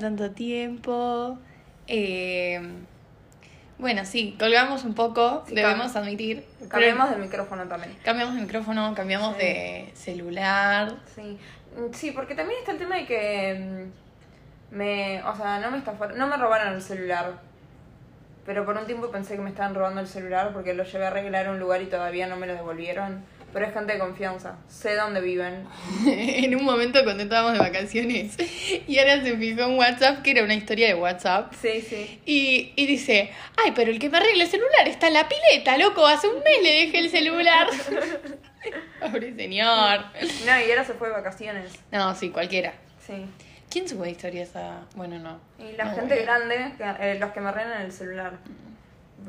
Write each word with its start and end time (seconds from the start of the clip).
tanto 0.00 0.30
tiempo. 0.30 1.38
Eh, 1.88 2.60
bueno, 3.78 4.04
sí, 4.06 4.36
colgamos 4.38 4.84
un 4.84 4.94
poco, 4.94 5.44
Sí, 5.46 5.54
debemos 5.54 5.92
cam- 5.94 5.98
admitir. 6.02 6.44
pero 6.58 6.70
Cambiemos 6.70 7.10
de 7.10 7.16
micrófono 7.16 7.64
también. 7.68 7.96
cambiamos 8.04 8.34
de 8.34 8.40
micrófono, 8.40 8.94
cambiamos 8.94 9.34
Sí. 9.36 9.42
de 9.44 9.90
celular. 9.94 10.94
Sí. 11.14 11.38
Mm, 11.76 11.92
Sí, 11.92 12.10
porque 12.12 12.34
también 12.34 12.58
está 12.60 12.72
el 12.72 12.78
tema 12.78 12.96
de 12.96 13.06
que 13.06 13.90
mm, 14.72 14.74
me, 14.76 15.22
o 15.24 15.36
sea, 15.36 15.60
no 15.60 15.70
me 15.70 15.78
estafaron, 15.78 16.16
no 16.18 16.26
me 16.26 16.36
robaron 16.36 16.72
el 16.74 16.80
celular. 16.82 17.32
Pero 18.46 18.64
por 18.64 18.76
un 18.76 18.86
tiempo 18.86 19.10
pensé 19.10 19.34
que 19.36 19.42
me 19.42 19.50
estaban 19.50 19.74
robando 19.74 20.00
el 20.00 20.06
celular 20.06 20.52
porque 20.52 20.72
lo 20.72 20.84
llevé 20.84 21.04
a 21.04 21.08
arreglar 21.08 21.46
a 21.48 21.50
un 21.50 21.58
lugar 21.58 21.82
y 21.82 21.86
todavía 21.86 22.26
no 22.28 22.36
me 22.36 22.46
lo 22.46 22.54
devolvieron. 22.54 23.24
Pero 23.56 23.68
es 23.68 23.72
gente 23.72 23.94
de 23.94 23.98
confianza, 23.98 24.58
sé 24.68 24.96
dónde 24.96 25.22
viven. 25.22 25.66
en 26.06 26.54
un 26.56 26.62
momento 26.62 27.02
cuando 27.04 27.22
estábamos 27.22 27.54
de 27.54 27.58
vacaciones 27.58 28.36
y 28.86 28.98
ahora 28.98 29.22
se 29.22 29.34
fijó 29.38 29.62
en 29.62 29.78
WhatsApp, 29.78 30.20
que 30.20 30.32
era 30.32 30.44
una 30.44 30.52
historia 30.52 30.88
de 30.88 30.94
WhatsApp. 30.94 31.54
Sí, 31.58 31.80
sí. 31.80 32.20
Y, 32.26 32.74
y 32.76 32.86
dice, 32.86 33.30
ay, 33.64 33.72
pero 33.74 33.90
el 33.90 33.98
que 33.98 34.10
me 34.10 34.18
arregla 34.18 34.44
el 34.44 34.50
celular 34.50 34.86
está 34.86 35.06
en 35.08 35.14
la 35.14 35.26
pileta, 35.26 35.78
loco, 35.78 36.06
hace 36.06 36.28
un 36.28 36.42
mes 36.42 36.62
le 36.62 36.70
dejé 36.84 36.98
el 36.98 37.08
celular. 37.08 37.68
Pobre 39.00 39.34
señor. 39.34 40.00
No, 40.44 40.60
y 40.60 40.70
ahora 40.70 40.84
se 40.84 40.92
fue 40.92 41.08
de 41.08 41.14
vacaciones. 41.14 41.72
No, 41.90 42.14
sí, 42.14 42.28
cualquiera. 42.28 42.74
Sí. 43.06 43.24
¿Quién 43.70 43.88
sube 43.88 44.10
historias 44.10 44.54
a...? 44.54 44.82
Bueno, 44.96 45.18
no. 45.18 45.40
Y 45.58 45.72
la 45.76 45.84
No, 45.86 45.94
gente 45.94 46.14
bueno. 46.14 46.22
grande, 46.24 46.72
que- 46.76 47.10
eh, 47.12 47.18
los 47.18 47.32
que 47.32 47.40
me 47.40 47.48
arreglan 47.48 47.80
el 47.80 47.92
celular. 47.92 48.34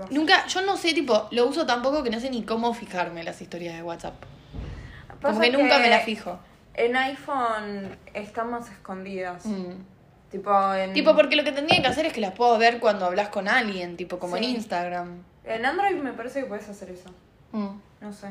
Nunca, 0.10 0.46
yo 0.48 0.62
no 0.62 0.78
sé, 0.78 0.94
tipo, 0.94 1.28
lo 1.32 1.48
uso 1.48 1.66
tan 1.66 1.82
poco 1.82 2.04
que 2.04 2.10
no 2.10 2.20
sé 2.20 2.30
ni 2.30 2.44
cómo 2.44 2.74
fijarme 2.74 3.24
las 3.24 3.42
historias 3.42 3.76
de 3.76 3.84
WhatsApp. 3.84 4.16
Como 5.08 5.20
Pasa 5.20 5.42
que 5.42 5.52
nunca 5.52 5.80
me 5.80 5.90
la 5.90 6.00
fijo. 6.02 6.40
En 6.74 6.96
iPhone 6.96 7.98
están 8.14 8.52
más 8.52 8.70
escondidas. 8.70 9.46
Mm. 9.46 9.72
Tipo 10.30 10.74
en, 10.74 10.94
Tipo, 10.94 11.16
porque 11.16 11.36
lo 11.36 11.44
que 11.44 11.52
tendría 11.52 11.82
que 11.82 11.88
hacer 11.88 12.06
es 12.06 12.14
que 12.14 12.22
las 12.22 12.34
puedo 12.34 12.58
ver 12.58 12.80
cuando 12.80 13.06
hablas 13.06 13.30
con 13.30 13.48
alguien, 13.48 13.98
tipo, 13.98 14.20
como 14.20 14.38
en. 14.38 14.44
Instagram. 14.44 15.24
en 15.46 15.66
Android 15.66 15.96
me 15.96 16.14
parece 16.14 16.42
que 16.42 16.46
puedes 16.46 16.68
hacer 16.70 16.92
eso. 16.92 17.10
Mm. 17.52 17.80
No 18.02 18.14
sé. 18.14 18.28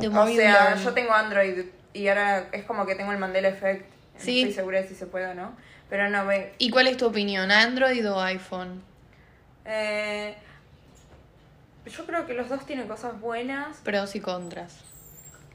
De 0.00 0.08
O 0.08 0.26
sea, 0.26 0.76
yo 0.76 0.92
tengo 0.92 1.12
Android 1.12 1.66
y 1.92 2.08
ahora 2.08 2.48
es 2.52 2.64
como 2.64 2.86
que 2.86 2.94
tengo 2.94 3.12
el 3.12 3.18
Mandela 3.18 3.48
Effect. 3.48 3.86
Sí. 4.16 4.42
No 4.42 4.48
estoy 4.48 4.54
segura 4.54 4.82
de 4.82 4.88
si 4.88 4.94
se 4.94 5.06
puede 5.06 5.26
o 5.26 5.34
no. 5.34 5.52
Pero 5.88 6.08
no, 6.10 6.26
ve. 6.26 6.54
¿Y 6.58 6.70
cuál 6.70 6.88
es 6.88 6.96
tu 6.96 7.06
opinión? 7.06 7.50
¿Android 7.50 8.10
o 8.10 8.20
iPhone? 8.20 8.82
Eh, 9.64 10.34
yo 11.86 12.06
creo 12.06 12.26
que 12.26 12.34
los 12.34 12.48
dos 12.48 12.64
tienen 12.66 12.88
cosas 12.88 13.20
buenas. 13.20 13.78
Pros 13.78 14.14
y 14.14 14.20
contras. 14.20 14.78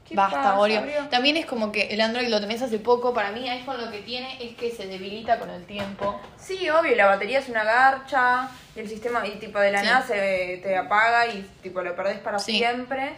¿Qué 0.08 0.16
Basta, 0.16 0.58
Oreo. 0.58 0.82
También 1.08 1.36
es 1.36 1.46
como 1.46 1.70
que 1.70 1.82
el 1.88 2.00
Android 2.00 2.28
lo 2.28 2.40
tenés 2.40 2.60
hace 2.62 2.78
poco. 2.80 3.14
Para 3.14 3.30
mí, 3.30 3.48
iPhone 3.48 3.80
lo 3.84 3.90
que 3.92 4.00
tiene 4.02 4.44
es 4.44 4.56
que 4.56 4.70
se 4.72 4.86
debilita 4.88 5.38
con 5.38 5.50
el 5.50 5.64
tiempo. 5.66 6.20
Sí, 6.36 6.68
obvio, 6.68 6.96
la 6.96 7.06
batería 7.06 7.38
es 7.38 7.48
una 7.48 7.62
garcha 7.62 8.48
y 8.74 8.80
el 8.80 8.88
sistema, 8.88 9.24
y 9.26 9.38
tipo 9.38 9.60
de 9.60 9.70
la 9.70 9.80
Sí. 9.80 9.86
nada 9.86 10.02
se 10.06 10.60
te 10.64 10.76
apaga 10.76 11.26
y 11.28 11.42
tipo 11.62 11.80
lo 11.82 11.94
perdés 11.94 12.18
para 12.18 12.40
Sí. 12.40 12.58
siempre. 12.58 13.12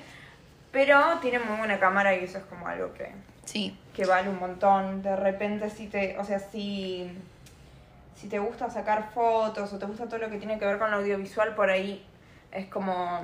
Pero 0.71 1.19
tiene 1.23 1.39
muy 1.39 1.57
buena 1.57 1.79
cámara 1.81 2.15
y 2.15 2.25
eso 2.25 2.39
es 2.39 2.45
como 2.45 2.67
algo 2.69 2.93
que, 2.93 3.13
Sí. 3.47 3.75
que 3.95 4.05
vale 4.05 4.29
un 4.29 4.39
montón. 4.39 5.03
De 5.03 5.17
repente 5.17 5.71
si 5.71 5.87
te, 5.87 6.19
o 6.19 6.25
sea, 6.25 6.41
si, 6.41 7.11
si 8.15 8.29
te 8.29 8.39
gusta 8.39 8.71
sacar 8.71 9.11
fotos 9.13 9.73
o 9.73 9.79
te 9.79 9.87
gusta 9.87 10.07
todo 10.07 10.19
lo 10.19 10.31
que 10.31 10.39
tiene 10.39 10.59
que 10.59 10.65
ver 10.67 10.79
con 10.79 10.91
lo 10.91 10.99
audiovisual, 10.99 11.55
por 11.55 11.71
ahí 11.71 12.05
es 12.53 12.67
como, 12.67 13.23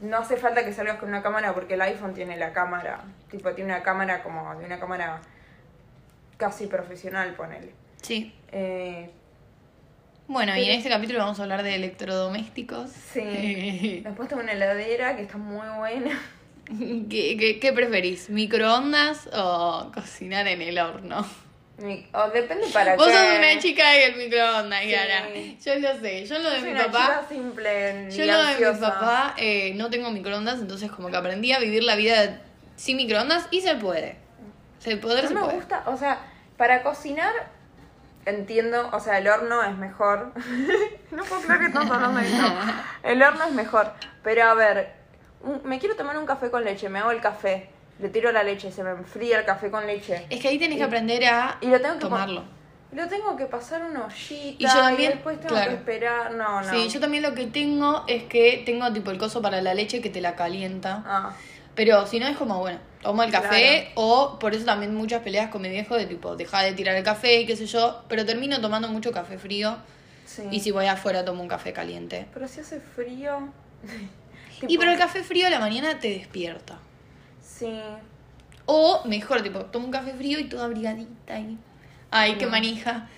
no 0.00 0.16
hace 0.18 0.36
falta 0.36 0.64
que 0.64 0.72
salgas 0.72 0.98
con 0.98 1.08
una 1.08 1.22
cámara 1.22 1.54
porque 1.54 1.74
el 1.74 1.80
iPhone 1.82 2.14
tiene 2.14 2.36
la 2.36 2.52
cámara, 2.52 3.02
tipo 3.30 3.50
tiene 3.54 3.72
una 3.74 3.82
cámara 3.82 4.22
como 4.22 4.54
de 4.56 4.64
una 4.64 4.78
cámara 4.78 5.20
casi 6.36 6.66
profesional, 6.66 7.34
ponele. 7.34 7.72
Sí. 8.02 8.32
Eh, 8.52 9.10
Bueno, 10.28 10.56
y 10.56 10.64
en 10.64 10.72
este 10.78 10.88
capítulo 10.88 11.18
vamos 11.20 11.40
a 11.40 11.42
hablar 11.42 11.62
de 11.62 11.74
electrodomésticos. 11.74 12.90
sí. 12.90 14.00
Después 14.04 14.28
tengo 14.28 14.42
una 14.42 14.52
heladera 14.52 15.16
que 15.16 15.22
está 15.22 15.36
muy 15.38 15.66
buena. 15.78 16.20
¿Qué, 16.68 17.36
qué, 17.38 17.58
qué 17.58 17.72
preferís? 17.72 18.28
¿Microondas 18.28 19.28
o 19.32 19.90
cocinar 19.94 20.46
en 20.48 20.60
el 20.60 20.78
horno? 20.78 21.26
O 22.12 22.28
depende 22.30 22.66
para 22.72 22.96
Vos 22.96 23.06
qué. 23.06 23.12
sos 23.12 23.38
una 23.38 23.58
chica 23.60 23.90
del 23.92 24.16
microondas, 24.16 24.80
Sí. 24.82 24.88
Yara. 24.90 25.28
Yo 25.64 25.74
lo 25.78 26.00
sé. 26.00 26.26
Yo 26.26 26.38
lo 26.40 26.50
de 26.50 26.60
mi 26.60 26.74
papá. 26.78 27.24
simple 27.28 28.10
Yo 28.10 28.24
lo 28.26 28.44
de 28.44 28.56
mi 28.72 28.78
papá 28.80 29.34
eh, 29.36 29.72
no 29.76 29.88
tengo 29.88 30.10
microondas, 30.10 30.58
entonces 30.60 30.90
como 30.90 31.08
que 31.10 31.16
aprendí 31.16 31.52
a 31.52 31.60
vivir 31.60 31.84
la 31.84 31.94
vida 31.94 32.40
sin 32.76 32.96
microondas 32.96 33.46
y 33.52 33.60
se 33.60 33.76
puede. 33.76 34.16
Se 34.80 34.96
poder 34.96 35.24
No 35.24 35.28
se 35.28 35.34
me 35.34 35.40
puede. 35.40 35.54
gusta, 35.54 35.82
o 35.86 35.96
sea, 35.96 36.18
para 36.56 36.82
cocinar 36.82 37.32
entiendo, 38.26 38.90
o 38.92 39.00
sea, 39.00 39.18
el 39.18 39.28
horno 39.28 39.62
es 39.62 39.76
mejor. 39.76 40.32
no 41.12 41.24
puedo 41.24 41.40
creer 41.42 41.60
que 41.60 41.66
estamos 41.66 41.90
hablando 41.90 42.20
de 42.20 42.26
esto. 42.26 42.46
El 43.02 43.22
horno 43.22 43.44
es 43.44 43.52
mejor, 43.52 43.92
pero 44.22 44.44
a 44.44 44.54
ver, 44.54 44.92
me 45.64 45.78
quiero 45.78 45.96
tomar 45.96 46.18
un 46.18 46.26
café 46.26 46.50
con 46.50 46.64
leche, 46.64 46.88
me 46.88 46.98
hago 46.98 47.10
el 47.10 47.20
café, 47.20 47.70
le 47.98 48.08
tiro 48.10 48.30
la 48.32 48.42
leche, 48.42 48.70
se 48.70 48.82
me 48.84 48.90
enfría 48.90 49.38
el 49.40 49.44
café 49.44 49.70
con 49.70 49.86
leche. 49.86 50.26
Es 50.30 50.40
que 50.40 50.48
ahí 50.48 50.58
tenés 50.58 50.76
Y- 50.76 50.78
que 50.78 50.84
aprender 50.84 51.24
a 51.26 51.58
y 51.60 51.66
lo 51.66 51.80
tengo 51.80 51.94
que 51.94 52.00
tomarlo. 52.00 52.44
Lo 52.92 53.06
tengo 53.06 53.36
que 53.36 53.44
pasar 53.44 53.82
una 53.84 54.06
ollita 54.06 54.56
Y 54.58 54.62
yo 54.66 54.72
también, 54.72 55.10
después 55.12 55.36
tengo 55.40 55.48
claro. 55.54 55.70
que 55.72 55.76
esperar. 55.76 56.32
No, 56.32 56.62
no. 56.62 56.70
Sí, 56.70 56.88
yo 56.88 57.00
también 57.00 57.22
lo 57.22 57.34
que 57.34 57.46
tengo 57.46 58.04
es 58.06 58.22
que 58.24 58.62
tengo 58.64 58.90
tipo 58.92 59.10
el 59.10 59.18
coso 59.18 59.42
para 59.42 59.60
la 59.60 59.74
leche 59.74 60.00
que 60.00 60.08
te 60.08 60.20
la 60.22 60.34
calienta. 60.36 61.02
Ah, 61.06 61.32
Pero 61.74 62.06
si 62.06 62.18
no 62.18 62.26
es 62.26 62.36
como, 62.36 62.58
bueno, 62.60 62.78
tomo 63.02 63.22
el 63.22 63.30
café 63.30 63.92
o 63.94 64.38
por 64.40 64.54
eso 64.54 64.64
también 64.64 64.94
muchas 64.94 65.22
peleas 65.22 65.48
con 65.50 65.60
mi 65.62 65.68
viejo 65.68 65.96
de 65.96 66.06
tipo, 66.06 66.34
deja 66.34 66.62
de 66.62 66.72
tirar 66.72 66.96
el 66.96 67.04
café 67.04 67.40
y 67.42 67.46
qué 67.46 67.56
sé 67.56 67.66
yo. 67.66 68.02
Pero 68.08 68.24
termino 68.24 68.60
tomando 68.60 68.88
mucho 68.88 69.12
café 69.12 69.36
frío 69.38 69.76
sí. 70.24 70.44
y 70.50 70.60
si 70.60 70.70
voy 70.70 70.86
afuera 70.86 71.24
tomo 71.26 71.42
un 71.42 71.48
café 71.48 71.72
caliente. 71.74 72.26
Pero 72.32 72.48
si 72.48 72.60
hace 72.60 72.80
frío. 72.80 73.48
Y 74.66 74.76
pero 74.76 74.90
el 74.90 74.98
café 74.98 75.22
frío 75.22 75.46
a 75.46 75.50
la 75.50 75.60
mañana 75.60 76.00
te 76.00 76.08
despierta. 76.08 76.78
Sí. 77.58 77.80
O 78.66 79.02
mejor, 79.04 79.42
tipo, 79.42 79.60
tomo 79.66 79.86
un 79.86 79.92
café 79.92 80.12
frío 80.12 80.38
y 80.38 80.44
toda 80.44 80.66
abrigadita 80.66 81.38
y... 81.38 81.58
Ay, 82.10 82.36
qué 82.38 82.46
manija. 82.46 83.08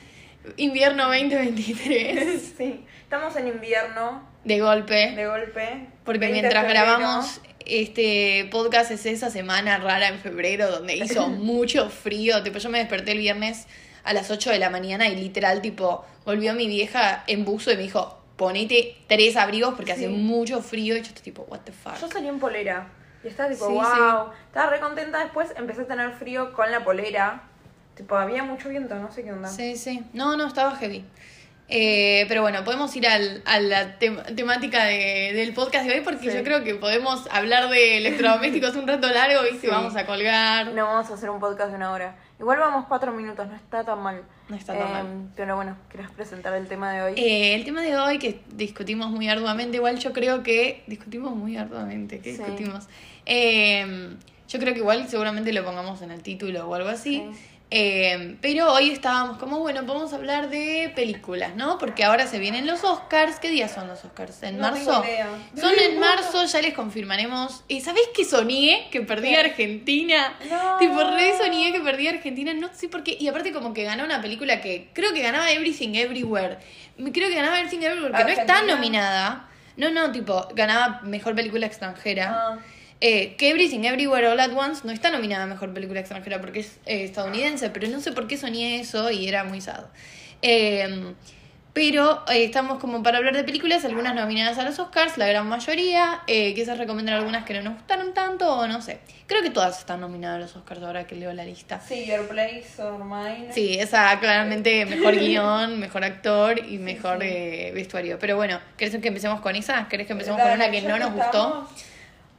Invierno 0.57 1.07
2023. 1.09 2.55
sí. 2.59 2.85
Estamos 3.03 3.35
en 3.37 3.49
invierno, 3.49 4.23
De 4.45 4.61
golpe. 4.61 5.13
de 5.13 5.27
golpe. 5.27 5.87
Porque 6.05 6.19
20 6.21 6.27
de 6.27 6.33
mientras 6.33 6.65
febrero. 6.65 6.87
grabamos 6.87 7.41
este 7.67 8.49
podcast 8.51 8.91
es 8.91 9.07
esa 9.07 9.31
semana 9.31 9.79
rara 9.79 10.09
en 10.09 10.19
febrero 10.19 10.71
donde 10.71 10.97
hizo 10.97 11.29
mucho 11.29 11.89
frío. 11.91 12.43
Tipo, 12.43 12.59
yo 12.59 12.71
me 12.71 12.79
desperté 12.79 13.13
el 13.13 13.19
viernes 13.19 13.67
a 14.05 14.13
las 14.13 14.31
8 14.31 14.51
de 14.51 14.59
la 14.59 14.71
mañana 14.71 15.09
y 15.09 15.17
literal, 15.17 15.61
tipo, 15.61 16.05
volvió 16.25 16.55
mi 16.55 16.67
vieja 16.67 17.25
en 17.27 17.45
buzo 17.45 17.71
y 17.71 17.77
me 17.77 17.83
dijo, 17.83 18.19
ponete 18.37 18.97
tres 19.07 19.37
abrigos 19.37 19.75
porque 19.75 19.93
hace 19.93 20.09
mucho 20.09 20.63
frío. 20.63 20.97
Y 20.97 21.01
yo 21.01 21.07
estoy 21.07 21.23
tipo, 21.23 21.43
what 21.43 21.61
the 21.61 21.73
fuck. 21.73 22.01
Yo 22.01 22.09
salí 22.09 22.29
en 22.29 22.39
polera. 22.39 22.91
Y 23.25 23.29
estaba 23.29 23.51
tipo, 23.51 23.67
Sí, 23.67 23.73
wow. 23.73 24.31
Estaba 24.47 24.71
re 24.71 24.81
contenta. 24.81 25.19
Después 25.19 25.53
empecé 25.57 25.83
a 25.83 25.87
tener 25.87 26.13
frío 26.13 26.53
con 26.53 26.71
la 26.71 26.83
polera. 26.85 27.43
Tipo, 27.95 28.17
había 28.17 28.43
mucho 28.45 28.69
viento, 28.71 28.95
no 28.95 29.13
sé 29.13 29.23
qué 29.25 29.33
onda. 29.33 29.49
Sí, 29.49 29.77
sí. 29.77 30.03
No, 30.15 30.37
no, 30.37 30.47
estaba 30.47 30.75
heavy. 30.77 31.05
Eh, 31.73 32.25
pero 32.27 32.43
bueno, 32.43 32.65
podemos 32.65 32.95
ir 32.97 33.07
al, 33.07 33.43
a 33.47 33.61
la 33.61 33.97
tem- 34.01 34.35
temática 34.35 34.85
de- 34.87 35.33
del 35.35 35.55
podcast 35.55 35.87
de 35.87 35.95
hoy 35.95 36.01
porque 36.01 36.29
Sí. 36.29 36.37
yo 36.37 36.43
creo 36.43 36.65
que 36.65 36.75
podemos 36.75 37.29
hablar 37.31 37.69
de 37.71 37.99
electrodomésticos 37.99 38.75
un 38.75 38.89
rato 38.89 39.09
largo, 39.09 39.43
¿viste? 39.45 39.61
Sí. 39.61 39.67
Vamos 39.69 39.95
a 39.95 40.05
colgar. 40.05 40.69
No 40.73 40.87
vamos 40.87 41.09
a 41.11 41.15
hacer 41.15 41.31
un 41.31 41.39
podcast 41.39 41.71
de 41.71 41.77
una 41.77 41.93
hora. 41.93 42.17
Igual 42.41 42.59
vamos 42.59 42.87
cuatro 42.89 43.13
minutos, 43.13 43.47
no 43.47 43.55
está 43.55 43.85
tan 43.85 44.01
mal. 44.03 44.23
No 44.49 44.57
está 44.57 44.73
tan 44.77 44.89
Eh, 44.89 44.93
mal. 44.93 45.07
Pero 45.37 45.55
bueno, 45.55 45.77
¿querés 45.91 46.11
presentar 46.11 46.55
el 46.55 46.67
tema 46.67 46.91
de 46.91 47.03
hoy? 47.03 47.13
Eh, 47.17 47.55
el 47.55 47.65
tema 47.65 47.83
de 47.83 47.97
hoy 47.97 48.19
que 48.19 48.41
discutimos 48.53 49.11
muy 49.11 49.29
arduamente, 49.29 49.77
igual 49.77 49.97
yo 50.01 50.13
creo 50.13 50.43
que 50.43 50.83
discutimos 50.89 51.37
muy 51.37 51.57
arduamente, 51.57 52.19
¿qué 52.19 52.33
Sí. 52.35 52.39
discutimos? 52.39 52.89
Eh, 53.27 54.17
yo 54.49 54.59
creo 54.59 54.75
que 54.75 54.81
igual 54.81 55.09
seguramente 55.09 55.53
lo 55.53 55.65
pongamos 55.65 56.03
en 56.03 56.11
el 56.11 56.23
título 56.23 56.69
o 56.69 56.75
algo 56.75 56.89
así. 56.89 57.23
Sí. 57.33 57.51
Eh, 57.73 58.37
pero 58.41 58.73
hoy 58.73 58.91
estábamos 58.91 59.39
como, 59.39 59.61
bueno, 59.61 59.83
vamos 59.85 60.13
a 60.13 60.17
hablar 60.17 60.51
de 60.51 60.91
películas, 60.97 61.55
¿no? 61.55 61.79
Porque 61.79 62.03
ahora 62.03 62.27
se 62.27 62.41
vienen 62.41 62.67
los 62.67 62.83
Oscars. 62.83 63.39
¿Qué 63.39 63.49
días 63.49 63.71
son 63.73 63.87
los 63.87 64.05
Oscars? 64.05 64.43
¿En 64.43 64.57
No 64.57 64.73
marzo? 64.73 65.05
Son 65.55 65.73
en 65.79 66.01
marzo, 66.01 66.45
ya 66.45 66.63
les 66.63 66.75
confirmaremos. 66.75 67.63
¿Y 67.69 67.81
sabés 67.81 68.09
que 68.13 68.25
soñé 68.25 68.89
que 68.91 69.03
perdí. 69.03 69.37
Argentina? 69.37 70.35
No. 70.51 70.79
Tipo, 70.79 71.01
re 71.13 71.33
soñé 71.39 71.71
que 71.73 71.81
perdí 71.81 72.09
a 72.09 72.11
Argentina, 72.11 72.53
no 72.55 72.71
sé 72.75 72.89
por 72.89 73.05
qué. 73.05 73.17
Y 73.21 73.29
aparte 73.29 73.53
como 73.53 73.73
que 73.73 73.85
ganó 73.85 74.05
una 74.05 74.21
película 74.21 74.61
que 74.61 74.89
creo 74.93 75.13
que 75.13 75.23
ganaba 75.23 75.49
Everything 75.53 75.95
Everywhere. 75.95 76.59
Creo 76.97 77.29
que 77.29 77.37
ganaba 77.37 77.61
Everything 77.61 77.85
Everywhere, 77.85 78.15
que 78.17 78.25
no 78.25 78.31
está 78.31 78.63
nominada. 78.63 79.49
No, 79.77 79.91
no, 79.91 80.11
tipo, 80.11 80.49
ganaba 80.57 81.03
Mejor 81.05 81.37
Película 81.37 81.67
Extranjera. 81.67 82.35
Ah, 82.35 82.59
Eh, 83.01 83.35
que 83.37 83.51
Everything 83.51 83.85
Everywhere 83.85 84.29
All 84.29 84.41
at 84.41 84.53
Once 84.55 84.83
no 84.85 84.93
está 84.93 85.11
nominada 85.11 85.45
a 85.45 85.47
Mejor 85.47 85.73
Película 85.73 86.01
Extranjera 86.01 86.41
porque 86.41 86.61
es 86.61 86.79
eh, 86.87 87.05
estadounidense, 87.05 87.71
pero 87.71 87.89
no 87.89 88.01
sé 88.01 88.13
por 88.13 88.27
qué 88.27 88.37
soñé 88.37 88.81
eso 88.81 89.11
y 89.11 89.27
era 89.27 89.45
muy 89.45 89.61
sad. 89.61 89.85
Eh, 90.43 91.15
Pero 91.73 92.25
estamos 92.33 92.81
como 92.81 93.01
para 93.03 93.19
hablar 93.19 93.37
de 93.37 93.45
películas, 93.45 93.85
algunas 93.85 94.13
nominadas 94.15 94.59
a 94.59 94.65
los 94.65 94.77
Oscars, 94.81 95.17
la 95.17 95.29
gran 95.29 95.47
mayoría. 95.47 96.21
Eh, 96.27 96.53
quizás 96.53 96.79
recomendar 96.79 97.15
algunas 97.15 97.45
que 97.45 97.55
no 97.55 97.63
nos 97.63 97.75
gustaron 97.75 98.13
tanto 98.13 98.53
o 98.57 98.67
no 98.67 98.83
sé. 98.83 98.99
Creo 99.29 99.41
que 99.41 99.51
todas 99.51 99.79
están 99.79 100.01
nominadas 100.01 100.37
a 100.37 100.41
los 100.41 100.57
Oscars 100.57 100.83
ahora 100.83 101.07
que 101.07 101.15
leo 101.15 101.33
la 101.33 101.45
lista. 101.45 101.81
Sí, 101.81 102.07
Your 102.07 102.27
Place 102.27 102.83
or 102.83 103.05
Mine. 103.05 103.53
Sí, 103.53 103.79
esa 103.79 104.19
claramente 104.19 104.85
mejor 104.85 105.15
guion, 105.15 105.79
mejor 105.79 106.03
actor 106.03 106.59
y 106.59 106.79
mejor 106.79 107.23
eh, 107.23 107.71
vestuario. 107.73 108.19
Pero 108.19 108.35
bueno, 108.35 108.59
¿querés 108.77 109.01
que 109.01 109.07
empecemos 109.07 109.41
con 109.41 109.55
esa? 109.55 109.87
¿Querés 109.89 110.09
que 110.09 110.15
empecemos 110.15 110.39
La 110.39 110.47
con 110.47 110.55
una 110.55 110.71
que 110.73 110.83
no 110.83 110.99
nos 110.99 111.13
gustó? 111.13 111.69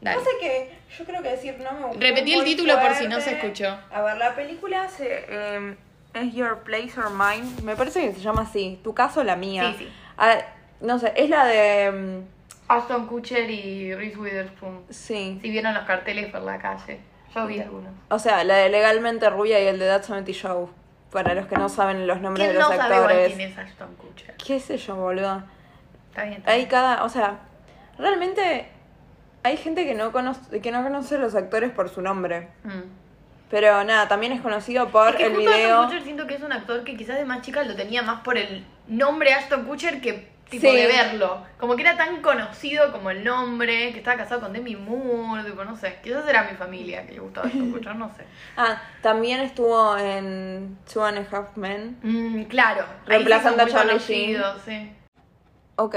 Dale. 0.01 0.17
No 0.17 0.23
sé 0.23 0.29
qué, 0.39 0.71
yo 0.97 1.05
creo 1.05 1.21
que 1.21 1.29
decir 1.29 1.57
no 1.59 1.71
me 1.73 1.85
gustó. 1.87 1.99
Repetí 2.01 2.33
el 2.33 2.43
título 2.43 2.79
por 2.79 2.93
si 2.95 3.07
no 3.07 3.21
se 3.21 3.33
escuchó. 3.37 3.77
A 3.91 4.01
ver, 4.01 4.17
la 4.17 4.33
película 4.35 4.87
se, 4.89 5.25
eh, 5.29 5.75
es 6.13 6.33
Your 6.33 6.59
Place 6.63 6.93
or 6.99 7.11
Mine. 7.11 7.61
Me 7.63 7.75
parece 7.75 8.01
que 8.01 8.13
se 8.13 8.19
llama 8.21 8.41
así. 8.41 8.79
Tu 8.83 8.93
caso, 8.93 9.23
la 9.23 9.35
mía. 9.35 9.73
Sí, 9.77 9.85
sí. 9.85 9.93
Ah, 10.17 10.37
no 10.81 10.97
sé, 10.99 11.13
es 11.15 11.29
la 11.29 11.45
de. 11.45 11.91
mm, 11.91 12.41
Aston 12.67 13.05
Kutcher 13.05 13.49
y 13.49 13.93
Reese 13.93 14.17
Witherspoon. 14.17 14.85
Sí. 14.89 15.37
Si 15.41 15.49
vieron 15.51 15.73
los 15.73 15.83
carteles 15.83 16.31
por 16.31 16.41
la 16.41 16.57
calle. 16.57 16.99
Yo 17.35 17.45
vi 17.45 17.59
algunos. 17.59 17.91
O 18.09 18.17
sea, 18.19 18.43
la 18.43 18.55
de 18.55 18.69
Legalmente 18.69 19.29
Rubia 19.29 19.59
y 19.61 19.67
el 19.67 19.77
de 19.77 19.87
That 19.87 20.01
70 20.03 20.31
Show. 20.31 20.69
Para 21.11 21.33
los 21.33 21.45
que 21.47 21.55
no 21.57 21.67
saben 21.69 22.07
los 22.07 22.21
nombres 22.21 22.47
de 22.47 22.53
¿Quién 22.53 22.61
los 22.61 22.71
no 22.71 22.77
sabe 22.77 22.95
igual 22.95 23.09
actores. 23.11 23.35
quién 23.35 23.51
es 23.51 23.57
Ashton 23.57 23.95
Kutcher? 23.95 24.35
¿Qué 24.37 24.59
sé 24.61 24.77
yo, 24.77 24.95
boludo? 24.95 25.43
Está 26.09 26.23
bien. 26.23 26.37
está 26.39 26.51
Hay 26.51 26.57
bien. 26.59 26.69
cada. 26.69 27.03
O 27.03 27.09
sea, 27.09 27.39
realmente. 27.97 28.67
Hay 29.43 29.57
gente 29.57 29.85
que 29.85 29.93
no 29.95 30.11
conoce, 30.11 30.61
que 30.61 30.71
no 30.71 30.83
conoce 30.83 31.15
a 31.15 31.19
los 31.19 31.35
actores 31.35 31.71
por 31.71 31.89
su 31.89 32.01
nombre. 32.01 32.49
Mm. 32.63 32.81
Pero 33.49 33.83
nada, 33.83 34.07
también 34.07 34.31
es 34.31 34.41
conocido 34.41 34.87
por 34.89 35.09
Es 35.09 35.15
que 35.17 35.25
el 35.25 35.33
justo 35.35 35.49
Ashton 35.49 35.61
video. 35.63 35.83
Kutcher 35.83 36.03
siento 36.03 36.27
que 36.27 36.35
es 36.35 36.41
un 36.41 36.53
actor 36.53 36.83
que 36.83 36.95
quizás 36.95 37.17
de 37.17 37.25
más 37.25 37.41
chica 37.41 37.63
lo 37.63 37.75
tenía 37.75 38.01
más 38.01 38.21
por 38.21 38.37
el 38.37 38.65
nombre 38.87 39.33
Ashton 39.33 39.65
Kutcher 39.65 39.99
que 39.99 40.31
tipo 40.49 40.69
Sí. 40.69 40.75
de 40.75 40.87
verlo. 40.87 41.43
Como 41.57 41.75
que 41.75 41.81
era 41.81 41.97
tan 41.97 42.21
conocido 42.21 42.91
como 42.91 43.09
el 43.09 43.23
nombre, 43.23 43.91
que 43.91 43.97
estaba 43.99 44.17
casado 44.17 44.41
con 44.41 44.53
Demi 44.53 44.75
Moore, 44.75 45.43
tipo, 45.43 45.63
no 45.65 45.75
sé. 45.75 45.97
Quizás 46.03 46.27
era 46.29 46.43
mi 46.43 46.55
familia 46.55 47.05
que 47.05 47.13
le 47.13 47.19
gustaba 47.19 47.47
Ashton 47.47 47.71
Kutcher, 47.73 47.95
no 47.95 48.09
sé. 48.15 48.23
Ah, 48.55 48.81
también 49.01 49.41
estuvo 49.41 49.97
en 49.97 50.77
Two 50.91 51.03
and 51.03 51.17
a 51.17 51.25
Half 51.37 51.57
Men. 51.57 51.97
Mm, 52.03 52.43
claro. 52.43 52.85
Reemplazando 53.05 53.63
a 53.63 53.67
Charlie 53.67 53.89
conocidos, 53.93 54.61
sí. 54.65 54.91
Ok, 55.75 55.95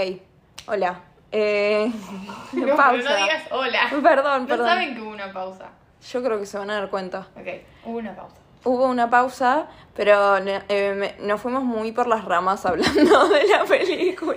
hola. 0.67 1.01
Eh, 1.37 1.91
No, 2.53 2.77
pausa. 2.77 2.93
pero 2.93 3.11
no 3.11 3.17
digas 3.17 3.43
hola. 3.51 3.81
Perdón, 4.03 4.43
No 4.43 4.49
perdón. 4.49 4.69
saben 4.69 4.95
que 4.95 5.01
hubo 5.01 5.11
una 5.11 5.33
pausa. 5.33 5.67
Yo 6.13 6.23
creo 6.23 6.39
que 6.39 6.47
se 6.47 6.59
van 6.59 6.71
a 6.71 6.75
dar 6.75 6.91
cuenta. 6.91 7.27
Ok, 7.37 7.49
hubo 7.85 7.99
una 7.99 8.15
pausa. 8.15 8.37
Hubo 8.63 8.87
una 8.87 9.11
pausa, 9.11 9.67
pero 9.97 10.37
eh, 10.39 11.17
nos 11.21 11.41
fuimos 11.41 11.65
muy 11.65 11.91
por 11.93 12.07
las 12.07 12.25
ramas 12.25 12.65
hablando 12.65 13.29
de 13.31 13.47
la 13.49 13.65
película. 13.65 14.37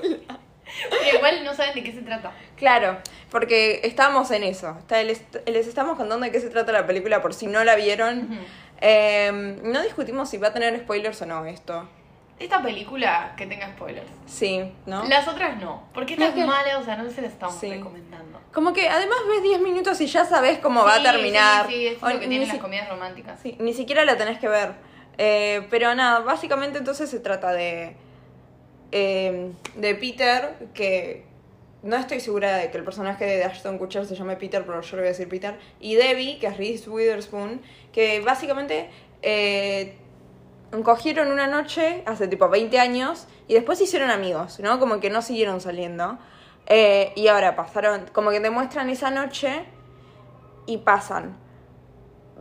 Pero 0.90 1.18
igual 1.18 1.44
no 1.46 1.54
saben 1.54 1.76
de 1.76 1.84
qué 1.84 1.92
se 1.94 2.02
trata. 2.02 2.32
Claro, 2.58 2.98
porque 3.30 3.82
estábamos 3.84 4.32
en 4.32 4.44
eso. 4.44 4.76
Está- 4.80 5.02
Les, 5.04 5.22
les 5.46 5.68
estamos 5.68 5.98
contando 5.98 6.26
de 6.26 6.32
qué 6.32 6.40
se 6.42 6.50
trata 6.50 6.72
la 6.72 6.86
película 6.88 7.22
por 7.22 7.34
si 7.34 7.48
no 7.48 7.64
la 7.64 7.76
vieron. 7.76 8.38
Eh, 8.82 9.60
no 9.64 9.82
discutimos 9.82 10.30
si 10.30 10.38
va 10.38 10.50
a 10.50 10.54
tener 10.54 10.78
spoilers 10.80 11.22
o 11.22 11.26
no 11.26 11.46
esto. 11.46 11.88
Esta 12.40 12.62
película 12.62 13.34
que 13.36 13.48
tenga 13.48 13.68
spoilers. 13.72 14.08
Sí, 14.28 14.72
¿no? 14.86 15.04
Las 15.08 15.28
otras 15.28 15.60
no. 15.60 15.84
Porque 15.94 16.14
esta 16.14 16.26
No, 16.26 16.32
es 16.32 16.38
es 16.38 16.42
que- 16.44 16.48
mala, 16.48 16.78
o 16.78 16.84
sea, 16.86 16.96
no 16.96 17.10
se 17.10 17.22
la 17.22 17.28
estamos 17.28 17.56
Sí. 17.60 17.70
recomendando. 17.70 18.40
Como 18.54 18.74
que 18.74 18.88
además 18.90 19.18
ves 19.28 19.42
10 19.44 19.60
minutos 19.62 20.00
y 20.02 20.06
ya 20.08 20.24
sabes 20.26 20.60
cómo 20.60 20.84
va 20.84 20.96
a 20.96 21.04
terminar. 21.04 21.68
Sí, 21.68 21.74
sí, 21.74 21.88
es 21.88 22.04
O 22.04 22.08
lo 22.10 22.20
que 22.20 22.28
tienen 22.28 22.46
si- 22.48 22.54
las 22.54 22.62
comedias 22.62 22.90
románticas. 22.90 23.40
Sí, 23.42 23.56
ni 23.60 23.74
siquiera 23.74 24.06
la 24.06 24.18
tenés 24.18 24.38
que 24.40 24.48
ver. 24.48 24.74
Eh, 25.18 25.66
pero 25.72 25.94
nada, 25.96 26.20
básicamente 26.20 26.78
entonces 26.78 27.10
se 27.10 27.20
trata 27.20 27.52
de. 27.54 27.96
eh, 28.92 29.52
de 29.76 29.96
Peter, 29.96 30.56
que. 30.74 31.26
No 31.84 31.96
estoy 31.96 32.20
segura 32.20 32.58
de 32.58 32.72
que 32.72 32.78
el 32.78 32.84
personaje 32.84 33.26
de 33.26 33.44
Ashton 33.44 33.78
Kutcher 33.78 34.06
se 34.06 34.16
llame 34.16 34.36
Peter, 34.36 34.64
pero 34.66 34.82
yo 34.82 34.96
le 34.98 35.02
voy 35.04 35.08
a 35.08 35.12
decir 35.12 35.30
Peter. 35.30 35.58
Y 35.80 35.96
Debbie, 35.96 36.40
que 36.40 36.48
es 36.48 36.58
Reese 36.58 36.90
Witherspoon, 36.90 37.62
que 37.92 38.20
básicamente. 38.22 38.90
eh, 39.24 39.98
cogieron 40.84 41.32
una 41.32 41.48
noche 41.48 42.04
hace 42.06 42.28
tipo 42.28 42.50
20 42.50 42.80
años 42.80 43.28
y 43.48 43.54
después 43.54 43.78
se 43.78 43.86
hicieron 43.86 44.10
amigos, 44.10 44.60
¿no? 44.60 44.80
Como 44.80 45.00
que 45.00 45.10
no 45.10 45.22
siguieron 45.22 45.62
saliendo. 45.62 46.18
Eh, 46.68 47.14
y 47.16 47.28
ahora 47.30 47.56
pasaron, 47.56 48.06
como 48.12 48.32
que 48.32 48.40
te 48.40 48.50
muestran 48.50 48.90
esa 48.90 49.10
noche 49.10 49.66
y 50.66 50.78
pasan 50.78 51.38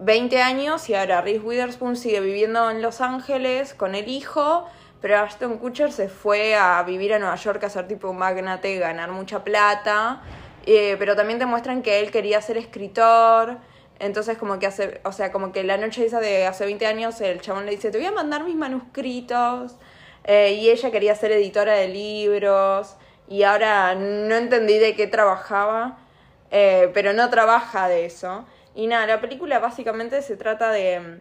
20 0.01 0.43
años 0.43 0.89
y 0.91 0.95
ahora 0.95 1.21
Reese 1.21 1.41
Witherspoon 1.41 1.97
sigue 1.97 2.21
viviendo 2.21 2.71
en 2.71 2.83
Los 2.83 3.01
Ángeles 3.01 3.73
con 3.73 3.95
el 3.95 4.09
hijo, 4.09 4.67
pero 5.01 5.19
Ashton 5.21 5.59
Kutcher 5.59 5.93
se 5.93 6.09
fue 6.09 6.55
a 6.57 6.83
vivir 6.83 7.15
a 7.15 7.19
Nueva 7.19 7.37
York 7.37 7.63
a 7.65 7.71
ser 7.71 7.87
tipo 7.87 8.11
un 8.11 8.19
magnate, 8.19 8.79
ganar 8.79 9.13
mucha 9.13 9.45
plata, 9.45 10.23
eh, 10.67 10.97
pero 10.99 11.15
también 11.15 11.39
te 11.39 11.47
muestran 11.47 11.83
que 11.83 12.01
él 12.01 12.11
quería 12.11 12.41
ser 12.43 12.59
escritor, 12.59 13.59
entonces 13.99 14.39
como 14.39 14.59
que 14.59 14.67
hace, 14.67 15.01
o 15.05 15.13
sea, 15.13 15.33
como 15.33 15.53
que 15.53 15.65
la 15.65 15.77
noche 15.77 16.05
esa 16.05 16.21
de 16.21 16.47
hace 16.47 16.65
20 16.65 16.87
años 16.87 17.21
el 17.21 17.41
chabón 17.41 17.67
le 17.67 17.73
dice, 17.73 17.91
te 17.91 17.99
voy 17.99 18.07
a 18.07 18.13
mandar 18.13 18.45
mis 18.45 18.57
manuscritos, 18.57 19.77
eh, 20.25 20.53
y 20.55 20.71
ella 20.71 20.91
quería 20.91 21.15
ser 21.15 21.33
editora 21.33 21.75
de 21.75 21.89
libros, 21.89 22.97
y 23.29 23.43
ahora 23.43 23.95
no 23.95 24.35
entendí 24.35 24.79
de 24.79 24.95
qué 24.95 25.07
trabajaba, 25.07 25.99
eh, 26.51 26.91
pero 26.95 27.13
no 27.13 27.29
trabaja 27.31 27.89
de 27.89 28.07
eso. 28.07 28.47
Y 28.75 28.87
nada, 28.87 29.07
la 29.07 29.21
película 29.21 29.59
básicamente 29.59 30.23
se 30.23 30.37
trata 30.37 30.71
de, 30.71 31.21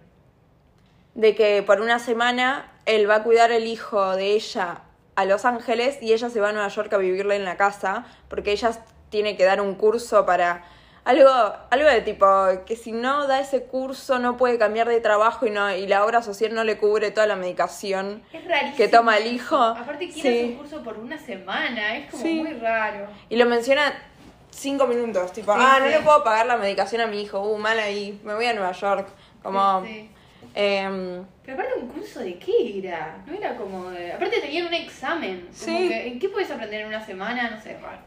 de 1.15 1.35
que 1.35 1.63
por 1.63 1.81
una 1.81 1.99
semana 1.99 2.71
él 2.85 3.09
va 3.09 3.15
a 3.15 3.23
cuidar 3.23 3.51
el 3.51 3.65
hijo 3.65 4.15
de 4.15 4.33
ella 4.33 4.81
a 5.15 5.25
Los 5.25 5.45
Ángeles 5.45 5.97
y 6.01 6.13
ella 6.13 6.29
se 6.29 6.41
va 6.41 6.49
a 6.49 6.51
Nueva 6.51 6.67
York 6.67 6.91
a 6.93 6.97
vivirle 6.97 7.35
en 7.35 7.45
la 7.45 7.57
casa 7.57 8.05
porque 8.27 8.51
ella 8.51 8.71
tiene 9.09 9.37
que 9.37 9.45
dar 9.45 9.61
un 9.61 9.75
curso 9.75 10.25
para 10.25 10.65
algo 11.05 11.29
algo 11.69 11.87
de 11.87 12.01
tipo 12.01 12.25
que 12.65 12.75
si 12.75 12.91
no 12.91 13.27
da 13.27 13.39
ese 13.39 13.63
curso 13.63 14.17
no 14.19 14.37
puede 14.37 14.57
cambiar 14.57 14.89
de 14.89 14.99
trabajo 14.99 15.45
y 15.45 15.51
no 15.51 15.73
y 15.73 15.85
la 15.87 16.03
obra 16.03 16.21
social 16.23 16.53
no 16.53 16.63
le 16.63 16.77
cubre 16.77 17.11
toda 17.11 17.27
la 17.27 17.35
medicación 17.35 18.23
Es 18.33 18.75
que 18.75 18.87
toma 18.87 19.17
el 19.17 19.27
hijo. 19.27 19.55
Aparte, 19.55 20.09
quiere 20.09 20.31
Sí. 20.41 20.43
un 20.51 20.55
curso 20.57 20.83
por 20.83 20.97
una 20.97 21.17
semana. 21.19 21.95
Es 21.97 22.09
como 22.11 22.23
Sí. 22.23 22.33
muy 22.35 22.53
raro. 22.53 23.07
y 23.29 23.35
lo 23.37 23.45
menciona 23.45 23.93
cinco 24.49 24.87
minutos 24.87 25.31
tipo 25.31 25.53
Sí, 25.53 25.59
ah 25.61 25.77
no 25.79 25.87
le 25.87 25.99
puedo 25.99 26.23
pagar 26.23 26.45
la 26.47 26.57
medicación 26.57 27.01
a 27.01 27.07
mi 27.07 27.21
hijo 27.21 27.39
uh 27.39 27.57
mal 27.57 27.77
ahí 27.77 28.19
me 28.23 28.33
voy 28.33 28.45
a 28.47 28.53
Nueva 28.53 28.71
York 28.71 29.07
como 29.43 29.83
em, 30.55 31.23
Pero 31.43 31.53
aparte, 31.53 31.79
¿un 31.79 31.87
curso 31.89 32.19
de 32.21 32.39
qué 32.39 32.79
era? 32.79 33.17
No 33.27 33.33
era 33.35 33.55
como 33.55 33.89
de... 33.91 34.13
Aparte, 34.13 34.39
tenían 34.39 34.65
un 34.67 34.73
examen. 34.73 35.41
Como 35.41 35.77
Sí. 35.77 35.87
que, 35.89 36.07
¿En 36.07 36.19
qué 36.19 36.29
puedes 36.29 36.49
aprender 36.49 36.81
en 36.81 36.87
una 36.87 37.05
semana? 37.05 37.51
No 37.51 37.61
sé, 37.61 37.77
raro. 37.79 37.99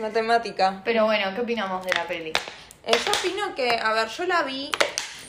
Matemática 0.00 0.82
Pero 0.84 1.04
bueno, 1.04 1.34
¿qué 1.34 1.40
opinamos 1.42 1.84
de 1.84 1.92
la 1.94 2.04
peli? 2.04 2.32
Eh, 2.86 2.92
yo 2.92 3.12
opino 3.12 3.54
que, 3.54 3.70
a 3.78 3.92
ver, 3.92 4.08
yo 4.08 4.24
la 4.26 4.42
vi, 4.42 4.70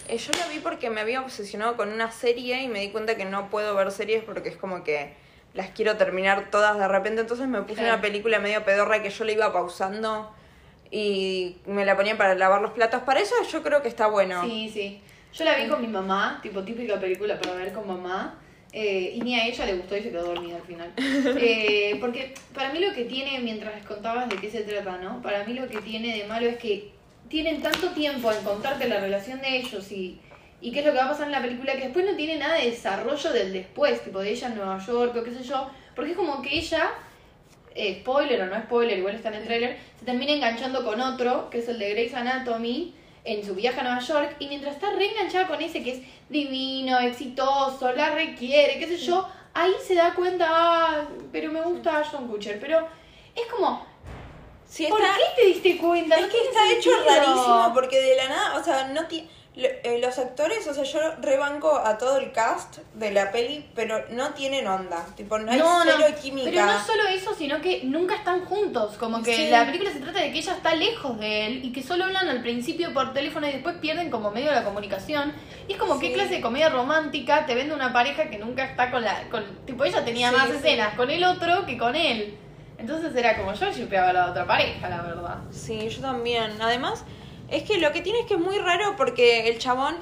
eh, 0.08 0.18
yo 0.18 0.32
la 0.40 0.48
vi 0.48 0.60
porque 0.60 0.90
me 0.90 1.02
había 1.02 1.22
obsesionado 1.22 1.76
con 1.76 1.90
una 1.92 2.12
serie 2.12 2.62
y 2.64 2.68
me 2.68 2.80
di 2.80 2.90
cuenta 2.90 3.16
que 3.16 3.26
no 3.26 3.50
puedo 3.50 3.76
ver 3.76 3.92
series 3.92 4.24
porque 4.24 4.50
es 4.50 4.58
como 4.58 4.84
que 4.84 5.14
las 5.54 5.70
quiero 5.72 5.98
terminar 5.98 6.50
todas 6.50 6.78
de 6.80 6.88
repente, 6.88 7.22
entonces 7.22 7.48
me 7.48 7.62
puse 7.62 7.82
Claro. 7.82 7.94
una 7.94 8.02
película 8.02 8.40
medio 8.40 8.64
pedorra 8.64 9.02
que 9.04 9.10
yo 9.10 9.26
le 9.26 9.34
iba 9.34 9.52
pausando 9.52 10.34
y 10.90 11.58
me 11.66 11.86
la 11.86 11.96
ponía 11.96 12.18
para 12.18 12.36
lavar 12.36 12.62
los 12.62 12.72
platos. 12.72 13.02
Para 13.04 13.20
eso 13.20 13.36
yo 13.52 13.62
creo 13.64 13.82
que 13.82 13.88
está 13.90 14.08
bueno. 14.08 14.44
Sí, 14.44 14.70
sí. 14.74 15.02
Yo 15.34 15.46
la 15.46 15.56
vi 15.56 15.68
con 15.68 15.82
mi 15.82 15.88
mamá, 15.88 16.40
tipo 16.42 16.64
típica 16.64 17.00
película 17.00 17.40
para 17.40 17.54
ver 17.56 17.72
con 17.74 17.88
mamá. 17.88 18.36
Eh, 18.74 19.14
y 19.16 19.22
ni 19.22 19.36
a 19.36 19.48
ella 19.48 19.66
le 19.66 19.76
gustó 19.76 19.98
y 19.98 20.04
se 20.04 20.12
quedó 20.12 20.26
dormida 20.28 20.58
al 20.58 20.64
final. 20.64 20.94
Eh, 21.44 21.98
porque 22.00 22.34
para 22.54 22.72
mí 22.72 22.80
lo 22.80 22.94
que 22.94 23.06
tiene, 23.06 23.40
mientras 23.40 23.76
les 23.76 23.86
contabas 23.86 24.30
de 24.30 24.38
qué 24.38 24.50
se 24.50 24.62
trata, 24.62 24.98
¿no? 24.98 25.22
Para 25.22 25.44
mí 25.46 25.54
lo 25.54 25.68
que 25.68 25.82
tiene 25.82 26.18
de 26.18 26.26
malo 26.26 26.48
es 26.48 26.58
que 26.58 26.92
tienen 27.28 27.62
tanto 27.62 27.90
tiempo 27.92 28.32
en 28.32 28.44
contarte 28.44 28.88
la 28.88 29.00
relación 29.00 29.42
de 29.42 29.58
ellos 29.58 29.92
y, 29.92 30.20
y 30.62 30.72
qué 30.72 30.80
es 30.80 30.86
lo 30.86 30.92
que 30.92 30.98
va 30.98 31.06
a 31.06 31.10
pasar 31.10 31.28
en 31.28 31.32
la 31.32 31.42
película 31.42 31.74
que 31.74 31.84
después 31.84 32.06
no 32.06 32.16
tiene 32.16 32.38
nada 32.38 32.56
de 32.56 32.70
desarrollo 32.70 33.32
del 33.32 33.54
después, 33.54 34.04
tipo 34.04 34.20
de 34.20 34.32
ella 34.32 34.48
en 34.48 34.56
Nueva 34.56 34.86
York 34.86 35.16
o 35.16 35.24
qué 35.24 35.32
sé 35.32 35.44
yo. 35.44 35.70
Porque 35.96 36.12
es 36.12 36.18
como 36.18 36.42
que 36.42 36.58
ella 36.58 36.92
eh, 37.76 38.00
spoiler 38.02 38.42
o 38.42 38.46
no 38.48 38.62
spoiler, 38.62 38.98
igual 38.98 39.16
está 39.16 39.30
en 39.30 39.36
el 39.36 39.44
trailer, 39.46 39.78
se 39.98 40.06
termina 40.06 40.34
enganchando 40.34 40.84
con 40.84 41.00
otro, 41.00 41.50
que 41.50 41.60
es 41.60 41.68
el 41.70 41.80
de 41.80 41.92
Grey's 41.92 42.14
Anatomy, 42.14 42.94
en 43.24 43.46
su 43.46 43.54
viaje 43.56 43.80
a 43.80 43.84
Nueva 43.84 44.00
York, 44.00 44.36
y 44.40 44.48
mientras 44.48 44.76
está 44.76 44.90
reenganchada 44.92 45.48
con 45.48 45.62
ese 45.62 45.84
que 45.84 45.92
es 45.92 46.00
divino, 46.30 47.00
exitoso, 47.00 47.92
la 47.94 48.12
requiere, 48.16 48.80
qué 48.80 48.88
sé 48.88 48.98
yo, 48.98 49.28
ahí 49.54 49.74
se 49.86 49.96
da 49.96 50.14
cuenta, 50.14 50.46
ah, 50.50 51.08
pero 51.32 51.52
me 51.52 51.62
gusta 51.62 52.00
Ashton 52.00 52.28
Kutcher, 52.28 52.60
pero 52.60 52.88
es 53.36 53.46
como, 53.52 53.86
¿por 54.90 55.00
qué 55.36 55.42
te 55.42 55.48
diste 55.48 55.78
cuenta? 55.78 56.16
Es 56.16 56.22
No 56.22 56.28
que 56.28 56.34
tiene 56.34 56.48
está 56.50 56.72
hecho 56.72 56.90
rarísimo 57.06 57.72
porque 57.74 58.00
de 58.02 58.16
la 58.16 58.30
nada, 58.30 58.58
o 58.60 58.64
sea, 58.64 58.88
no 58.88 59.06
ti- 59.08 59.22
lo- 59.22 59.41
eh, 59.66 60.00
los 60.02 60.18
actores, 60.20 60.68
o 60.68 60.74
sea, 60.74 60.84
yo 60.84 61.00
rebanco 61.22 61.76
a 61.78 61.98
todo 61.98 62.18
el 62.18 62.32
cast 62.32 62.78
de 62.96 63.12
la 63.12 63.32
peli, 63.32 63.70
pero 63.76 64.06
no 64.10 64.30
tienen 64.32 64.68
onda. 64.68 65.06
Tipo, 65.16 65.38
no 65.40 65.52
hay 65.52 65.60
cero 65.84 66.06
química. 66.22 66.50
Pero 66.50 66.66
no 66.66 66.84
solo 66.86 67.08
eso, 67.08 67.34
sino 67.36 67.62
que 67.62 67.82
nunca 67.84 68.16
están 68.16 68.46
juntos. 68.46 68.98
Como 68.98 69.22
que 69.24 69.36
Sí. 69.36 69.50
la 69.50 69.66
película 69.66 69.92
se 69.92 70.00
trata 70.00 70.20
de 70.22 70.32
que 70.32 70.40
ella 70.40 70.54
está 70.54 70.76
lejos 70.76 71.20
de 71.20 71.46
él 71.48 71.66
y 71.66 71.72
que 71.72 71.82
solo 71.84 72.06
hablan 72.06 72.28
al 72.30 72.42
principio 72.42 72.94
por 72.94 73.14
teléfono 73.14 73.48
y 73.48 73.52
después 73.54 73.76
pierden 73.78 74.10
como 74.10 74.32
medio 74.32 74.52
la 74.52 74.64
comunicación. 74.64 75.34
Y 75.68 75.74
es 75.74 75.78
como 75.80 75.96
Sí. 75.96 76.02
qué 76.08 76.14
clase 76.14 76.36
de 76.36 76.42
comedia 76.42 76.70
romántica 76.70 77.46
te 77.46 77.56
vende 77.56 77.74
una 77.74 77.94
pareja 77.94 78.30
que 78.30 78.38
nunca 78.38 78.64
está 78.66 78.92
con 78.92 79.04
la. 79.04 79.30
Con, 79.30 79.44
tipo, 79.66 79.84
ella 79.86 80.04
tenía 80.06 80.30
Sí, 80.30 80.36
más 80.36 80.50
escenas 80.50 80.96
con 80.96 81.10
el 81.10 81.24
otro 81.24 81.66
que 81.66 81.78
con 81.78 81.96
él. 81.96 82.38
Entonces 82.78 83.16
era 83.16 83.38
como 83.38 83.54
yo 83.54 83.72
shipeaba 83.72 84.10
a 84.10 84.14
la 84.14 84.26
otra 84.32 84.48
pareja, 84.48 84.90
la 84.90 85.04
verdad. 85.04 85.38
Sí, 85.52 85.88
yo 85.88 86.02
también. 86.02 86.60
Además, 86.60 87.04
es 87.52 87.64
que 87.64 87.78
lo 87.78 87.92
que 87.92 88.02
tiene 88.02 88.22
es 88.22 88.26
que 88.26 88.34
es 88.36 88.40
muy 88.40 88.58
raro 88.58 88.96
porque 88.98 89.48
el 89.50 89.60
chabón, 89.60 89.96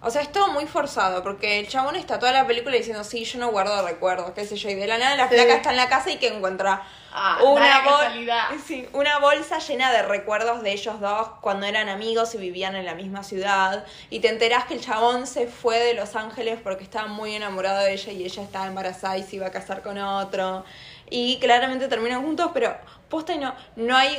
o 0.00 0.10
sea, 0.10 0.22
es 0.22 0.32
todo 0.32 0.48
muy 0.52 0.66
forzado, 0.66 1.22
porque 1.22 1.58
el 1.60 1.68
chabón 1.68 1.96
está 1.96 2.18
toda 2.18 2.32
la 2.32 2.46
película 2.46 2.76
diciendo, 2.76 3.04
sí, 3.04 3.24
yo 3.24 3.38
no 3.38 3.50
guardo 3.50 3.84
recuerdos, 3.86 4.30
qué 4.32 4.44
sé 4.46 4.56
yo, 4.56 4.70
y 4.70 4.74
de 4.74 4.86
la 4.86 4.98
nada 4.98 5.16
la 5.16 5.28
Sí. 5.28 5.34
flaca 5.34 5.54
está 5.54 5.70
en 5.70 5.76
la 5.76 5.88
casa 5.88 6.10
y 6.10 6.16
que 6.16 6.28
encuentra 6.28 6.82
Ah, 7.14 7.40
una, 7.44 7.82
bol- 7.82 8.58
sí, 8.66 8.88
una 8.94 9.18
bolsa 9.18 9.58
llena 9.58 9.92
de 9.92 10.00
recuerdos 10.00 10.62
de 10.62 10.72
ellos 10.72 10.98
dos 10.98 11.28
cuando 11.42 11.66
eran 11.66 11.90
amigos 11.90 12.34
y 12.34 12.38
vivían 12.38 12.74
en 12.74 12.86
la 12.86 12.94
misma 12.94 13.22
ciudad, 13.22 13.84
y 14.08 14.20
te 14.20 14.28
enterás 14.28 14.64
que 14.64 14.72
el 14.74 14.80
chabón 14.80 15.26
se 15.26 15.46
fue 15.46 15.78
de 15.78 15.92
Los 15.92 16.16
Ángeles 16.16 16.58
porque 16.64 16.84
estaba 16.84 17.08
muy 17.08 17.34
enamorado 17.34 17.80
de 17.80 17.92
ella 17.92 18.12
y 18.12 18.24
ella 18.24 18.42
estaba 18.42 18.66
embarazada 18.66 19.18
y 19.18 19.22
se 19.24 19.36
iba 19.36 19.46
a 19.48 19.50
casar 19.50 19.82
con 19.82 19.98
otro, 19.98 20.64
y 21.10 21.38
claramente 21.38 21.86
terminan 21.88 22.22
juntos, 22.22 22.50
pero 22.54 22.74
posta 23.10 23.34
y 23.34 23.38
no, 23.38 23.54
no 23.76 23.94
hay, 23.94 24.16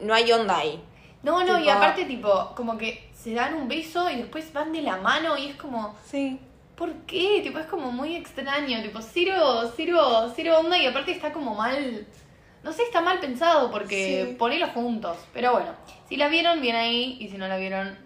no 0.00 0.12
hay 0.12 0.32
onda 0.32 0.58
ahí. 0.58 0.82
No, 1.24 1.42
no, 1.42 1.58
y 1.58 1.62
Tipo- 1.64 1.72
aparte, 1.72 2.04
tipo, 2.04 2.52
como 2.54 2.78
que 2.78 3.10
se 3.14 3.34
dan 3.34 3.54
un 3.54 3.66
beso 3.66 4.08
y 4.10 4.16
después 4.16 4.52
van 4.52 4.72
de 4.72 4.82
la 4.82 4.98
mano 4.98 5.36
y 5.36 5.48
es 5.48 5.56
como. 5.56 5.94
Sí. 6.06 6.38
¿Por 6.76 6.92
qué? 7.06 7.40
Tipo, 7.42 7.58
es 7.58 7.66
como 7.66 7.90
muy 7.90 8.14
extraño, 8.16 8.82
tipo, 8.82 9.00
cero, 9.00 9.72
cero, 9.76 10.32
cero 10.36 10.58
onda 10.58 10.76
y 10.76 10.86
aparte 10.86 11.12
está 11.12 11.32
como 11.32 11.54
mal, 11.54 12.06
no 12.62 12.72
sé, 12.72 12.82
está 12.82 13.00
mal 13.00 13.20
pensado 13.20 13.70
porque 13.70 14.26
Sí. 14.28 14.34
ponelo 14.36 14.66
juntos. 14.68 15.16
Pero 15.32 15.52
bueno, 15.52 15.70
si 16.08 16.16
la 16.16 16.28
vieron, 16.28 16.60
bien 16.60 16.76
ahí, 16.76 17.16
y 17.20 17.28
si 17.28 17.38
no 17.38 17.46
la 17.48 17.56
vieron, 17.56 17.96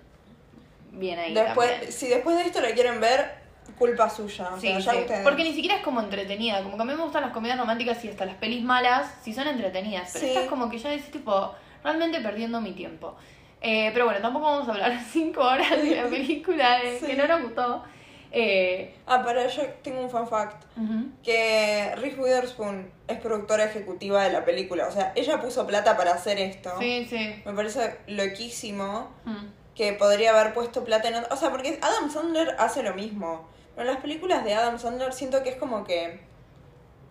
bien 0.93 1.19
ahí 1.19 1.35
Después, 1.35 1.71
también. 1.71 1.93
si 1.93 2.09
después 2.09 2.37
de 2.37 2.43
esto 2.45 2.61
la 2.61 2.73
quieren 2.73 3.01
ver, 3.01 3.37
culpa 3.79 4.09
suya. 4.11 4.51
O 4.55 4.61
Sí, 4.61 4.69
sea, 4.83 4.93
sí. 4.93 4.99
ustedes. 5.01 5.23
Porque 5.25 5.45
ni 5.45 5.53
siquiera 5.55 5.77
es 5.77 5.83
como 5.83 6.01
entretenida, 6.01 6.63
como 6.63 6.77
que 6.77 6.83
a 6.83 6.87
mí 6.87 6.95
me 6.95 7.03
gustan 7.03 7.23
las 7.23 7.33
comedias 7.33 7.59
románticas 7.59 8.05
y 8.05 8.09
hasta 8.09 8.27
las 8.27 8.37
pelis 8.37 8.63
malas, 8.63 9.13
si 9.23 9.33
son 9.35 9.49
entretenidas, 9.49 10.11
pero 10.13 10.25
Sí. 10.25 10.29
esta 10.31 10.43
es 10.45 10.49
como 10.49 10.69
que 10.71 10.79
ya 10.79 10.93
es 10.93 11.11
tipo, 11.11 11.55
realmente 11.89 12.21
perdiendo 12.21 12.61
mi 12.61 12.73
tiempo. 12.73 13.17
Eh, 13.61 13.91
pero 13.93 14.05
bueno, 14.05 14.21
tampoco 14.21 14.47
vamos 14.47 14.69
a 14.69 14.73
hablar 14.73 15.01
cinco 15.13 15.41
horas 15.43 15.71
de 15.83 15.97
la 15.97 16.05
película 16.11 16.79
Sí. 17.01 17.07
que 17.07 17.15
no 17.15 17.27
nos 17.27 17.43
gustó. 17.43 17.85
Eh, 18.31 18.95
Ah, 19.07 19.23
pero 19.25 19.49
yo 19.49 19.63
tengo 19.83 20.01
un 20.03 20.11
fun 20.11 20.29
fact. 20.29 20.63
ujú. 20.77 21.07
Que 21.23 21.95
Reese 21.97 22.21
Witherspoon 22.21 22.91
es 23.09 23.19
productora 23.21 23.65
ejecutiva 23.65 24.23
de 24.25 24.33
la 24.33 24.45
película. 24.45 24.87
O 24.87 24.93
sea, 24.93 25.13
ella 25.17 25.41
puso 25.41 25.67
plata 25.67 25.97
para 25.97 26.13
hacer 26.13 26.39
esto. 26.39 26.71
Sí, 26.79 27.07
sí. 27.09 27.43
Me 27.47 27.53
parece 27.55 27.97
loquísimo 28.07 29.09
Mm. 29.25 29.47
que 29.75 29.93
podría 29.95 30.39
haber 30.39 30.53
puesto 30.55 30.85
plata 30.85 31.09
en 31.09 31.15
otro... 31.15 31.35
O 31.35 31.39
sea, 31.39 31.51
porque 31.51 31.79
Adam 31.81 32.11
Sandler 32.11 32.55
hace 32.59 32.83
lo 32.83 32.93
mismo. 32.95 33.49
Pero 33.75 33.89
en 33.89 33.95
las 33.95 34.03
películas 34.03 34.45
de 34.45 34.53
Adam 34.55 34.79
Sandler 34.79 35.13
siento 35.15 35.43
que 35.43 35.49
es 35.51 35.57
como 35.57 35.85
que... 35.85 36.21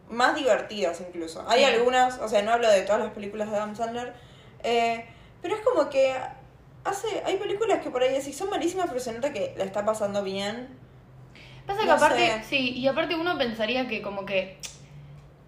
Más 0.10 0.36
divertidas 0.36 1.02
incluso. 1.02 1.44
Hay 1.50 1.64
algunas, 1.66 2.20
o 2.20 2.30
sea, 2.30 2.42
no 2.44 2.52
hablo 2.54 2.70
de 2.70 2.82
todas 2.84 3.02
las 3.02 3.12
películas 3.12 3.50
de 3.52 3.58
Adam 3.58 3.76
Sandler. 3.76 4.14
Eh, 4.64 5.06
pero 5.42 5.56
es 5.56 5.62
como 5.62 5.90
que 5.90 6.16
hace... 6.84 7.24
Hay 7.26 7.38
películas 7.38 7.82
que 7.82 7.90
por 7.90 8.02
ahí 8.04 8.14
decís 8.14 8.38
son 8.38 8.50
malísimas, 8.50 8.88
pero 8.88 9.00
se 9.00 9.14
nota 9.14 9.32
que 9.34 9.54
la 9.58 9.64
está 9.64 9.86
pasando 9.86 10.24
bien. 10.24 10.68
Pasa 11.66 11.82
que 11.82 11.86
No 11.88 11.94
aparte, 11.94 12.28
sé. 12.28 12.44
sí, 12.44 12.70
y 12.78 12.88
aparte 12.88 13.16
uno 13.16 13.38
pensaría 13.38 13.88
que 13.88 14.02
como 14.02 14.26
que 14.26 14.58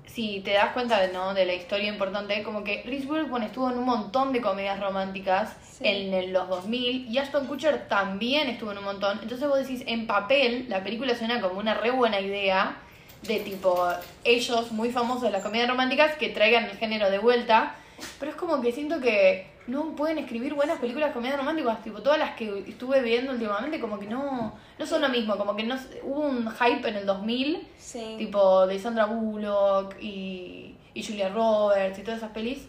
si 0.06 0.42
te 0.42 0.52
das 0.54 0.74
cuenta 0.74 1.00
de, 1.00 1.14
¿no? 1.14 1.34
de 1.34 1.46
la 1.46 1.54
historia 1.54 1.88
importante, 1.88 2.44
como 2.44 2.64
que 2.64 2.82
Reese 2.86 3.08
Witherspoon 3.08 3.44
estuvo 3.44 3.70
en 3.70 3.78
un 3.78 3.86
montón 3.86 4.34
de 4.34 4.42
comedias 4.42 4.80
románticas 4.80 5.56
Sí. 5.78 5.86
en 5.88 6.34
los 6.34 6.50
2000 6.50 7.08
y 7.10 7.18
Ashton 7.20 7.48
Kutcher 7.48 7.88
también 7.88 8.50
estuvo 8.50 8.72
en 8.74 8.80
un 8.80 8.84
montón. 8.84 9.20
Entonces 9.22 9.48
vos 9.48 9.60
decís, 9.60 9.82
en 9.88 10.08
papel, 10.08 10.66
la 10.68 10.84
película 10.84 11.16
suena 11.16 11.40
como 11.40 11.58
una 11.58 11.74
re 11.74 11.92
buena 11.92 12.20
idea 12.20 12.76
de 13.22 13.40
tipo 13.40 13.88
ellos 14.26 14.74
muy 14.74 14.92
famosos 14.92 15.22
de 15.24 15.32
las 15.32 15.42
comedias 15.42 15.70
románticas 15.70 16.16
que 16.18 16.30
traigan 16.30 16.66
el 16.66 16.78
género 16.78 17.10
de 17.10 17.20
vuelta, 17.20 17.76
pero 18.20 18.32
es 18.32 18.38
como 18.38 18.62
que 18.62 18.72
siento 18.72 19.00
que 19.00 19.48
no 19.68 19.96
pueden 19.96 20.18
escribir 20.18 20.54
buenas 20.56 20.80
películas 20.80 21.10
de 21.10 21.14
comedias 21.14 21.38
románticas, 21.38 21.82
tipo 21.84 22.02
todas 22.02 22.18
las 22.18 22.36
que 22.36 22.64
estuve 22.68 23.02
viendo 23.02 23.32
últimamente 23.34 23.80
como 23.80 24.00
que 24.00 24.08
no 24.08 24.58
no 24.80 24.86
son 24.86 25.02
lo 25.02 25.10
mismo, 25.10 25.38
como 25.38 25.56
que 25.56 25.64
no 25.64 25.76
hubo 26.04 26.22
un 26.22 26.50
hype 26.52 26.88
en 26.90 26.96
el 26.96 27.06
2000 27.06 27.68
Sí. 27.78 28.16
tipo 28.18 28.66
de 28.66 28.80
Sandra 28.80 29.06
Bullock 29.06 29.96
y, 30.02 30.76
y 30.94 31.04
Julia 31.04 31.30
Roberts 31.30 32.00
y 32.00 32.02
todas 32.04 32.18
esas 32.20 32.32
pelis, 32.32 32.68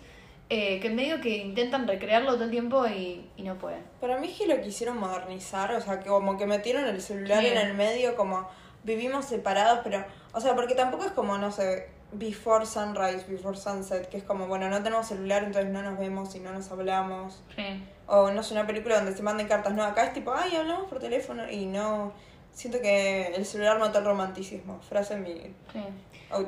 eh, 0.51 0.81
que 0.81 0.91
medio 0.91 1.21
que 1.21 1.37
intentan 1.39 1.87
recrearlo 1.87 2.35
todo 2.35 2.45
el 2.45 2.51
tiempo 2.51 2.87
y, 2.87 3.25
y 3.37 3.43
no 3.45 3.55
pueden. 3.57 3.83
Para 4.01 4.19
mí 4.19 4.29
es 4.29 4.37
que 4.39 4.47
lo 4.47 4.61
quisieron 4.61 4.99
modernizar, 4.99 5.73
o 5.75 5.81
sea, 5.81 6.01
que 6.01 6.09
como 6.09 6.37
que 6.37 6.47
metieron 6.47 6.85
el 6.87 7.01
celular 7.01 7.41
Sí. 7.41 7.47
en 7.47 7.57
el 7.57 7.75
medio, 7.75 8.17
como 8.17 8.49
vivimos 8.83 9.27
separados, 9.27 9.81
pero, 9.85 10.05
o 10.33 10.41
sea, 10.41 10.55
porque 10.57 10.75
tampoco 10.75 11.05
es 11.05 11.13
como, 11.13 11.39
no 11.39 11.53
sé, 11.53 11.89
before 12.13 12.67
sunrise, 12.67 13.25
before 13.29 13.57
sunset, 13.57 14.09
que 14.09 14.19
es 14.19 14.25
como, 14.25 14.47
bueno, 14.47 14.69
no 14.69 14.83
tenemos 14.83 15.07
celular, 15.07 15.45
entonces 15.45 15.71
no 15.71 15.83
nos 15.83 15.99
vemos 15.99 16.35
y 16.35 16.41
no 16.41 16.53
nos 16.53 16.71
hablamos. 16.71 17.43
Sí. 17.57 17.83
O 18.07 18.31
no 18.31 18.41
es 18.41 18.51
una 18.51 18.67
película 18.67 18.97
donde 18.97 19.15
se 19.15 19.23
manden 19.23 19.47
cartas, 19.47 19.73
no, 19.73 19.85
acá 19.85 20.05
es 20.05 20.13
tipo, 20.13 20.33
ay, 20.35 20.57
hablamos 20.57 20.89
por 20.89 20.99
teléfono 20.99 21.51
y 21.51 21.67
no... 21.67 22.13
Siento 22.53 22.81
que 22.81 23.29
el 23.29 23.47
celular 23.47 23.79
mata 23.79 24.01
el 24.01 24.05
romanticismo, 24.05 24.81
frase 24.81 25.15
en 25.15 25.23
mi 25.23 25.35
sí. 25.73 25.81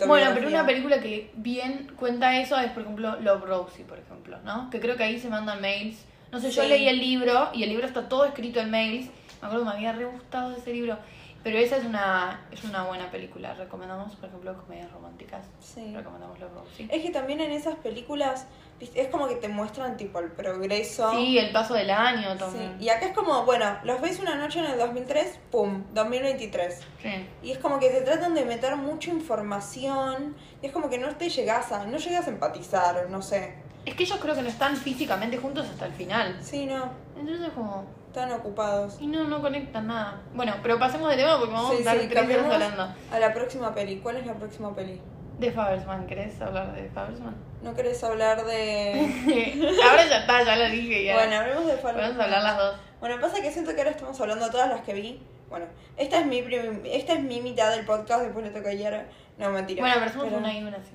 Bueno, 0.07 0.31
pero 0.35 0.49
una 0.49 0.67
película 0.67 1.01
que 1.01 1.31
bien 1.35 1.93
cuenta 1.97 2.41
eso 2.41 2.59
es, 2.59 2.71
por 2.73 2.83
ejemplo, 2.83 3.21
Love 3.21 3.45
Rosie, 3.45 3.85
por 3.85 3.99
ejemplo, 3.99 4.39
¿no? 4.45 4.69
Que 4.71 4.81
creo 4.81 4.97
que 4.97 5.05
ahí 5.05 5.19
se 5.19 5.29
mandan 5.29 5.61
mails. 5.61 6.05
No 6.31 6.41
sé, 6.41 6.51
yo 6.51 6.65
leí 6.65 6.89
el 6.89 6.99
libro 6.99 7.51
y 7.53 7.63
el 7.63 7.69
libro 7.69 7.87
está 7.87 8.09
todo 8.09 8.25
escrito 8.25 8.61
en 8.61 8.71
mails. 8.71 9.11
Me 9.41 9.47
acuerdo 9.47 9.65
que 9.65 9.71
me 9.71 9.77
había 9.77 9.93
re 9.93 10.05
gustado 10.07 10.57
ese 10.57 10.73
libro. 10.73 10.99
Pero 11.43 11.59
esa 11.59 11.77
es 11.77 11.85
una, 11.85 12.47
es 12.53 12.63
una 12.63 12.85
buena 12.85 13.11
película. 13.11 13.55
Recomendamos, 13.55 14.15
por 14.15 14.29
ejemplo, 14.29 14.57
comedias 14.63 14.91
románticas. 14.93 15.47
Sí. 15.59 15.93
Recomendamos 15.95 16.39
Love 16.39 16.53
Rosie. 16.55 16.89
Es 16.91 17.03
que 17.03 17.11
también 17.11 17.41
en 17.41 17.51
esas 17.51 17.75
películas, 17.77 18.47
es 18.81 19.09
como 19.09 19.27
que 19.27 19.35
te 19.37 19.49
muestran 19.49 19.97
tipo 19.97 20.21
el 20.21 20.31
progreso. 20.31 21.11
Sí, 21.13 21.39
el 21.39 21.53
paso 21.53 21.75
del 21.75 21.91
año 21.91 22.33
Sí, 22.33 22.39
también. 22.39 22.77
Y 22.81 22.89
acá 22.91 23.07
es 23.07 23.13
como, 23.13 23.45
bueno, 23.45 23.79
los 23.83 24.01
ves 24.01 24.21
una 24.21 24.37
noche 24.37 24.61
en 24.61 24.67
el 24.67 24.79
2003, 24.79 25.41
pum, 25.51 25.85
2023. 25.93 26.81
Sí. 27.03 27.29
Y 27.43 27.51
es 27.51 27.59
como 27.59 27.81
que 27.81 27.91
te 27.91 28.03
tratan 28.03 28.35
de 28.35 28.45
meter 28.45 28.77
mucha 28.77 29.11
información. 29.11 30.37
Y 30.63 30.67
es 30.67 30.73
como 30.73 30.89
que 30.89 30.99
no 30.99 31.17
te 31.17 31.29
llegas 31.29 31.73
a, 31.73 31.85
no 31.87 31.99
llegas 31.99 32.29
a 32.29 32.31
empatizar, 32.31 33.11
no 33.11 33.21
sé. 33.21 33.55
Es 33.85 33.97
que 33.97 34.05
ellos 34.05 34.19
creo 34.23 34.37
que 34.37 34.43
no 34.43 34.49
están 34.49 34.77
físicamente 34.77 35.39
juntos 35.39 35.67
hasta 35.69 35.87
el 35.87 35.93
final. 35.93 36.39
Sí, 36.41 36.67
no, 36.67 36.93
Entonces 37.19 37.51
como... 37.53 37.85
están 38.13 38.31
ocupados. 38.33 38.99
Y 39.01 39.07
no, 39.07 39.25
no 39.25 39.41
conectan 39.41 39.87
nada. 39.87 40.21
Bueno, 40.35 40.55
pero 40.63 40.79
pasemos 40.79 41.09
de 41.11 41.17
tema 41.17 41.39
porque 41.39 41.55
vamos 41.55 41.71
Sí, 41.71 41.77
a 41.77 41.79
estar 41.79 41.99
sí, 41.99 42.07
tres 42.09 42.25
horas 42.39 42.53
hablando. 42.53 42.95
A 43.11 43.19
la 43.19 43.33
próxima 43.33 43.75
peli. 43.75 43.99
¿Cuál 44.01 44.17
es 44.19 44.27
la 44.27 44.35
próxima 44.35 44.75
peli? 44.75 45.01
De 45.39 45.51
Fabersman, 45.51 46.07
¿querés 46.07 46.41
hablar 46.41 46.73
de 46.75 46.89
Fabersman? 46.91 47.35
¿No 47.63 47.75
querés 47.75 48.05
hablar 48.05 48.45
de...? 48.45 49.73
ahora 49.89 50.07
ya 50.07 50.19
está, 50.19 50.43
ya 50.45 50.57
lo 50.57 50.69
dije. 50.69 51.05
Ya. 51.05 51.15
bueno, 51.15 51.37
hablemos 51.37 51.67
de 51.67 51.77
Fall 51.79 51.95
Podemos 51.95 52.21
hablar 52.21 52.43
las 52.43 52.57
dos. 52.59 52.77
Bueno, 53.01 53.19
pasa 53.21 53.41
que 53.41 53.51
siento 53.51 53.73
que 53.75 53.79
ahora 53.81 53.91
estamos 53.91 54.21
hablando 54.21 54.45
de 54.45 54.51
todas 54.53 54.69
las 54.69 54.83
que 54.83 54.93
vi. 54.93 55.23
Bueno, 55.49 55.67
esta 55.97 56.21
es 56.21 56.27
mi 56.27 56.43
prim- 56.43 56.83
esta 56.85 57.15
es 57.15 57.21
mi 57.21 57.41
mitad 57.41 57.71
del 57.75 57.85
podcast, 57.87 58.23
después 58.25 58.45
le 58.45 58.51
toca 58.53 58.71
a 58.71 58.75
Yara. 58.75 59.07
No, 59.39 59.51
mentira. 59.51 59.81
Bueno, 59.83 59.95
pero 59.99 60.07
hacemos 60.11 60.33
una 60.33 60.53
y 60.53 60.63
una 60.63 60.77
así. 60.77 60.93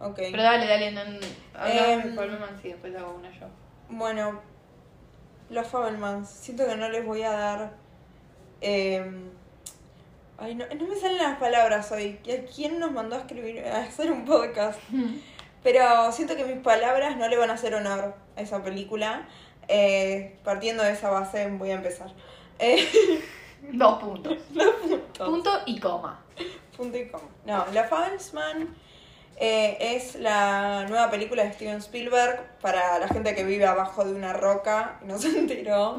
Ok. 0.00 0.16
Pero 0.30 0.42
dale, 0.42 0.66
dale, 0.66 0.90
no, 0.92 1.00
hablamos 1.54 1.82
Em, 1.88 2.02
de 2.02 2.10
Fabersman, 2.16 2.60
sí, 2.60 2.68
después 2.68 2.94
hago 2.96 3.14
una 3.14 3.30
yo. 3.30 3.46
Bueno, 3.88 4.40
los 5.50 5.66
Fabelmans. 5.66 6.28
Siento 6.28 6.66
que 6.66 6.76
no 6.76 6.88
les 6.88 7.04
voy 7.04 7.22
a 7.22 7.30
dar. 7.32 7.72
eh, 8.60 9.04
ay, 10.38 10.54
no, 10.54 10.64
no 10.66 10.86
me 10.86 10.96
salen 10.96 11.18
las 11.18 11.38
palabras 11.38 11.90
hoy. 11.92 12.18
¿A 12.24 12.52
¿Quién 12.54 12.78
nos 12.78 12.92
mandó 12.92 13.16
a 13.16 13.20
escribir, 13.20 13.64
a 13.66 13.78
hacer 13.82 14.10
un 14.10 14.24
podcast? 14.24 14.80
Pero 15.62 16.12
siento 16.12 16.36
que 16.36 16.44
mis 16.44 16.62
palabras 16.62 17.16
no 17.16 17.28
le 17.28 17.36
van 17.36 17.50
a 17.50 17.54
hacer 17.54 17.74
honor 17.74 18.14
a 18.36 18.40
esa 18.40 18.62
película. 18.62 19.26
Eh, 19.68 20.38
partiendo 20.44 20.84
de 20.84 20.92
esa 20.92 21.10
base, 21.10 21.48
voy 21.48 21.70
a 21.70 21.74
empezar. 21.74 22.12
Eh, 22.58 22.86
Dos 23.72 23.98
puntos. 24.00 24.36
punto. 24.54 25.24
Punto 25.24 25.50
y 25.66 25.80
coma. 25.80 26.20
Punto 26.76 26.96
y 26.98 27.08
coma. 27.08 27.24
No, 27.44 27.66
La 27.72 27.84
Fabelsman 27.84 28.76
eh, 29.36 29.76
es 29.80 30.14
la 30.16 30.86
nueva 30.88 31.10
película 31.10 31.44
de 31.44 31.52
Steven 31.52 31.76
Spielberg 31.78 32.42
para 32.60 32.98
la 32.98 33.08
gente 33.08 33.34
que 33.34 33.44
vive 33.44 33.66
abajo 33.66 34.04
de 34.04 34.12
una 34.14 34.32
roca 34.32 34.98
y 35.02 35.06
no 35.06 35.18
se 35.18 35.28
enteró. 35.38 35.98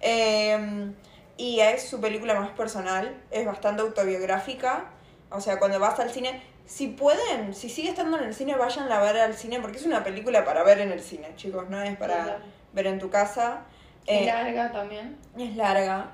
Eh, 0.00 0.90
y 1.36 1.60
es 1.60 1.88
su 1.88 2.00
película 2.00 2.34
más 2.38 2.50
personal, 2.50 3.14
es 3.30 3.46
bastante 3.46 3.82
autobiográfica. 3.82 4.86
O 5.30 5.40
sea, 5.40 5.58
cuando 5.58 5.78
vas 5.78 5.98
al 6.00 6.10
cine, 6.10 6.42
si 6.66 6.88
pueden, 6.88 7.54
si 7.54 7.68
sigue 7.68 7.88
estando 7.90 8.18
en 8.18 8.24
el 8.24 8.34
cine, 8.34 8.56
vayan 8.56 8.90
a 8.90 9.00
ver 9.00 9.16
al 9.18 9.34
cine 9.34 9.60
porque 9.60 9.78
es 9.78 9.86
una 9.86 10.04
película 10.04 10.44
para 10.44 10.62
ver 10.62 10.80
en 10.80 10.92
el 10.92 11.00
cine, 11.00 11.32
chicos, 11.36 11.68
no 11.68 11.80
es 11.82 11.96
para 11.96 12.40
ver 12.72 12.86
en 12.86 12.98
tu 12.98 13.10
casa. 13.10 13.62
Es 14.06 14.22
Eh, 14.22 14.26
larga 14.26 14.72
también. 14.72 15.16
es 15.38 15.56
larga. 15.56 16.10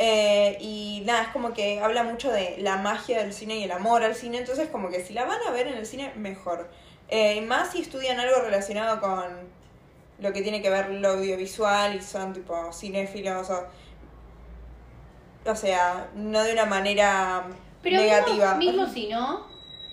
Eh, 0.00 0.56
y 0.60 1.02
nada, 1.06 1.22
es 1.22 1.28
como 1.28 1.52
que 1.52 1.80
habla 1.80 2.04
mucho 2.04 2.30
de 2.30 2.56
la 2.58 2.76
magia 2.76 3.18
del 3.18 3.32
cine 3.32 3.56
y 3.58 3.64
el 3.64 3.72
amor 3.72 4.04
al 4.04 4.14
cine. 4.14 4.38
Entonces, 4.38 4.68
como 4.68 4.90
que 4.90 5.04
si 5.04 5.12
la 5.12 5.24
van 5.24 5.40
a 5.46 5.50
ver 5.50 5.66
en 5.66 5.74
el 5.76 5.86
cine, 5.86 6.12
mejor. 6.16 6.70
Eh, 7.08 7.36
y 7.36 7.40
más 7.40 7.72
si 7.72 7.80
estudian 7.80 8.20
algo 8.20 8.40
relacionado 8.42 9.00
con 9.00 9.24
lo 10.20 10.32
que 10.32 10.42
tiene 10.42 10.60
que 10.62 10.70
ver 10.70 10.90
lo 10.90 11.10
audiovisual 11.10 11.96
y 11.96 12.02
son 12.02 12.32
tipo 12.32 12.72
cinéfilos 12.72 13.50
o. 13.50 13.66
O 15.46 15.54
sea, 15.56 16.08
no 16.14 16.42
de 16.42 16.52
una 16.52 16.66
manera 16.66 17.44
Pero 17.82 17.96
negativa. 18.00 18.54
mismo, 18.56 18.82
mismo 18.82 18.92
si 18.92 19.08
no, 19.08 19.46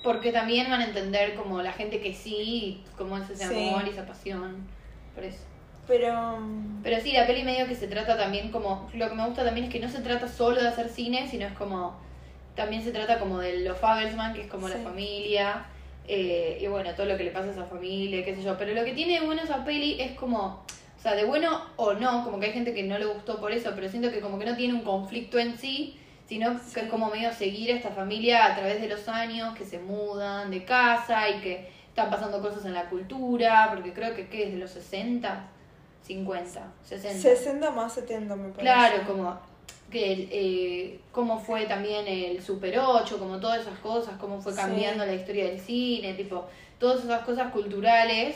porque 0.03 0.31
también 0.31 0.69
van 0.69 0.81
a 0.81 0.85
entender 0.85 1.35
como 1.35 1.61
la 1.61 1.71
gente 1.71 2.01
que 2.01 2.13
sí, 2.13 2.83
cómo 2.97 3.17
es 3.17 3.29
ese 3.29 3.47
Sí. 3.47 3.69
amor 3.69 3.87
y 3.87 3.91
esa 3.91 4.05
pasión. 4.05 4.67
Por 5.13 5.23
eso. 5.23 5.39
Pero. 5.87 6.39
Pero 6.83 7.01
sí, 7.01 7.11
la 7.11 7.25
peli 7.25 7.43
medio 7.43 7.67
que 7.67 7.75
se 7.75 7.87
trata 7.87 8.17
también 8.17 8.51
como. 8.51 8.89
Lo 8.93 9.09
que 9.09 9.15
me 9.15 9.25
gusta 9.25 9.43
también 9.43 9.67
es 9.67 9.71
que 9.73 9.79
no 9.79 9.89
se 9.89 10.01
trata 10.01 10.27
solo 10.27 10.61
de 10.61 10.67
hacer 10.67 10.89
cine, 10.89 11.27
sino 11.29 11.45
es 11.45 11.53
como. 11.53 11.97
También 12.55 12.83
se 12.83 12.91
trata 12.91 13.19
como 13.19 13.39
de 13.39 13.59
los 13.59 13.77
Fabelsman, 13.77 14.33
que 14.33 14.41
es 14.41 14.47
como 14.47 14.69
la 14.69 14.77
familia. 14.77 15.65
eh, 16.07 16.59
y 16.61 16.67
bueno, 16.67 16.93
todo 16.95 17.05
lo 17.07 17.17
que 17.17 17.23
le 17.23 17.31
pasa 17.31 17.49
a 17.49 17.51
esa 17.51 17.65
familia, 17.65 18.23
qué 18.23 18.35
sé 18.35 18.43
yo. 18.43 18.57
Pero 18.57 18.73
lo 18.73 18.85
que 18.85 18.93
tiene 18.93 19.19
de 19.19 19.25
bueno 19.25 19.41
esa 19.43 19.63
peli 19.65 19.99
es 19.99 20.11
como. 20.13 20.63
O 20.97 21.01
sea, 21.07 21.15
de 21.15 21.25
bueno 21.25 21.61
o 21.75 21.93
no, 21.93 22.23
como 22.23 22.39
que 22.39 22.47
hay 22.47 22.53
gente 22.53 22.73
que 22.73 22.83
no 22.83 22.97
le 22.97 23.05
gustó 23.05 23.39
por 23.39 23.51
eso, 23.51 23.71
pero 23.75 23.89
siento 23.89 24.09
que 24.11 24.21
como 24.21 24.39
que 24.39 24.45
no 24.45 24.55
tiene 24.55 24.73
un 24.73 24.81
conflicto 24.81 25.37
en 25.37 25.55
sí, 25.57 25.99
sino 26.27 26.59
que 26.73 26.79
es 26.79 26.89
como 26.89 27.11
medio 27.11 27.31
seguir 27.31 27.71
a 27.71 27.75
esta 27.75 27.91
familia 27.91 28.45
a 28.45 28.55
través 28.55 28.81
de 28.81 28.87
los 28.87 29.07
años, 29.07 29.55
que 29.55 29.65
se 29.65 29.77
mudan 29.77 30.49
de 30.49 30.65
casa 30.65 31.29
y 31.29 31.41
que 31.41 31.69
están 31.89 32.09
pasando 32.09 32.41
cosas 32.41 32.65
en 32.65 32.73
la 32.73 32.89
cultura, 32.89 33.69
porque 33.73 33.93
creo 33.93 34.15
que, 34.15 34.27
¿qué? 34.27 34.45
¿Desde 34.45 34.57
los 34.57 34.71
60? 34.71 35.47
50, 36.05 36.71
60. 36.83 37.19
60 37.19 37.71
más 37.71 37.93
70 37.93 38.35
me 38.35 38.49
parece. 38.49 38.61
Claro, 38.61 39.03
como 39.07 39.39
que 39.89 40.27
eh, 40.31 40.99
cómo 41.11 41.39
fue 41.39 41.65
también 41.65 42.07
el 42.07 42.41
Super 42.41 42.77
8, 42.79 43.17
como 43.17 43.39
todas 43.39 43.61
esas 43.61 43.77
cosas, 43.79 44.15
cómo 44.19 44.39
fue 44.41 44.51
Sí. 44.53 44.59
cambiando 44.59 45.05
la 45.05 45.13
historia 45.13 45.45
del 45.45 45.59
cine, 45.59 46.13
tipo, 46.13 46.45
todas 46.79 47.03
esas 47.03 47.23
cosas 47.23 47.51
culturales 47.51 48.35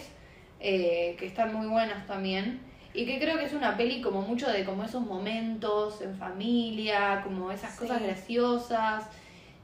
eh, 0.60 1.16
que 1.20 1.26
están 1.26 1.54
muy 1.54 1.68
buenas 1.68 2.06
también. 2.08 2.62
Y 2.94 3.06
que 3.06 3.20
creo 3.20 3.38
que 3.38 3.46
es 3.46 3.54
una 3.54 3.78
peli 3.78 4.02
como 4.02 4.22
mucho 4.22 4.50
de 4.50 4.66
como 4.66 4.84
esos 4.84 5.02
momentos 5.06 6.02
en 6.02 6.16
familia, 6.18 7.22
como 7.24 7.52
esas 7.52 7.72
Sí. 7.74 7.80
cosas 7.80 8.02
graciosas. 8.02 9.04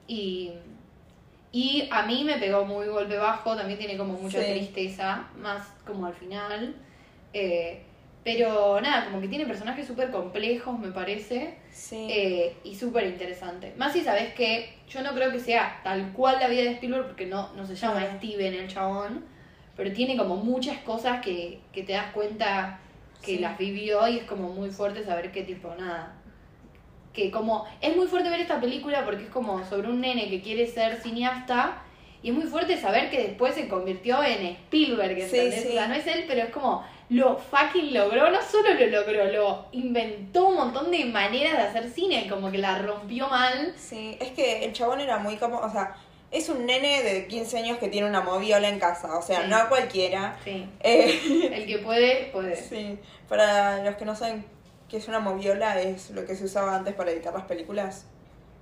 Y, 0.08 0.52
y 1.52 1.88
a 1.92 2.04
mí 2.06 2.24
me 2.24 2.38
pegó 2.38 2.66
muy 2.66 2.88
golpe 2.88 3.18
bajo, 3.18 3.56
también 3.56 3.80
tiene 3.80 3.98
como 3.98 4.14
mucha 4.14 4.40
Sí. 4.42 4.52
tristeza, 4.52 5.28
más 5.42 5.68
como 5.88 6.06
al 6.06 6.14
final. 6.14 6.76
Eh, 7.34 7.82
pero 8.26 8.82
nada, 8.82 9.06
como 9.06 9.22
que 9.22 9.28
tiene 9.28 9.46
personajes 9.46 9.86
súper 9.86 10.10
complejos, 10.10 10.78
me 10.80 10.92
parece, 10.92 11.60
Sí. 11.72 12.08
eh, 12.10 12.58
y 12.64 12.76
súper 12.76 13.06
interesante. 13.06 13.72
Más 13.78 13.94
si 13.94 14.02
sabes 14.02 14.34
que 14.34 14.74
yo 14.90 15.02
no 15.04 15.14
creo 15.14 15.32
que 15.32 15.40
sea 15.40 15.80
tal 15.84 16.12
cual 16.12 16.38
la 16.40 16.48
vida 16.48 16.64
de 16.64 16.72
Spielberg, 16.72 17.06
porque 17.06 17.28
no, 17.28 17.54
no 17.54 17.66
se 17.68 17.76
llama. 17.76 18.02
Steven 18.18 18.54
el 18.56 18.68
chabón, 18.68 19.24
pero 19.78 19.94
tiene 19.94 20.18
como 20.18 20.38
muchas 20.38 20.80
cosas 20.80 21.22
que, 21.24 21.60
que 21.72 21.84
te 21.84 21.94
das 21.94 22.12
cuenta 22.14 22.80
que 23.22 23.36
Sí. 23.36 23.38
las 23.40 23.58
vivió 23.60 24.08
y 24.08 24.18
es 24.18 24.24
como 24.24 24.50
muy 24.50 24.72
fuerte 24.72 25.04
saber 25.04 25.32
que 25.32 25.44
tipo, 25.44 25.74
nada. 25.76 26.14
Que 27.14 27.30
como, 27.30 27.66
es 27.80 27.96
muy 27.96 28.08
fuerte 28.08 28.30
ver 28.32 28.40
esta 28.42 28.60
película 28.60 29.06
porque 29.06 29.24
es 29.26 29.30
como 29.30 29.64
sobre 29.66 29.88
un 29.88 30.02
nene 30.02 30.30
que 30.32 30.42
quiere 30.42 30.66
ser 30.66 30.98
cineasta 31.00 31.84
y 32.24 32.30
es 32.30 32.36
muy 32.36 32.46
fuerte 32.48 32.76
saber 32.78 33.12
que 33.12 33.20
después 33.22 33.54
se 33.54 33.68
convirtió 33.68 34.24
en 34.24 34.48
Spielberg, 34.48 35.16
Sí, 35.16 35.22
¿entendés? 35.38 35.62
sí. 35.62 35.68
O 35.70 35.72
sea, 35.74 35.88
no 35.88 35.94
es 35.94 36.08
él, 36.08 36.26
pero 36.28 36.42
es 36.42 36.50
como 36.50 36.84
lo 37.10 37.38
fucking 37.38 37.94
logró, 37.94 38.30
no 38.32 38.42
solo 38.42 38.74
lo 38.74 38.86
logró, 38.88 39.26
lo 39.26 39.66
inventó 39.74 40.48
un 40.48 40.56
montón 40.56 40.90
de 40.92 41.06
maneras 41.06 41.54
de 41.54 41.64
hacer 41.64 41.90
cine, 41.90 42.28
como 42.30 42.52
que 42.52 42.58
la 42.58 42.80
rompió 42.80 43.28
mal. 43.28 43.74
Sí, 43.78 44.18
es 44.20 44.32
que 44.32 44.66
el 44.66 44.74
chabón 44.74 45.00
era 45.02 45.18
muy 45.20 45.38
como, 45.38 45.60
o 45.60 45.70
sea, 45.70 45.96
es 46.32 46.50
un 46.50 46.66
nene 46.66 47.04
de 47.04 47.28
15 47.28 47.60
años 47.60 47.78
que 47.78 47.88
tiene 47.90 48.08
una 48.10 48.22
moviola 48.22 48.68
en 48.68 48.80
casa, 48.80 49.18
o 49.18 49.22
sea, 49.22 49.44
Sí. 49.44 49.48
no 49.50 49.56
a 49.58 49.70
cualquiera. 49.70 50.36
Sí. 50.44 50.68
Eh, 50.82 51.50
El 51.54 51.66
que 51.68 51.78
puede, 51.78 52.30
puede. 52.34 52.56
sí, 52.56 52.98
para 53.30 53.84
los 53.84 53.96
que 53.96 54.06
no 54.06 54.16
saben 54.16 54.44
qué 54.90 54.98
es 54.98 55.08
una 55.08 55.20
moviola, 55.20 55.80
es 55.82 56.10
lo 56.10 56.26
que 56.26 56.36
se 56.36 56.46
usaba 56.46 56.76
antes 56.76 56.94
para 56.96 57.12
editar 57.12 57.34
las 57.34 57.44
películas. 57.46 58.06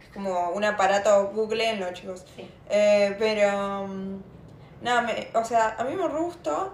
Es 0.01 0.09
como 0.13 0.49
un 0.49 0.63
aparato, 0.65 1.31
googleenlo 1.33 1.91
chicos. 1.93 2.25
Sí. 2.35 2.47
Eh, 2.69 3.15
pero, 3.17 3.87
mm, 3.87 4.21
nada, 4.81 5.01
me- 5.01 5.27
o 5.33 5.43
sea, 5.45 5.75
a 5.79 5.83
mí 5.85 5.95
me 5.95 6.07
gustó 6.09 6.73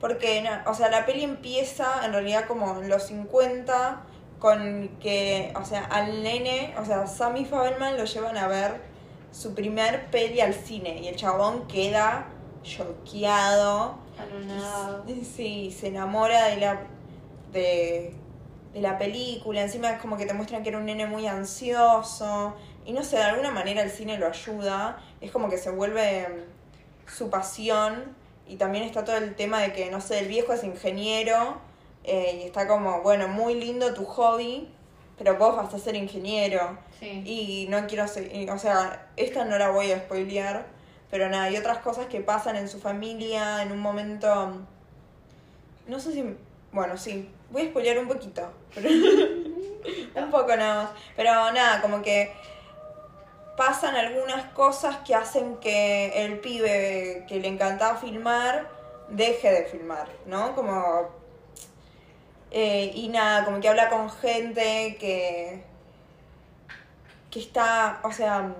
porque, 0.00 0.48
o 0.66 0.74
sea, 0.74 0.88
la 0.88 1.04
peli 1.04 1.24
empieza 1.24 2.04
en 2.04 2.12
realidad 2.12 2.46
como 2.46 2.80
en 2.80 2.88
los 2.88 3.04
50 3.04 4.02
con 4.38 4.88
que, 5.00 5.52
o 5.54 5.64
sea, 5.64 5.84
al 5.84 6.22
nene, 6.22 6.74
o 6.80 6.84
sea, 6.84 7.06
Sammy 7.06 7.44
Fabelman 7.44 7.98
lo 7.98 8.04
llevan 8.04 8.38
a 8.38 8.48
ver 8.48 8.80
su 9.30 9.54
primer 9.54 10.10
peli 10.10 10.40
al 10.40 10.54
cine 10.54 11.00
y 11.02 11.08
el 11.08 11.16
chabón 11.16 11.68
queda 11.68 12.26
choqueado. 12.62 13.98
Sí, 15.36 15.74
se 15.78 15.88
enamora 15.88 16.46
de 16.46 16.56
la, 16.56 16.80
de, 17.52 18.14
de 18.72 18.80
la 18.80 18.98
película. 18.98 19.62
Encima 19.62 19.90
es 19.90 20.00
como 20.00 20.16
que 20.16 20.26
te 20.26 20.34
muestran 20.34 20.62
que 20.62 20.70
era 20.70 20.78
un 20.78 20.86
nene 20.86 21.06
muy 21.06 21.26
ansioso. 21.26 22.54
Y 22.84 22.92
no 22.92 23.02
sé, 23.02 23.16
de 23.16 23.24
alguna 23.24 23.50
manera 23.50 23.82
el 23.82 23.90
cine 23.90 24.18
lo 24.18 24.26
ayuda. 24.26 24.98
Es 25.20 25.30
como 25.30 25.48
que 25.48 25.58
se 25.58 25.70
vuelve 25.70 26.28
mm, 26.28 27.10
su 27.10 27.30
pasión. 27.30 28.16
Y 28.50 28.56
también 28.56 28.84
está 28.84 29.04
todo 29.04 29.16
el 29.16 29.34
tema 29.34 29.60
de 29.60 29.72
que, 29.72 29.90
no 29.90 30.00
sé, 30.00 30.18
el 30.18 30.28
viejo 30.28 30.52
es 30.52 30.64
ingeniero. 30.64 31.58
eh, 32.04 32.40
y 32.42 32.46
está 32.46 32.66
como, 32.66 33.02
bueno, 33.02 33.28
muy 33.28 33.54
lindo 33.54 33.94
tu 33.94 34.04
hobby. 34.04 34.68
Pero 35.18 35.36
vos 35.36 35.56
vas 35.56 35.72
a 35.74 35.78
ser 35.78 35.94
ingeniero. 35.96 36.78
Sí. 36.98 37.22
Y 37.24 37.66
no 37.70 37.86
quiero 37.86 38.06
ser, 38.08 38.34
y, 38.34 38.48
o 38.48 38.58
sea, 38.58 39.08
esta 39.16 39.44
no 39.44 39.56
la 39.56 39.70
voy 39.70 39.90
a 39.90 39.98
spoilear, 39.98 40.66
pero 41.10 41.28
nada, 41.30 41.44
hay 41.44 41.56
otras 41.56 41.78
cosas 41.78 42.06
que 42.06 42.20
pasan 42.20 42.56
en 42.56 42.68
su 42.68 42.78
familia 42.78 43.62
en 43.62 43.72
un 43.72 43.78
momento, 43.78 44.52
no 45.86 45.98
sé 45.98 46.12
si, 46.12 46.36
bueno, 46.72 46.98
sí, 46.98 47.30
voy 47.50 47.62
a 47.62 47.64
spoilear 47.70 47.98
un 47.98 48.08
poquito, 48.08 48.42
pero 48.74 48.90
un 50.14 50.30
poco 50.30 50.54
nada 50.56 50.82
más, 50.84 50.90
pero 51.16 51.30
nada, 51.52 51.80
como 51.80 52.02
que 52.02 52.32
pasan 53.60 53.94
algunas 53.96 54.42
cosas 54.52 54.98
que 55.06 55.14
hacen 55.14 55.56
que 55.64 56.24
el 56.24 56.40
pibe 56.40 57.24
que 57.28 57.40
le 57.42 57.48
encantaba 57.54 57.94
filmar 57.98 58.54
deje 59.08 59.50
de 59.56 59.64
filmar, 59.72 60.08
¿no? 60.26 60.54
Como 60.56 60.74
eh, 62.50 62.90
y 62.94 63.08
nada, 63.08 63.44
como 63.44 63.60
que 63.60 63.68
habla 63.68 63.88
con 63.88 64.10
gente 64.10 64.96
que 64.98 65.62
que 67.30 67.40
está, 67.40 68.00
o 68.04 68.12
sea, 68.12 68.54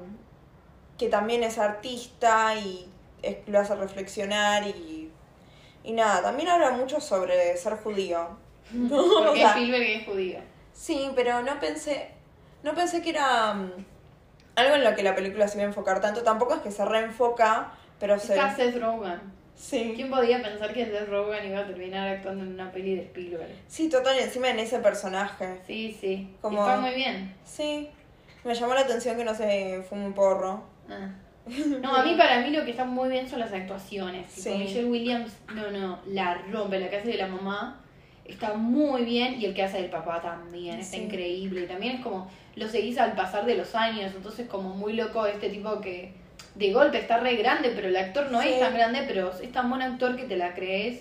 que 0.98 1.08
también 1.08 1.42
es 1.42 1.58
artista 1.58 2.54
y 2.56 2.90
es- 3.22 3.38
lo 3.48 3.60
hace 3.60 3.74
reflexionar 3.76 4.66
y, 4.66 5.10
y 5.84 5.92
nada, 5.92 6.22
también 6.22 6.48
habla 6.50 6.72
mucho 6.72 7.00
sobre 7.00 7.56
ser 7.56 7.76
judío. 7.78 8.38
¿no? 8.72 9.02
O 9.24 9.24
Porque 9.26 9.40
sea, 9.40 9.50
Spielberg 9.50 9.82
es 9.84 10.06
judío. 10.06 10.40
sí, 10.72 11.10
pero 11.14 11.42
no 11.42 11.58
pensé, 11.60 12.10
no 12.62 12.74
pensé 12.74 13.02
que 13.02 13.10
era 13.10 13.54
mm, 13.54 13.72
algo 14.60 14.76
en 14.76 14.84
lo 14.84 14.94
que 14.94 15.02
la 15.02 15.14
película 15.14 15.48
se 15.48 15.58
iba 15.58 15.64
a 15.64 15.68
enfocar 15.68 16.00
tanto, 16.00 16.22
tampoco 16.22 16.54
es 16.54 16.60
que 16.60 16.70
se 16.70 16.84
reenfoca, 16.84 17.72
pero 17.98 18.18
se... 18.18 18.34
Está 18.34 18.54
Seth 18.54 18.76
Rogen. 18.80 19.20
Sí. 19.54 19.92
¿Quién 19.94 20.08
podía 20.10 20.42
pensar 20.42 20.72
que 20.72 20.86
Seth 20.86 21.08
Rogen 21.08 21.46
iba 21.50 21.60
a 21.60 21.66
terminar 21.66 22.08
actuando 22.08 22.44
en 22.44 22.54
una 22.54 22.72
peli 22.72 22.94
de 22.96 23.02
Spielberg? 23.02 23.50
Sí, 23.68 23.88
total, 23.90 24.18
encima 24.18 24.48
en 24.50 24.58
ese 24.58 24.78
personaje. 24.78 25.60
Sí, 25.66 25.96
sí. 26.00 26.34
Como- 26.40 26.60
está 26.66 26.80
muy 26.80 26.94
bien. 26.94 27.34
Sí, 27.44 27.90
me 28.44 28.54
llamó 28.54 28.74
la 28.74 28.80
atención 28.80 29.16
que 29.16 29.24
no 29.24 29.34
se 29.34 29.82
fue 29.88 29.98
un 29.98 30.12
porro. 30.14 30.62
Ah. 30.88 31.10
No, 31.82 31.94
a 31.94 32.04
mí 32.04 32.14
para 32.18 32.40
mí 32.40 32.50
lo 32.50 32.64
que 32.64 32.70
está 32.70 32.84
muy 32.84 33.08
bien 33.10 33.28
son 33.28 33.40
las 33.40 33.52
actuaciones. 33.52 34.30
Sí. 34.30 34.50
Michelle 34.50 34.88
Williams, 34.88 35.32
no, 35.54 35.70
no, 35.70 35.98
la 36.06 36.36
rompe, 36.50 36.78
la 36.80 36.88
que 36.88 36.96
hace 36.96 37.08
de 37.08 37.16
la 37.18 37.26
mamá 37.26 37.82
está 38.24 38.54
muy 38.54 39.04
bien 39.04 39.40
y 39.40 39.44
el 39.46 39.54
que 39.54 39.62
hace 39.64 39.78
del 39.82 39.90
papá 39.90 40.22
también, 40.22 40.78
está 40.78 40.96
Sí. 40.96 41.02
increíble. 41.02 41.62
Y 41.62 41.66
también 41.66 41.96
es 41.96 42.00
como, 42.02 42.30
lo 42.60 42.68
seguís 42.68 42.98
al 42.98 43.14
pasar 43.14 43.46
de 43.46 43.54
los 43.56 43.74
años, 43.74 44.12
entonces 44.14 44.46
como 44.48 44.74
muy 44.74 44.92
loco 44.92 45.26
este 45.26 45.48
tipo 45.48 45.80
que 45.80 46.12
de 46.54 46.72
golpe 46.72 46.98
está 46.98 47.16
re 47.18 47.36
grande, 47.36 47.72
pero 47.74 47.88
el 47.88 47.96
actor 47.96 48.30
no 48.30 48.42
Sí. 48.42 48.50
es 48.50 48.60
tan 48.60 48.74
grande, 48.74 49.04
pero 49.08 49.32
es 49.40 49.50
tan 49.52 49.70
buen 49.70 49.82
actor 49.82 50.14
que 50.16 50.24
te 50.24 50.36
la 50.36 50.54
crees. 50.54 51.00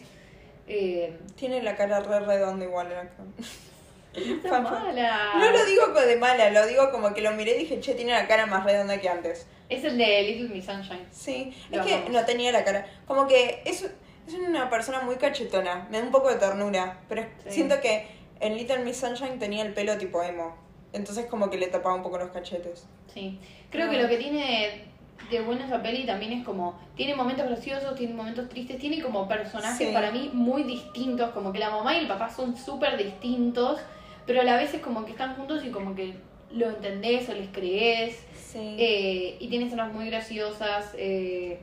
Eh, 0.68 1.18
Tiene 1.36 1.62
la 1.62 1.76
cara 1.76 2.00
re 2.00 2.20
redonda 2.22 2.64
igual 2.66 2.92
el 2.92 2.98
actor. 3.00 3.26
está 4.14 4.62
mala. 4.62 5.34
No 5.38 5.52
lo 5.52 5.66
digo 5.66 5.88
de 5.88 6.16
mala, 6.16 6.50
lo 6.52 6.66
digo 6.66 6.92
como 6.92 7.14
que 7.14 7.22
lo 7.22 7.32
miré 7.34 7.56
y 7.56 7.60
dije, 7.60 7.80
che, 7.80 7.94
tiene 7.96 8.14
la 8.14 8.28
cara 8.28 8.46
más 8.46 8.64
redonda 8.64 9.00
que 9.02 9.10
antes. 9.10 9.46
Es 9.70 9.84
el 9.84 9.98
de 9.98 10.22
Little 10.24 10.50
Miss 10.50 10.66
Sunshine. 10.66 11.06
Sí, 11.12 11.54
Lo 11.72 11.82
es 11.82 11.86
que 11.88 12.10
no 12.10 12.24
tenía 12.26 12.52
la 12.52 12.64
cara. 12.64 12.86
Como 13.06 13.28
que 13.28 13.62
es, 13.66 13.84
es 13.84 14.34
una 14.34 14.70
persona 14.70 15.02
muy 15.02 15.16
cachetona, 15.18 15.88
me 15.92 15.98
da 16.00 16.04
un 16.06 16.12
poco 16.12 16.30
de 16.30 16.36
ternura, 16.38 17.00
pero 17.10 17.24
Sí. 17.44 17.52
siento 17.52 17.80
que 17.82 18.08
en 18.40 18.56
Little 18.58 18.80
Miss 18.80 18.98
Sunshine 18.98 19.38
tenía 19.40 19.64
el 19.64 19.74
pelo 19.74 19.98
tipo 19.98 20.24
emo. 20.24 20.56
Entonces 20.94 21.26
como 21.28 21.50
que 21.50 21.58
le 21.58 21.68
tapaba 21.68 21.96
un 21.96 22.04
poco 22.04 22.18
los 22.18 22.32
cachetes. 22.32 22.86
Sí, 23.14 23.40
creo 23.70 23.88
Ah. 23.88 23.90
que 23.92 24.02
lo 24.02 24.08
que 24.10 24.18
tiene 24.18 24.86
de 25.30 25.42
bueno 25.42 25.64
esa 25.66 25.82
peli 25.84 26.06
también 26.06 26.32
es 26.34 26.44
como, 26.46 26.80
tiene 26.96 27.14
momentos 27.14 27.46
graciosos, 27.46 27.94
tiene 27.96 28.14
momentos 28.14 28.50
tristes, 28.50 28.80
tiene 28.80 29.02
como 29.02 29.28
personajes 29.28 29.88
Sí. 29.90 29.94
para 29.94 30.12
mí 30.12 30.32
muy 30.34 30.64
distintos, 30.64 31.32
como 31.32 31.52
que 31.54 31.60
la 31.60 31.70
mamá 31.70 31.96
y 31.96 32.00
el 32.00 32.08
papá 32.08 32.30
son 32.30 32.56
súper 32.58 32.98
distintos, 32.98 33.80
pero 34.26 34.42
a 34.42 34.44
la 34.44 34.56
vez 34.56 34.74
es 34.74 34.82
como 34.82 35.06
que 35.06 35.12
están 35.12 35.36
juntos 35.36 35.64
y 35.64 35.70
como 35.70 35.94
que 35.94 36.16
lo 36.52 36.70
entendés 36.70 37.30
o 37.30 37.34
les 37.36 37.50
crees, 37.50 38.26
Sí. 38.34 38.76
eh, 38.80 39.38
y 39.40 39.48
tiene 39.50 39.66
escenas 39.66 39.94
muy 39.94 40.08
graciosas, 40.08 40.96
eh, 40.98 41.60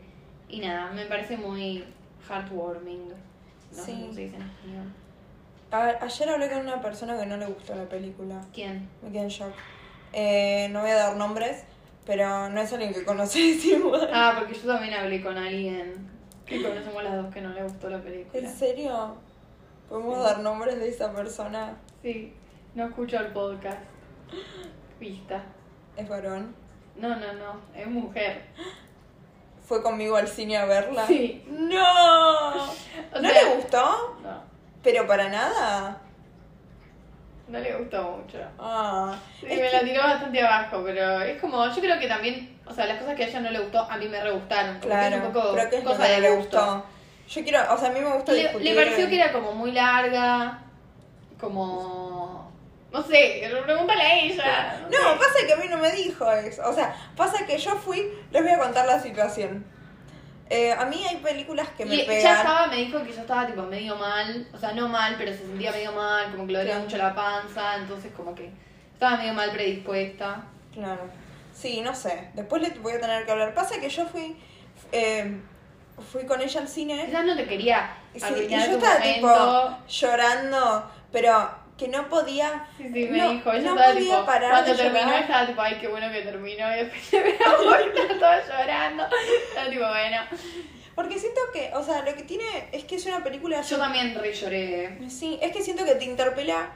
y 0.48 0.60
nada, 0.60 0.92
me 0.92 1.06
parece 1.06 1.36
muy 1.36 1.82
heartwarming. 2.28 3.08
No 3.08 3.82
sé 3.82 3.84
Sí. 3.86 3.92
cómo 4.00 4.12
se 4.12 4.20
dice 4.20 4.36
en 4.36 4.42
español. 4.42 4.92
A- 5.70 5.96
ayer 6.00 6.28
hablé 6.28 6.48
con 6.50 6.60
una 6.60 6.80
persona 6.80 7.18
que 7.18 7.26
no 7.26 7.36
le 7.36 7.46
gustó 7.46 7.74
la 7.74 7.84
película. 7.88 8.40
¿Quién? 8.54 8.88
Me 9.02 9.10
quedé 9.10 9.22
en 9.22 9.28
shock. 9.28 9.52
Eh, 10.12 10.68
no 10.70 10.80
voy 10.82 10.90
a 10.90 10.96
dar 10.96 11.16
nombres, 11.16 11.64
pero 12.04 12.48
no 12.48 12.60
es 12.60 12.72
alguien 12.72 12.94
que 12.94 13.04
conoces 13.04 13.64
igual. 13.64 14.08
Ah, 14.12 14.34
porque 14.38 14.54
yo 14.54 14.72
también 14.72 14.94
hablé 14.94 15.22
con 15.22 15.36
alguien 15.36 16.08
que 16.46 16.62
conocemos 16.62 17.02
las 17.02 17.16
dos 17.16 17.34
que 17.34 17.40
no 17.40 17.50
le 17.50 17.62
gustó 17.64 17.90
la 17.90 17.98
película. 18.00 18.38
¿En 18.40 18.48
serio? 18.54 19.16
¿Podemos 19.88 20.16
Sí. 20.18 20.22
dar 20.24 20.38
nombres 20.40 20.78
de 20.78 20.88
esa 20.88 21.12
persona? 21.12 21.76
Sí, 22.02 22.32
no 22.74 22.86
escucho 22.86 23.18
el 23.18 23.28
podcast. 23.28 23.78
Vista. 25.00 25.42
¿Es 25.96 26.08
varón? 26.08 26.54
No, 26.96 27.08
no, 27.10 27.32
no, 27.34 27.60
es 27.74 27.86
mujer. 27.86 28.46
¿Fue 29.64 29.82
conmigo 29.82 30.16
al 30.16 30.28
cine 30.28 30.56
a 30.56 30.64
verla? 30.64 31.06
Sí. 31.06 31.44
¡No! 31.48 32.54
O 33.12 33.20
¿No 33.20 33.28
sea, 33.28 33.42
le 33.44 33.54
gustó? 33.56 34.16
No, 34.22 34.42
¿Pero 34.86 35.04
para 35.04 35.28
nada? 35.28 35.98
no 37.48 37.58
le 37.58 37.74
gustó 37.74 38.02
mucho. 38.02 38.38
Ah. 38.56 39.16
Sí, 39.40 39.46
me 39.46 39.56
que- 39.56 39.70
la 39.72 39.80
tiró 39.80 40.00
bastante 40.00 40.40
abajo, 40.40 40.82
pero 40.84 41.20
es 41.22 41.40
como, 41.40 41.66
yo 41.68 41.80
creo 41.80 41.98
que 41.98 42.06
también, 42.06 42.56
o 42.64 42.72
sea, 42.72 42.86
las 42.86 42.98
cosas 43.00 43.16
que 43.16 43.24
a 43.24 43.26
ella 43.26 43.40
no 43.40 43.50
le 43.50 43.58
gustó, 43.58 43.80
a 43.80 43.96
mí 43.96 44.06
me 44.06 44.22
re 44.22 44.30
gustaron. 44.30 44.78
Claro, 44.78 45.16
es 45.16 45.22
un 45.22 45.32
poco 45.32 45.56
es 45.58 45.82
cosa 45.84 46.06
que 46.06 46.12
de 46.12 46.20
le 46.20 46.30
gustó. 46.36 46.84
Yo 47.28 47.42
quiero, 47.42 47.74
o 47.74 47.76
sea, 47.76 47.88
a 47.88 47.92
mí 47.92 47.98
me 47.98 48.12
gusta 48.12 48.30
Le, 48.32 48.42
discutir. 48.42 48.74
le 48.74 48.74
pareció 48.76 49.08
que 49.08 49.16
era 49.20 49.32
como 49.32 49.52
muy 49.52 49.72
larga, 49.72 50.60
como... 51.40 52.52
No 52.92 53.02
sé, 53.02 53.50
pregúntale 53.64 54.02
a 54.02 54.18
ella. 54.20 54.80
No, 54.84 54.96
sé. 54.96 55.18
pasa 55.18 55.46
que 55.46 55.52
a 55.52 55.56
mí 55.56 55.66
no 55.68 55.78
me 55.78 55.90
dijo 55.90 56.30
eso. 56.30 56.62
O 56.68 56.72
sea, 56.72 56.94
pasa 57.16 57.44
que 57.44 57.58
yo 57.58 57.72
fui, 57.74 58.08
les 58.30 58.42
voy 58.42 58.52
a 58.52 58.58
contar 58.58 58.86
la 58.86 59.00
situación. 59.00 59.66
Eh, 60.48 60.72
a 60.72 60.84
mí 60.84 61.02
hay 61.08 61.16
películas 61.16 61.68
que 61.76 61.84
me 61.84 61.96
Y 61.96 62.00
ella 62.00 62.06
pegan. 62.08 62.36
estaba, 62.36 62.66
me 62.68 62.76
dijo 62.76 63.02
que 63.02 63.12
yo 63.12 63.20
estaba 63.20 63.46
tipo 63.46 63.62
medio 63.62 63.96
mal, 63.96 64.46
o 64.52 64.58
sea, 64.58 64.72
no 64.72 64.88
mal, 64.88 65.16
pero 65.18 65.32
se 65.32 65.38
sentía 65.38 65.72
medio 65.72 65.92
mal, 65.92 66.30
como 66.30 66.46
que 66.46 66.52
le 66.52 66.58
dolía 66.58 66.72
Claro. 66.74 66.84
mucho 66.84 66.96
la 66.98 67.14
panza, 67.14 67.76
entonces 67.76 68.12
como 68.16 68.34
que 68.34 68.50
estaba 68.92 69.16
medio 69.16 69.34
mal 69.34 69.50
predispuesta. 69.50 70.42
Claro. 70.72 71.00
Sí, 71.52 71.80
no 71.80 71.94
sé. 71.94 72.28
Después 72.34 72.62
le 72.62 72.70
voy 72.78 72.92
a 72.92 73.00
tener 73.00 73.24
que 73.24 73.32
hablar. 73.32 73.54
Pasa 73.54 73.80
que 73.80 73.88
yo 73.88 74.06
fui. 74.06 74.36
eh, 74.92 75.40
fui 76.12 76.26
con 76.26 76.40
ella 76.40 76.60
al 76.60 76.68
cine. 76.68 77.06
Quizás 77.06 77.24
no 77.24 77.34
te 77.34 77.46
quería 77.46 77.90
Sí, 78.14 78.20
y 78.46 78.48
yo 78.50 78.56
estaba 78.58 78.98
momento. 78.98 79.14
tipo 79.14 79.78
llorando, 79.88 80.90
pero 81.10 81.50
que 81.78 81.88
no 81.88 82.08
podía. 82.08 82.66
Sí, 82.78 82.84
sí, 82.84 83.06
me 83.10 83.18
no, 83.18 83.30
dijo, 83.32 83.52
ella 83.52 83.62
no 83.62 83.76
estaba 83.76 83.92
podía 83.94 84.10
tipo, 84.14 84.26
parar 84.26 84.50
cuando 84.50 84.70
de 84.70 84.76
terminó 84.76 85.04
llorar. 85.06 85.22
estaba 85.22 85.46
tipo, 85.46 85.60
ay, 85.60 85.78
qué 85.80 85.88
bueno 85.88 86.10
que 86.12 86.22
terminó, 86.22 86.72
y 86.72 86.76
después 86.76 87.02
se 87.10 87.20
me 87.22 87.30
estaba 87.30 88.40
llorando, 88.46 89.04
estaba 89.48 89.70
tipo, 89.70 89.86
bueno. 89.86 90.16
Porque 90.94 91.18
siento 91.18 91.40
que, 91.52 91.70
o 91.74 91.82
sea, 91.84 92.00
lo 92.02 92.14
que 92.14 92.22
tiene 92.22 92.44
es 92.72 92.84
que 92.84 92.96
es 92.96 93.04
una 93.04 93.22
película. 93.22 93.60
Yo 93.60 93.76
también 93.76 94.14
re 94.14 94.32
lloré. 94.32 94.98
Sí, 95.10 95.38
es 95.42 95.52
que 95.52 95.62
siento 95.62 95.84
que 95.84 95.94
te 95.96 96.04
interpela. 96.06 96.70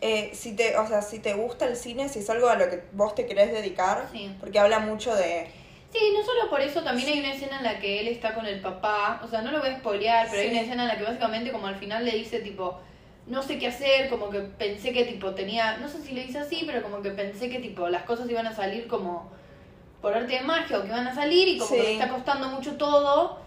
eh, 0.00 0.30
si 0.34 0.56
te, 0.56 0.76
o 0.78 0.86
sea, 0.88 1.00
si 1.02 1.18
te 1.20 1.34
gusta 1.34 1.66
el 1.66 1.76
cine, 1.76 2.08
si 2.08 2.20
es 2.20 2.30
algo 2.30 2.48
a 2.48 2.56
lo 2.56 2.68
que 2.70 2.82
vos 2.92 3.14
te 3.14 3.26
querés 3.26 3.52
dedicar, 3.52 4.08
Sí. 4.10 4.34
porque 4.40 4.58
habla 4.58 4.78
mucho 4.80 5.14
de, 5.14 5.46
Sí, 5.92 6.12
no 6.16 6.24
solo 6.24 6.48
por 6.48 6.60
eso, 6.62 6.82
también 6.82 7.08
hay 7.10 7.20
una 7.20 7.34
escena 7.34 7.58
en 7.58 7.64
la 7.64 7.78
que 7.78 8.00
él 8.00 8.08
está 8.08 8.32
con 8.34 8.46
el 8.46 8.60
papá, 8.60 9.20
o 9.22 9.28
sea, 9.28 9.42
no 9.42 9.52
lo 9.52 9.60
voy 9.60 9.68
a 9.68 9.76
spoilear, 9.78 10.26
pero 10.30 10.40
hay 10.42 10.48
una 10.48 10.62
escena 10.62 10.82
en 10.84 10.88
la 10.88 10.96
que 10.96 11.04
básicamente 11.04 11.52
como 11.52 11.66
al 11.66 11.76
final 11.76 12.04
le 12.06 12.12
dice 12.12 12.40
tipo, 12.40 12.80
no 13.26 13.42
sé 13.42 13.58
qué 13.58 13.68
hacer, 13.68 14.08
como 14.08 14.30
que 14.30 14.40
pensé 14.40 14.92
que 14.92 15.04
tipo 15.04 15.30
tenía, 15.32 15.76
no 15.78 15.88
sé 15.88 16.00
si 16.02 16.12
le 16.12 16.24
dice 16.24 16.38
así, 16.38 16.64
pero 16.66 16.82
como 16.82 17.02
que 17.02 17.10
pensé 17.10 17.48
que 17.50 17.60
tipo 17.60 17.88
las 17.88 18.02
cosas 18.02 18.28
iban 18.28 18.46
a 18.46 18.54
salir 18.54 18.86
como 18.88 19.30
por 20.00 20.12
arte 20.14 20.32
de 20.34 20.40
magia 20.40 20.78
o 20.78 20.82
que 20.82 20.88
iban 20.88 21.06
a 21.06 21.14
salir 21.14 21.46
y 21.48 21.58
como 21.58 21.70
Sí. 21.70 21.76
que 21.76 21.82
me 21.82 21.92
está 21.92 22.08
costando 22.08 22.48
mucho 22.48 22.76
todo, 22.76 23.38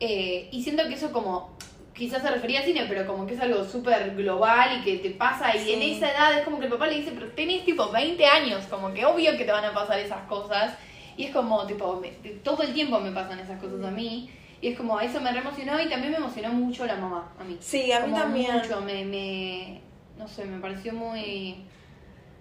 eh, 0.00 0.48
y 0.52 0.62
siento 0.62 0.86
que 0.86 0.94
eso 0.94 1.10
como, 1.12 1.56
quizás 1.94 2.20
se 2.22 2.30
refería 2.30 2.58
al 2.60 2.64
cine, 2.66 2.84
pero 2.88 3.06
como 3.06 3.26
que 3.26 3.34
es 3.34 3.40
algo 3.40 3.64
súper 3.64 4.14
global 4.14 4.78
y 4.80 4.84
que 4.84 4.98
te 4.98 5.10
pasa 5.10 5.56
y 5.56 5.60
Sí. 5.60 5.72
en 5.72 5.82
esa 5.82 6.10
edad 6.10 6.38
es 6.38 6.44
como 6.44 6.58
que 6.58 6.66
el 6.66 6.72
papá 6.72 6.86
le 6.86 6.96
dice, 6.98 7.12
pero 7.14 7.28
tenés 7.32 7.64
tipo 7.64 7.90
20 7.90 8.26
años, 8.26 8.64
como 8.66 8.92
que 8.92 9.06
obvio 9.06 9.36
que 9.38 9.44
te 9.44 9.52
van 9.52 9.64
a 9.64 9.72
pasar 9.72 9.98
esas 9.98 10.22
cosas. 10.28 10.74
Y 11.16 11.24
es 11.26 11.30
como, 11.30 11.66
tipo, 11.66 11.96
me- 11.96 12.08
todo 12.42 12.62
el 12.62 12.72
tiempo 12.72 12.98
me 12.98 13.12
pasan 13.12 13.38
esas 13.38 13.60
cosas 13.60 13.84
a 13.84 13.90
mí. 13.90 14.30
Y 14.62 14.68
es 14.68 14.76
como, 14.76 15.00
eso 15.00 15.20
me 15.20 15.32
re 15.32 15.40
emocionó 15.40 15.80
y 15.80 15.88
también 15.88 16.12
me 16.12 16.18
emocionó 16.18 16.50
mucho 16.52 16.86
la 16.86 16.94
mamá, 16.94 17.32
a 17.38 17.42
mí. 17.42 17.56
Sí, 17.58 17.90
a 17.90 17.98
mí 17.98 18.12
Como 18.12 18.22
también. 18.22 18.54
Mucho, 18.58 18.80
me, 18.80 19.04
me, 19.04 19.80
no 20.16 20.28
sé, 20.28 20.44
me 20.44 20.60
pareció 20.60 20.92
muy, 20.92 21.64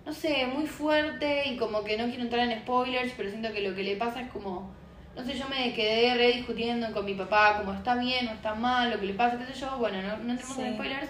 no 0.06 0.14
sé, 0.14 0.46
muy 0.46 0.68
fuerte 0.68 1.50
y 1.50 1.58
como 1.58 1.84
que 1.84 1.98
no 1.98 2.06
quiero 2.06 2.22
entrar 2.22 2.48
en 2.48 2.60
spoilers, 2.60 3.14
pero 3.18 3.32
siento 3.32 3.52
que 3.52 3.68
lo 3.68 3.76
que 3.76 3.82
le 3.82 3.96
pasa 3.96 4.22
es 4.22 4.30
como, 4.30 4.70
no 5.16 5.24
sé, 5.24 5.36
yo 5.36 5.50
me 5.50 5.74
quedé 5.74 6.14
re 6.14 6.34
discutiendo 6.34 6.92
con 6.94 7.06
mi 7.06 7.16
papá, 7.16 7.58
como 7.58 7.74
está 7.74 7.96
bien 7.96 8.28
o 8.28 8.34
está 8.34 8.54
mal, 8.54 8.92
lo 8.92 9.00
que 9.00 9.08
le 9.08 9.14
pasa, 9.16 9.40
qué 9.40 9.52
sé 9.52 9.60
yo, 9.60 9.80
bueno, 9.80 10.00
no, 10.04 10.18
no 10.18 10.34
entremos 10.34 10.60
en 10.60 10.76
spoilers, 10.76 11.10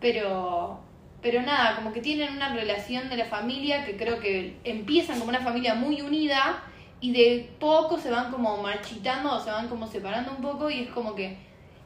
pero, 0.00 0.80
pero 1.22 1.40
nada, 1.42 1.76
como 1.76 1.92
que 1.92 2.00
tienen 2.00 2.32
una 2.32 2.52
relación 2.52 3.08
de 3.08 3.16
la 3.16 3.26
familia 3.26 3.86
que 3.86 3.96
creo 3.96 4.18
que 4.18 4.56
empiezan 4.64 5.20
como 5.20 5.28
una 5.28 5.40
familia 5.40 5.76
muy 5.76 6.02
unida 6.02 6.64
y 7.02 7.12
de 7.12 7.50
poco 7.60 7.98
se 7.98 8.10
van 8.10 8.30
como 8.30 8.56
marchitando 8.62 9.34
o 9.34 9.40
se 9.40 9.50
van 9.50 9.68
como 9.68 9.86
separando 9.86 10.30
un 10.30 10.40
poco 10.40 10.70
y 10.70 10.84
es 10.84 10.90
como 10.90 11.14
que 11.14 11.36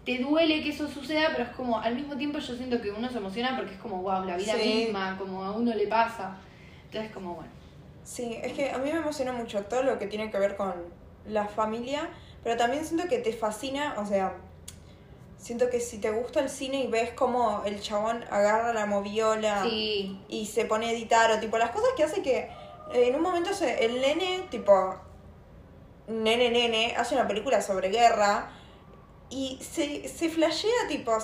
te 0.04 0.18
duele 0.18 0.62
que 0.62 0.68
eso 0.68 0.86
suceda, 0.86 1.30
pero 1.32 1.44
es 1.44 1.56
como 1.56 1.80
al 1.80 1.96
mismo 1.96 2.16
tiempo 2.16 2.38
yo 2.38 2.54
siento 2.54 2.80
que 2.80 2.92
uno 2.92 3.08
se 3.10 3.18
emociona 3.18 3.56
porque 3.56 3.72
es 3.74 3.80
como, 3.80 4.02
wow, 4.02 4.24
la 4.24 4.36
vida 4.36 4.52
Sí. 4.54 4.84
misma, 4.84 5.16
como 5.18 5.42
a 5.42 5.50
uno 5.50 5.74
le 5.74 5.88
pasa. 5.88 6.36
Entonces 6.84 7.10
como, 7.12 7.34
bueno. 7.34 7.50
Sí, 8.04 8.38
es 8.40 8.52
que 8.52 8.70
a 8.70 8.78
mí 8.78 8.92
me 8.92 8.98
emociona 8.98 9.32
mucho 9.32 9.64
todo 9.64 9.82
lo 9.82 9.98
que 9.98 10.06
tiene 10.06 10.30
que 10.30 10.38
ver 10.38 10.56
con 10.56 10.72
la 11.26 11.46
familia, 11.48 12.08
pero 12.44 12.56
también 12.56 12.84
siento 12.84 13.08
que 13.08 13.18
te 13.18 13.32
fascina, 13.32 13.94
o 13.98 14.06
sea, 14.06 14.34
siento 15.38 15.70
que 15.70 15.80
si 15.80 15.98
te 15.98 16.10
gusta 16.10 16.40
el 16.40 16.50
cine 16.50 16.84
y 16.84 16.86
ves 16.88 17.10
cómo 17.12 17.62
el 17.64 17.80
chabón 17.80 18.22
agarra 18.30 18.72
la 18.72 18.86
moviola 18.86 19.64
Sí, 19.64 20.20
y 20.28 20.46
se 20.46 20.66
pone 20.66 20.86
a 20.86 20.92
editar, 20.92 21.30
o 21.32 21.40
tipo 21.40 21.58
las 21.58 21.70
cosas 21.70 21.88
que 21.96 22.04
hace 22.04 22.22
que 22.22 22.48
eh, 22.92 23.08
en 23.08 23.16
un 23.16 23.22
momento 23.22 23.52
se, 23.52 23.84
el 23.84 24.00
nene, 24.00 24.44
tipo, 24.50 24.94
nene 26.08 26.50
nene, 26.50 26.94
hace 26.96 27.14
una 27.14 27.26
película 27.26 27.62
sobre 27.62 27.90
guerra 27.90 28.50
y 29.30 29.58
se, 29.62 30.08
se 30.08 30.28
flashea, 30.28 30.88
tipo, 30.88 31.16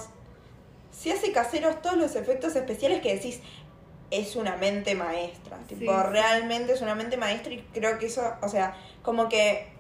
se 0.91 1.13
hace 1.13 1.33
caseros 1.33 1.81
todos 1.83 1.97
los 1.97 2.17
efectos 2.17 2.57
especiales 2.57 3.01
que 3.01 3.15
decís, 3.15 3.41
es 4.11 4.37
una 4.37 4.57
mente 4.57 4.95
maestra, 4.95 5.59
Sí, 5.69 5.77
tipo, 5.77 6.03
realmente 6.03 6.73
es 6.73 6.83
una 6.83 6.95
mente 6.95 7.17
maestra 7.17 7.53
y 7.53 7.63
creo 7.73 7.99
que 7.99 8.07
eso, 8.07 8.35
o 8.43 8.49
sea, 8.49 8.77
como 9.03 9.29
que 9.29 9.73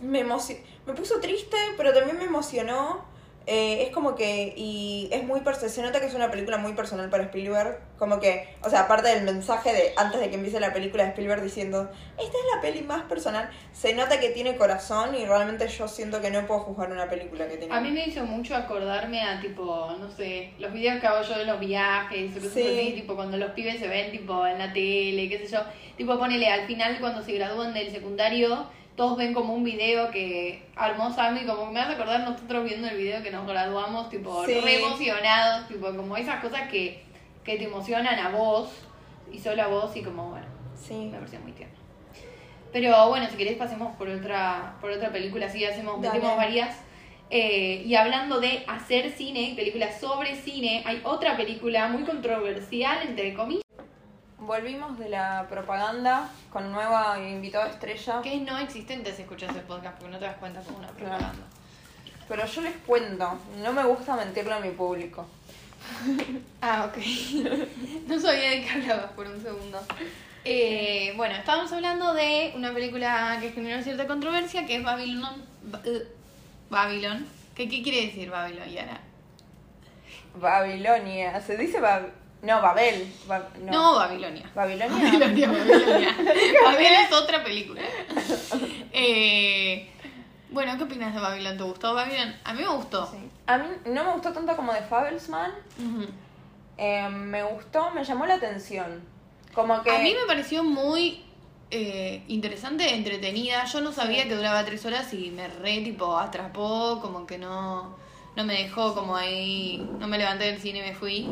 me, 0.00 0.24
me 0.24 0.94
puso 0.94 1.20
triste, 1.20 1.56
pero 1.76 1.92
también 1.92 2.18
me 2.18 2.24
emocionó. 2.24 3.11
Eh, 3.46 3.82
es 3.82 3.90
como 3.90 4.14
que, 4.14 4.52
y 4.56 5.08
es 5.10 5.24
muy, 5.24 5.40
perso- 5.40 5.68
se 5.68 5.82
nota 5.82 5.98
que 6.00 6.06
es 6.06 6.14
una 6.14 6.30
película 6.30 6.58
muy 6.58 6.74
personal 6.74 7.10
para 7.10 7.24
Spielberg, 7.24 7.80
como 7.98 8.20
que, 8.20 8.48
o 8.62 8.70
sea, 8.70 8.82
aparte 8.82 9.08
del 9.08 9.24
mensaje 9.24 9.72
de 9.72 9.92
antes 9.96 10.20
de 10.20 10.28
que 10.30 10.36
empiece 10.36 10.60
la 10.60 10.72
película 10.72 11.02
de 11.02 11.08
Spielberg 11.10 11.42
diciendo, 11.42 11.90
esta 12.18 12.22
es 12.38 12.44
la 12.54 12.60
peli 12.60 12.82
más 12.82 13.02
personal, 13.02 13.50
se 13.72 13.94
nota 13.94 14.20
que 14.20 14.28
tiene 14.30 14.56
corazón 14.56 15.14
y 15.16 15.24
realmente 15.24 15.66
yo 15.66 15.88
siento 15.88 16.20
que 16.20 16.30
no 16.30 16.46
puedo 16.46 16.60
juzgar 16.60 16.92
una 16.92 17.08
película 17.10 17.48
que 17.48 17.56
tiene. 17.56 17.74
a 17.74 17.80
mí 17.80 17.90
me 17.90 18.06
hizo 18.06 18.24
mucho 18.24 18.54
acordarme 18.54 19.22
a 19.22 19.40
tipo, 19.40 19.92
no 19.98 20.08
sé, 20.10 20.52
los 20.60 20.72
videos 20.72 21.00
que 21.00 21.06
hago 21.08 21.22
yo 21.22 21.36
de 21.38 21.44
los 21.44 21.58
viajes, 21.58 22.30
o 22.30 22.34
cosas 22.34 22.52
Sí. 22.52 22.62
así, 22.62 22.92
tipo 23.00 23.16
cuando 23.16 23.36
los 23.38 23.50
pibes 23.52 23.78
se 23.80 23.88
ven 23.88 24.12
tipo 24.12 24.46
en 24.46 24.58
la 24.58 24.72
tele, 24.72 25.28
qué 25.28 25.38
sé 25.44 25.52
yo, 25.52 25.60
tipo 25.96 26.16
ponele 26.18 26.46
al 26.48 26.66
final 26.68 26.98
cuando 27.00 27.22
se 27.22 27.32
gradúan 27.32 27.74
del 27.74 27.90
secundario, 27.90 28.66
todos 28.96 29.16
ven 29.16 29.32
como 29.34 29.54
un 29.54 29.64
video 29.64 30.10
que 30.10 30.62
armó 30.76 31.10
Sammy, 31.12 31.44
como 31.46 31.70
me 31.72 31.80
hace 31.80 31.94
acordar 31.94 32.20
nosotros 32.20 32.64
viendo 32.64 32.88
el 32.88 32.96
video 32.96 33.22
que 33.22 33.30
nos 33.30 33.46
graduamos, 33.46 34.10
tipo 34.10 34.44
Sí. 34.44 34.60
re 34.60 34.82
emocionados, 34.84 35.68
tipo 35.68 35.86
como 35.94 36.16
esas 36.16 36.40
cosas 36.42 36.68
que, 36.70 37.02
que 37.44 37.56
te 37.56 37.64
emocionan 37.64 38.18
a 38.18 38.28
vos 38.30 38.70
y 39.32 39.38
solo 39.38 39.62
a 39.62 39.66
vos 39.68 39.96
y 39.96 40.02
como 40.02 40.30
bueno, 40.30 40.46
Sí. 40.74 40.94
me 41.10 41.18
pareció 41.18 41.40
muy 41.40 41.52
tierno. 41.52 41.74
Pero 42.72 43.08
bueno, 43.08 43.26
si 43.30 43.36
querés 43.36 43.56
pasemos 43.56 43.94
por 43.96 44.08
otra, 44.08 44.76
por 44.80 44.90
otra 44.90 45.10
película, 45.10 45.46
así 45.46 45.64
hacemos, 45.64 46.00
Dale. 46.00 46.14
metemos 46.14 46.36
varias. 46.36 46.76
Eh, 47.34 47.82
y 47.86 47.94
hablando 47.94 48.40
de 48.40 48.62
hacer 48.66 49.10
cine, 49.10 49.54
películas 49.56 49.98
sobre 50.00 50.34
cine, 50.36 50.82
hay 50.84 51.00
otra 51.04 51.34
película 51.36 51.88
muy 51.88 52.02
controversial, 52.04 52.98
entre 53.08 53.32
comillas, 53.32 53.61
Volvimos 54.46 54.98
de 54.98 55.08
la 55.08 55.46
propaganda 55.48 56.28
con 56.52 56.64
un 56.66 56.72
nuevo 56.72 56.96
invitado 57.16 57.66
estrella. 57.68 58.20
que 58.22 58.34
es 58.36 58.42
no 58.42 58.58
existente 58.58 59.12
si 59.14 59.22
escuchas 59.22 59.54
el 59.54 59.62
podcast, 59.62 59.96
porque 59.98 60.12
no 60.12 60.18
te 60.18 60.24
das 60.24 60.36
cuenta 60.36 60.60
como 60.62 60.78
una 60.78 60.88
propaganda. 60.88 61.44
Pero 62.28 62.46
yo 62.46 62.60
les 62.62 62.74
cuento, 62.86 63.38
no 63.62 63.72
me 63.72 63.84
gusta 63.84 64.16
mentirle 64.16 64.52
a 64.54 64.60
mi 64.60 64.70
público. 64.70 65.26
Ah, 66.64 66.86
ok. 66.88 66.96
no 68.08 68.20
sabía 68.20 68.50
de 68.50 68.62
qué 68.62 68.70
hablabas 68.70 69.10
por 69.12 69.26
un 69.26 69.42
segundo. 69.42 69.80
Eh, 70.44 71.12
bueno, 71.16 71.34
estábamos 71.34 71.72
hablando 71.72 72.14
de 72.14 72.52
una 72.54 72.72
película 72.72 73.36
que 73.40 73.50
generó 73.50 73.82
cierta 73.82 74.06
controversia, 74.06 74.64
que 74.64 74.76
es 74.76 74.84
Babylon. 74.84 75.42
Ba- 75.64 75.80
eh, 75.84 76.06
Babylon. 76.70 77.26
¿Qué, 77.56 77.68
¿Qué 77.68 77.82
quiere 77.82 78.06
decir 78.06 78.30
Babylon, 78.30 78.68
Yara? 78.68 79.00
Babilonia. 80.36 81.40
Se 81.40 81.56
dice 81.56 81.80
Bab... 81.80 82.10
No, 82.42 82.60
Babel. 82.60 83.10
Ba- 83.28 83.48
No, 83.60 83.70
no. 83.72 83.94
Babilonia. 83.94 84.50
Babilonia. 84.54 84.96
Babilonia, 84.98 85.48
Babilonia. 85.48 86.16
Babel 86.64 86.92
es 87.06 87.12
otra 87.12 87.42
película. 87.44 87.80
Eh, 88.92 89.90
bueno, 90.50 90.76
¿qué 90.76 90.84
opinas 90.84 91.14
de 91.14 91.20
Babylon? 91.20 91.56
¿Te 91.56 91.62
gustó 91.62 91.94
Babylon? 91.94 92.34
A 92.44 92.52
mí 92.52 92.62
me 92.62 92.68
gustó. 92.68 93.06
Sí. 93.10 93.18
A 93.46 93.58
mí 93.58 93.64
no 93.86 94.04
me 94.04 94.12
gustó 94.12 94.32
tanto 94.32 94.54
como 94.56 94.72
de 94.72 94.82
Fabelsman. 94.82 95.52
Eh, 96.78 97.08
me 97.08 97.42
gustó, 97.44 97.90
me 97.92 98.04
llamó 98.04 98.26
la 98.26 98.34
atención. 98.34 99.02
Como 99.54 99.82
que. 99.82 99.90
A 99.94 99.98
mí 100.00 100.14
me 100.18 100.26
pareció 100.26 100.64
muy 100.64 101.22
eh, 101.70 102.22
interesante, 102.28 102.92
entretenida. 102.94 103.64
Yo 103.66 103.80
no 103.80 103.92
sabía 103.92 104.24
Sí. 104.24 104.28
que 104.28 104.34
duraba 104.36 104.64
tres 104.64 104.84
horas 104.84 105.12
y 105.14 105.30
me 105.30 105.48
re, 105.48 105.80
tipo, 105.82 106.18
atrapó, 106.18 107.00
como 107.00 107.26
que 107.26 107.38
no, 107.38 107.96
no 108.36 108.44
me 108.44 108.54
dejó 108.54 108.94
como 108.94 109.16
ahí, 109.16 109.88
no 109.98 110.08
me 110.08 110.18
levanté 110.18 110.44
del 110.46 110.58
cine 110.60 110.80
y 110.80 110.82
me 110.82 110.94
fui. 110.94 111.28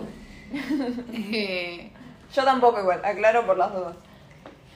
Eh, 1.12 1.90
Yo 2.34 2.44
tampoco 2.44 2.80
igual, 2.80 3.00
aclaro 3.04 3.46
por 3.46 3.56
las 3.58 3.72
dudas. 3.72 3.96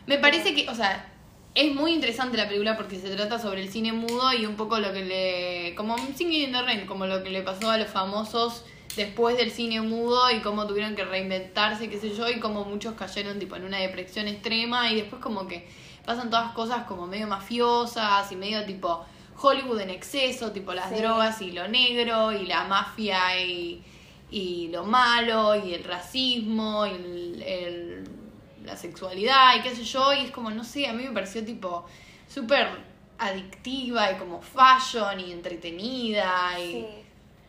me 0.06 0.18
parece 0.18 0.54
que, 0.54 0.68
o 0.68 0.74
sea, 0.74 1.10
es 1.54 1.72
muy 1.74 1.92
interesante 1.92 2.37
la 2.37 2.46
película 2.48 2.76
porque 2.76 2.98
se 2.98 3.14
trata 3.14 3.38
sobre 3.38 3.62
el 3.62 3.68
cine 3.70 3.92
mudo 3.92 4.32
y 4.32 4.44
un 4.46 4.56
poco 4.56 4.78
lo 4.78 4.92
que 4.92 5.04
le, 5.04 5.74
como 5.76 5.96
Singing 5.98 6.48
in 6.48 6.52
the 6.52 6.62
Rain, 6.62 6.87
como 6.87 7.06
lo 7.06 7.22
que 7.22 7.30
le 7.30 7.42
pasó 7.42 7.70
a 7.70 7.78
los 7.78 7.88
famosos 7.88 8.64
después 8.96 9.37
del 9.37 9.50
cine 9.50 9.80
mudo 9.80 10.30
y 10.30 10.40
cómo 10.40 10.66
tuvieron 10.66 10.94
que 10.96 11.04
reinventarse, 11.04 11.88
qué 11.88 11.98
sé 11.98 12.14
yo, 12.14 12.28
y 12.28 12.40
cómo 12.40 12.64
muchos 12.64 12.94
cayeron 12.94 13.38
tipo 13.38 13.54
en 13.56 13.64
una 13.64 13.78
depresión 13.78 14.26
extrema 14.28 14.90
y 14.90 14.96
después 14.96 15.22
como 15.22 15.46
que 15.46 15.68
pasan 16.04 16.28
todas 16.30 16.52
cosas 16.52 16.84
como 16.87 17.06
medio 17.06 17.26
mafiosas 17.28 18.30
y 18.32 18.37
medio 18.37 18.64
tipo 18.64 19.04
Hollywood 19.40 19.80
en 19.80 19.90
exceso, 19.90 20.52
tipo 20.52 20.72
las 20.74 20.88
Sí. 20.90 20.96
drogas 20.96 21.40
y 21.40 21.52
lo 21.52 21.66
negro 21.68 22.32
y 22.32 22.46
la 22.46 22.64
mafia 22.64 23.40
y, 23.40 23.82
y 24.37 24.68
lo 24.68 24.83
malo 24.85 25.55
y 25.55 25.75
el 25.75 25.85
racismo 25.85 26.85
y 26.87 26.90
el- 26.90 27.42
el- 27.47 28.09
la 28.64 28.77
sexualidad 28.77 29.57
y 29.57 29.62
qué 29.62 29.77
sé 29.77 29.85
yo, 29.85 30.12
y 30.12 30.25
es 30.25 30.31
como, 30.33 30.51
no 30.51 30.64
sé, 30.64 30.88
a 30.88 30.92
mí 30.92 31.05
me 31.05 31.12
pareció 31.12 31.44
tipo 31.44 31.85
súper 32.29 32.66
adictiva 33.18 34.11
y 34.11 34.16
como 34.16 34.40
fashion 34.42 35.20
y 35.20 35.31
entretenida 35.33 36.59
y 36.59 36.73
Sí. 36.73 36.87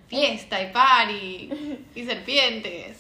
fiesta 0.08 0.62
y 0.62 0.71
party 0.71 1.50
y 1.95 2.06
serpientes. 2.06 2.98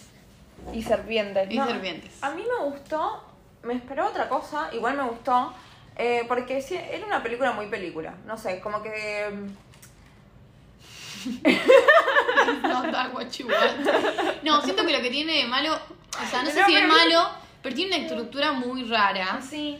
Y 0.73 0.81
serpientes. 0.81 1.51
Y 1.51 1.57
serpientes. 1.57 2.23
A 2.23 2.31
mí 2.31 2.41
me 2.41 2.65
gustó, 2.65 3.21
me 3.61 3.75
esperó 3.75 4.07
otra 4.07 4.27
cosa, 4.29 4.69
igual 4.73 4.97
me 4.97 5.03
gustó, 5.03 5.53
eh, 5.95 6.23
porque 6.27 6.57
era 6.91 7.05
una 7.05 7.21
película 7.21 7.51
muy 7.51 7.67
película. 7.67 8.15
No 8.25 8.35
sé, 8.37 8.59
como 8.61 8.81
que. 8.81 9.29
No, 12.61 12.83
da 12.91 13.09
what 13.13 13.29
you 13.31 13.47
want. 13.47 14.43
No, 14.43 14.61
siento 14.61 14.85
que 14.85 14.93
lo 14.93 15.01
que 15.01 15.09
tiene 15.09 15.37
de 15.37 15.45
malo, 15.45 15.73
o 15.73 16.29
sea, 16.29 16.43
no 16.43 16.51
sé 16.51 16.63
si 16.65 16.75
es 16.75 16.87
malo, 16.87 17.27
pero 17.61 17.75
tiene 17.75 17.95
una 17.95 18.05
estructura 18.05 18.51
muy 18.51 18.83
rara. 18.83 19.41
Sí. 19.41 19.77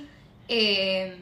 Eh, 0.48 1.18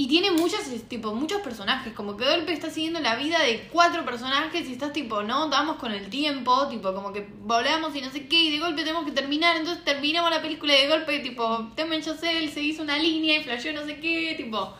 y 0.00 0.08
tiene 0.08 0.30
muchos, 0.30 0.66
es, 0.68 0.88
tipo, 0.88 1.12
muchos 1.14 1.42
personajes, 1.42 1.92
como 1.92 2.16
que 2.16 2.24
de 2.24 2.36
golpe 2.36 2.54
está 2.54 2.70
siguiendo 2.70 3.00
la 3.00 3.16
vida 3.16 3.38
de 3.40 3.68
cuatro 3.70 4.02
personajes 4.06 4.66
y 4.66 4.72
estás 4.72 4.94
tipo, 4.94 5.22
no, 5.22 5.50
damos 5.50 5.76
con 5.76 5.92
el 5.92 6.08
tiempo, 6.08 6.68
tipo, 6.68 6.94
como 6.94 7.12
que 7.12 7.28
volamos 7.42 7.94
y 7.94 8.00
no 8.00 8.10
sé 8.10 8.26
qué, 8.26 8.44
y 8.44 8.50
de 8.50 8.60
golpe 8.60 8.82
tenemos 8.82 9.04
que 9.04 9.12
terminar, 9.12 9.58
entonces 9.58 9.84
terminamos 9.84 10.30
la 10.30 10.40
película 10.40 10.74
y 10.74 10.80
de 10.80 10.88
golpe, 10.88 11.18
tipo, 11.18 11.68
Temen 11.76 12.00
Chazelle 12.00 12.50
se 12.50 12.62
hizo 12.62 12.82
una 12.82 12.96
línea 12.96 13.40
y 13.40 13.44
flasheó 13.44 13.74
no 13.74 13.84
sé 13.84 14.00
qué, 14.00 14.32
tipo, 14.38 14.72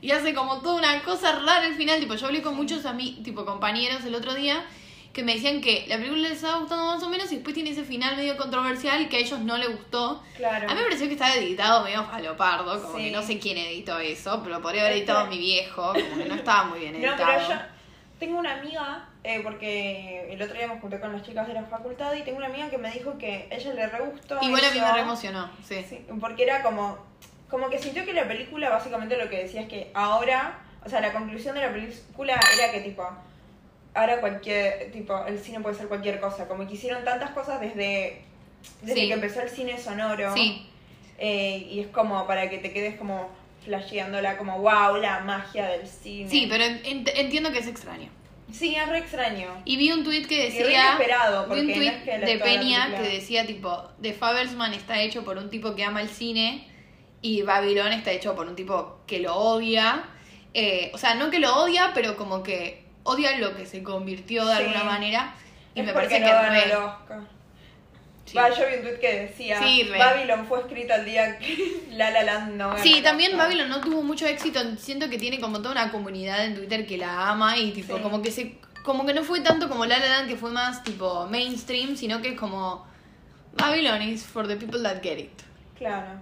y 0.00 0.10
hace 0.10 0.34
como 0.34 0.60
toda 0.60 0.76
una 0.76 1.02
cosa 1.02 1.32
rara 1.32 1.66
al 1.66 1.74
final, 1.74 2.00
tipo, 2.00 2.14
yo 2.14 2.26
hablé 2.26 2.42
con 2.42 2.54
muchos 2.56 2.84
ami 2.86 3.20
tipo, 3.22 3.44
compañeros 3.44 4.04
el 4.04 4.14
otro 4.14 4.34
día 4.34 4.64
que 5.12 5.22
me 5.22 5.32
decían 5.34 5.62
que 5.62 5.86
la 5.88 5.96
película 5.96 6.20
les 6.28 6.32
estaba 6.32 6.58
gustando 6.58 6.84
más 6.84 7.02
o 7.02 7.08
menos 7.08 7.32
y 7.32 7.36
después 7.36 7.54
tiene 7.54 7.70
ese 7.70 7.84
final 7.84 8.16
medio 8.16 8.36
controversial 8.36 9.08
que 9.08 9.16
a 9.16 9.20
ellos 9.20 9.40
no 9.40 9.56
les 9.56 9.68
gustó. 9.70 10.22
Claro. 10.36 10.68
A 10.68 10.74
mí 10.74 10.78
me 10.78 10.82
pareció 10.84 11.06
que 11.06 11.14
estaba 11.14 11.34
editado 11.34 11.84
medio 11.84 12.04
falopardo, 12.04 12.82
como 12.82 12.98
Sí. 12.98 13.04
que 13.04 13.10
no 13.12 13.22
sé 13.22 13.38
quién 13.38 13.56
editó 13.56 13.98
eso, 13.98 14.42
pero 14.44 14.60
podría 14.60 14.82
haber 14.82 14.92
editado 14.98 15.26
mi 15.28 15.38
viejo, 15.38 15.94
como 15.94 16.22
que 16.22 16.28
no 16.28 16.34
estaba 16.34 16.64
muy 16.64 16.80
bien 16.80 16.92
No, 17.00 17.08
editado. 17.14 17.32
pero 17.34 17.48
yo 17.48 17.54
tengo 18.20 18.38
una 18.38 18.58
amiga, 18.58 19.08
eh, 19.24 19.40
porque 19.42 20.26
el 20.30 20.42
otro 20.42 20.54
día 20.54 20.68
me 20.68 20.78
junté 20.80 21.00
con 21.00 21.10
las 21.14 21.22
chicas 21.22 21.46
de 21.48 21.54
la 21.54 21.64
facultad 21.64 22.12
y 22.14 22.20
tengo 22.22 22.36
una 22.36 22.48
amiga 22.48 22.68
que 22.68 22.76
me 22.76 22.90
dijo 22.90 23.16
que 23.16 23.48
ella 23.50 23.72
le 23.72 23.86
re 23.88 24.04
gustó. 24.10 24.38
Igual 24.42 24.64
a 24.66 24.70
mí 24.70 24.76
eso. 24.76 24.86
me 24.86 24.92
re 24.92 25.00
emocionó, 25.00 25.50
sí. 25.66 25.82
Sí, 25.88 25.98
porque 26.20 26.42
era 26.42 26.62
como, 26.62 26.98
como 27.50 27.70
que 27.70 27.78
sintió 27.78 28.04
que 28.04 28.12
la 28.12 28.26
película 28.26 28.70
básicamente 28.70 29.16
lo 29.16 29.28
que 29.30 29.42
decía 29.44 29.62
es 29.62 29.68
que 29.68 29.90
ahora, 29.94 30.58
o 30.84 30.88
sea, 30.88 31.00
la 31.00 31.12
conclusión 31.12 31.54
de 31.54 31.60
la 31.62 31.72
película 31.72 32.40
era 32.58 32.72
que 32.72 32.80
tipo, 32.80 33.08
ahora 33.94 34.20
cualquier, 34.20 34.90
tipo, 34.92 35.24
el 35.26 35.38
cine 35.38 35.60
puede 35.60 35.74
ser 35.76 35.88
cualquier 35.88 36.20
cosa, 36.20 36.48
como 36.48 36.66
que 36.66 36.74
hicieron 36.74 37.04
tantas 37.04 37.30
cosas 37.30 37.60
desde, 37.60 38.22
desde 38.82 39.00
Sí. 39.00 39.06
que 39.08 39.14
empezó 39.14 39.40
el 39.42 39.48
cine 39.48 39.78
sonoro. 39.78 40.34
Sí, 40.34 40.66
eh, 41.18 41.66
y 41.70 41.80
es 41.80 41.86
como 41.88 42.26
para 42.26 42.50
que 42.50 42.58
te 42.58 42.72
quedes 42.72 42.96
como 42.96 43.30
flasheándola, 43.64 44.36
como 44.38 44.58
wow, 44.60 44.96
la 44.96 45.20
magia 45.20 45.66
del 45.68 45.86
cine. 45.86 46.28
sí, 46.30 46.46
pero 46.48 46.64
ent- 46.64 47.10
entiendo 47.14 47.52
que 47.52 47.58
es 47.60 47.66
extraño. 47.66 48.10
Sí, 48.52 48.76
es 48.76 48.88
re 48.88 48.98
extraño. 48.98 49.48
Y 49.64 49.76
vi 49.76 49.90
un 49.90 50.04
tweet 50.04 50.26
que 50.26 50.44
decía. 50.44 50.66
inesperado, 50.94 51.48
vi 51.52 51.60
un 51.60 51.66
no 51.68 51.74
tweet 51.74 51.88
es 51.88 52.02
que 52.04 52.18
la- 52.18 52.26
de 52.26 52.38
Peña 52.38 52.96
que 52.96 53.08
decía 53.08 53.44
tipo, 53.44 53.88
The 54.00 54.12
Fabelsman 54.12 54.72
está 54.72 55.00
hecho 55.02 55.24
por 55.24 55.36
un 55.38 55.50
tipo 55.50 55.74
que 55.74 55.82
ama 55.84 56.00
el 56.00 56.08
cine 56.08 56.68
y 57.28 57.42
Babylon 57.42 57.92
está 57.92 58.10
hecho 58.12 58.34
por 58.34 58.46
un 58.48 58.54
tipo 58.56 59.00
que 59.06 59.20
lo 59.20 59.34
odia. 59.34 60.04
Eh, 60.54 60.90
o 60.94 60.98
sea, 60.98 61.14
no 61.14 61.30
que 61.30 61.38
lo 61.38 61.54
odia, 61.56 61.90
pero 61.94 62.16
como 62.16 62.42
que 62.42 62.84
odia 63.02 63.36
lo 63.38 63.54
que 63.56 63.66
se 63.66 63.82
convirtió 63.82 64.44
de 64.46 64.56
Sí. 64.56 64.62
alguna 64.62 64.84
manera. 64.84 65.34
Y 65.74 65.80
Es 65.80 65.86
me 65.86 65.92
parece 65.92 66.20
no 66.20 66.26
que 66.26 66.32
re- 66.48 66.64
el 66.64 66.72
Oscar. 66.72 67.20
sí. 68.24 68.36
Va, 68.36 68.48
yo 68.50 68.66
vi 68.68 68.74
un 68.76 68.82
tweet 68.82 68.98
que 68.98 69.20
decía 69.20 69.58
Sí. 69.60 69.88
Babylon 69.98 70.46
fue 70.46 70.60
escrito 70.60 70.94
el 70.94 71.04
día 71.04 71.38
que 71.38 71.82
La 71.90 72.10
La 72.10 72.22
Land 72.22 72.54
no 72.54 72.78
Sí, 72.78 73.02
también 73.02 73.32
Oscar". 73.32 73.46
Babylon 73.48 73.68
no 73.68 73.80
tuvo 73.80 74.02
mucho 74.02 74.26
éxito. 74.26 74.60
Siento 74.78 75.08
que 75.10 75.18
tiene 75.18 75.38
como 75.40 75.58
toda 75.58 75.72
una 75.72 75.90
comunidad 75.92 76.44
en 76.44 76.54
Twitter 76.56 76.86
que 76.86 76.96
la 76.96 77.28
ama 77.30 77.56
y 77.58 77.72
tipo 77.72 77.98
como 77.98 78.22
que 78.22 78.30
se 78.30 78.58
como 78.82 79.04
que 79.04 79.12
no 79.14 79.24
fue 79.24 79.40
tanto 79.40 79.68
como 79.68 79.84
La 79.84 79.98
La 79.98 80.06
Land 80.06 80.28
que 80.28 80.36
fue 80.36 80.50
más 80.52 80.82
tipo 80.84 81.26
mainstream, 81.26 81.96
sino 81.96 82.22
que 82.22 82.28
es 82.30 82.38
como 82.38 82.86
Babylon 83.58 84.00
is 84.02 84.24
for 84.24 84.46
the 84.46 84.56
people 84.56 84.80
that 84.82 85.02
get 85.02 85.18
it. 85.18 85.42
Claro. 85.76 86.20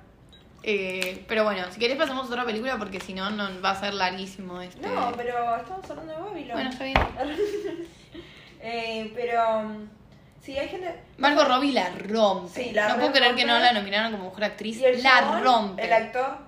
Eh, 0.66 1.22
pero 1.28 1.44
bueno, 1.44 1.62
si 1.70 1.78
querés 1.78 1.98
pasamos 1.98 2.24
a 2.24 2.28
otra 2.28 2.44
película 2.46 2.78
porque 2.78 2.98
si 2.98 3.12
no, 3.12 3.28
no 3.30 3.60
va 3.60 3.72
a 3.72 3.80
ser 3.80 3.92
larguísimo 3.92 4.62
este. 4.62 4.86
No, 4.86 5.12
pero 5.14 5.56
estamos 5.56 5.90
hablando 5.90 6.14
de 6.14 6.20
Babylon. 6.20 6.52
Bueno, 6.52 6.70
está 6.70 6.84
bien. 6.84 6.96
Eh, 8.66 9.12
pero 9.14 9.58
um, 9.58 9.86
sí, 10.40 10.56
hay 10.56 10.66
gente. 10.70 10.98
Margot 11.18 11.46
Robbie 11.46 11.72
la 11.74 11.90
rompe. 11.90 12.64
Sí, 12.64 12.72
la 12.72 12.88
no 12.88 12.96
puedo 12.96 13.12
creer 13.12 13.34
que 13.34 13.44
no 13.44 13.58
la 13.58 13.74
nominaron 13.74 14.10
como 14.12 14.30
mejor 14.30 14.44
actriz. 14.44 14.78
Y 14.78 14.86
el 14.86 15.02
La 15.02 15.42
rompe. 15.42 15.84
El 15.84 15.92
actor, 15.92 16.38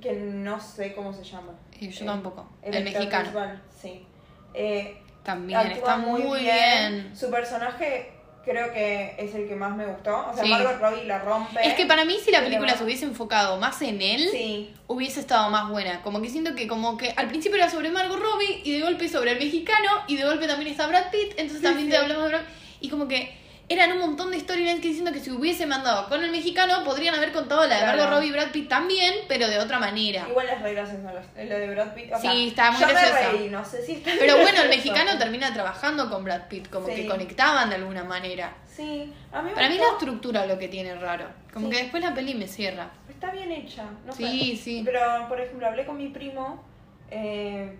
que 0.00 0.12
no 0.12 0.60
sé 0.60 0.94
cómo 0.94 1.12
se 1.12 1.24
llama. 1.24 1.50
Eh, 1.80 1.88
yo 1.90 2.04
Eh, 2.04 2.06
tampoco. 2.06 2.48
El, 2.62 2.76
actor 2.76 2.92
mexicano. 2.92 3.24
visual, 3.24 3.62
sí. 3.82 4.06
Eh, 4.54 5.02
También 5.24 5.58
actúa 5.58 5.74
está 5.74 5.96
muy 5.96 6.22
bien. 6.38 7.10
Su 7.16 7.28
personaje 7.28 8.12
creo 8.44 8.72
que 8.72 9.14
es 9.18 9.34
el 9.34 9.48
que 9.48 9.54
más 9.56 9.74
me 9.76 9.86
gustó. 9.86 10.26
O 10.30 10.34
sea, 10.34 10.44
Sí. 10.44 10.50
Margot 10.50 10.78
Robbie 10.80 11.04
la 11.04 11.18
rompe. 11.20 11.66
Es 11.66 11.74
que 11.74 11.86
para 11.86 12.04
mí 12.04 12.16
si 12.24 12.30
la 12.30 12.38
Pero- 12.38 12.50
película 12.50 12.76
se 12.76 12.84
hubiese 12.84 13.04
enfocado 13.04 13.58
más 13.58 13.80
en 13.82 14.00
él, 14.02 14.28
Sí. 14.30 14.70
hubiese 14.86 15.20
estado 15.20 15.50
más 15.50 15.68
buena. 15.70 16.02
Como 16.02 16.20
que 16.22 16.28
siento 16.28 16.54
que 16.54 16.66
como 16.68 16.96
que 16.96 17.12
al 17.16 17.28
principio 17.28 17.56
era 17.56 17.70
sobre 17.70 17.90
Margot 17.90 18.18
Robbie 18.20 18.60
y 18.64 18.72
de 18.72 18.80
golpe 18.82 19.08
sobre 19.08 19.32
el 19.32 19.38
mexicano 19.38 19.88
y 20.06 20.16
de 20.16 20.24
golpe 20.24 20.46
también 20.46 20.70
está 20.70 20.86
Brad 20.86 21.10
Pitt, 21.10 21.32
entonces 21.36 21.62
también 21.62 21.86
sí. 21.86 21.90
te 21.92 21.96
hablamos 21.96 22.24
de 22.24 22.28
Brad 22.30 22.42
Y 22.80 22.88
como 22.90 23.08
que 23.08 23.32
eran 23.68 23.92
un 23.92 23.98
montón 24.00 24.30
de 24.30 24.38
storylines 24.40 24.80
que 24.80 24.88
diciendo 24.88 25.10
que 25.10 25.20
si 25.20 25.30
hubiese 25.30 25.64
mandado 25.66 26.06
con 26.08 26.22
el 26.22 26.30
mexicano 26.30 26.84
podrían 26.84 27.14
haber 27.14 27.32
contado 27.32 27.62
la 27.66 27.74
de 27.76 27.80
Claro. 27.80 27.96
Margot 27.98 28.14
Robbie 28.16 28.28
y 28.28 28.32
Brad 28.32 28.50
Pitt 28.50 28.68
también, 28.68 29.14
pero 29.26 29.48
de 29.48 29.58
otra 29.58 29.78
manera. 29.78 30.26
Igual 30.28 30.46
las 30.46 30.60
reglas 30.60 30.90
son 30.90 31.02
las, 31.04 31.14
lo 31.48 31.58
de 31.58 31.70
Brad 31.70 31.94
Pitt. 31.94 32.12
O 32.12 32.20
Sí, 32.20 32.48
está 32.48 32.70
muy 32.72 32.80
yo 32.82 32.88
graciosa. 32.88 33.14
me 33.32 33.38
reí, 33.38 33.48
no 33.48 33.64
sé 33.64 33.84
si 33.86 33.92
está 33.92 34.10
Pero 34.18 34.34
bueno, 34.34 34.48
el 34.60 34.68
gracioso. 34.68 34.76
mexicano 34.92 35.18
termina 35.18 35.52
trabajando 35.54 36.10
con 36.10 36.24
Brad 36.24 36.48
Pitt, 36.48 36.68
como 36.68 36.86
Sí. 36.88 36.94
que 36.94 37.06
conectaban 37.06 37.70
de 37.70 37.76
alguna 37.76 38.04
manera. 38.04 38.52
Sí, 38.66 39.12
a 39.32 39.40
mí 39.40 39.48
me 39.50 39.54
Para 39.54 39.68
mí 39.70 39.78
la 39.78 39.88
estructura 39.92 40.44
lo 40.46 40.58
que 40.58 40.68
tiene 40.68 40.94
raro. 40.96 41.26
Como 41.52 41.68
Sí. 41.68 41.72
que 41.76 41.82
después 41.84 42.02
la 42.02 42.12
peli 42.12 42.34
me 42.34 42.46
cierra. 42.46 42.90
Está 43.08 43.30
bien 43.30 43.50
hecha, 43.50 43.84
no 44.04 44.12
Sí, 44.12 44.56
sé. 44.56 44.62
sí. 44.62 44.82
Pero, 44.84 45.00
por 45.28 45.40
ejemplo, 45.40 45.66
hablé 45.66 45.86
con 45.86 45.96
mi 45.96 46.08
primo, 46.08 46.62
eh, 47.10 47.78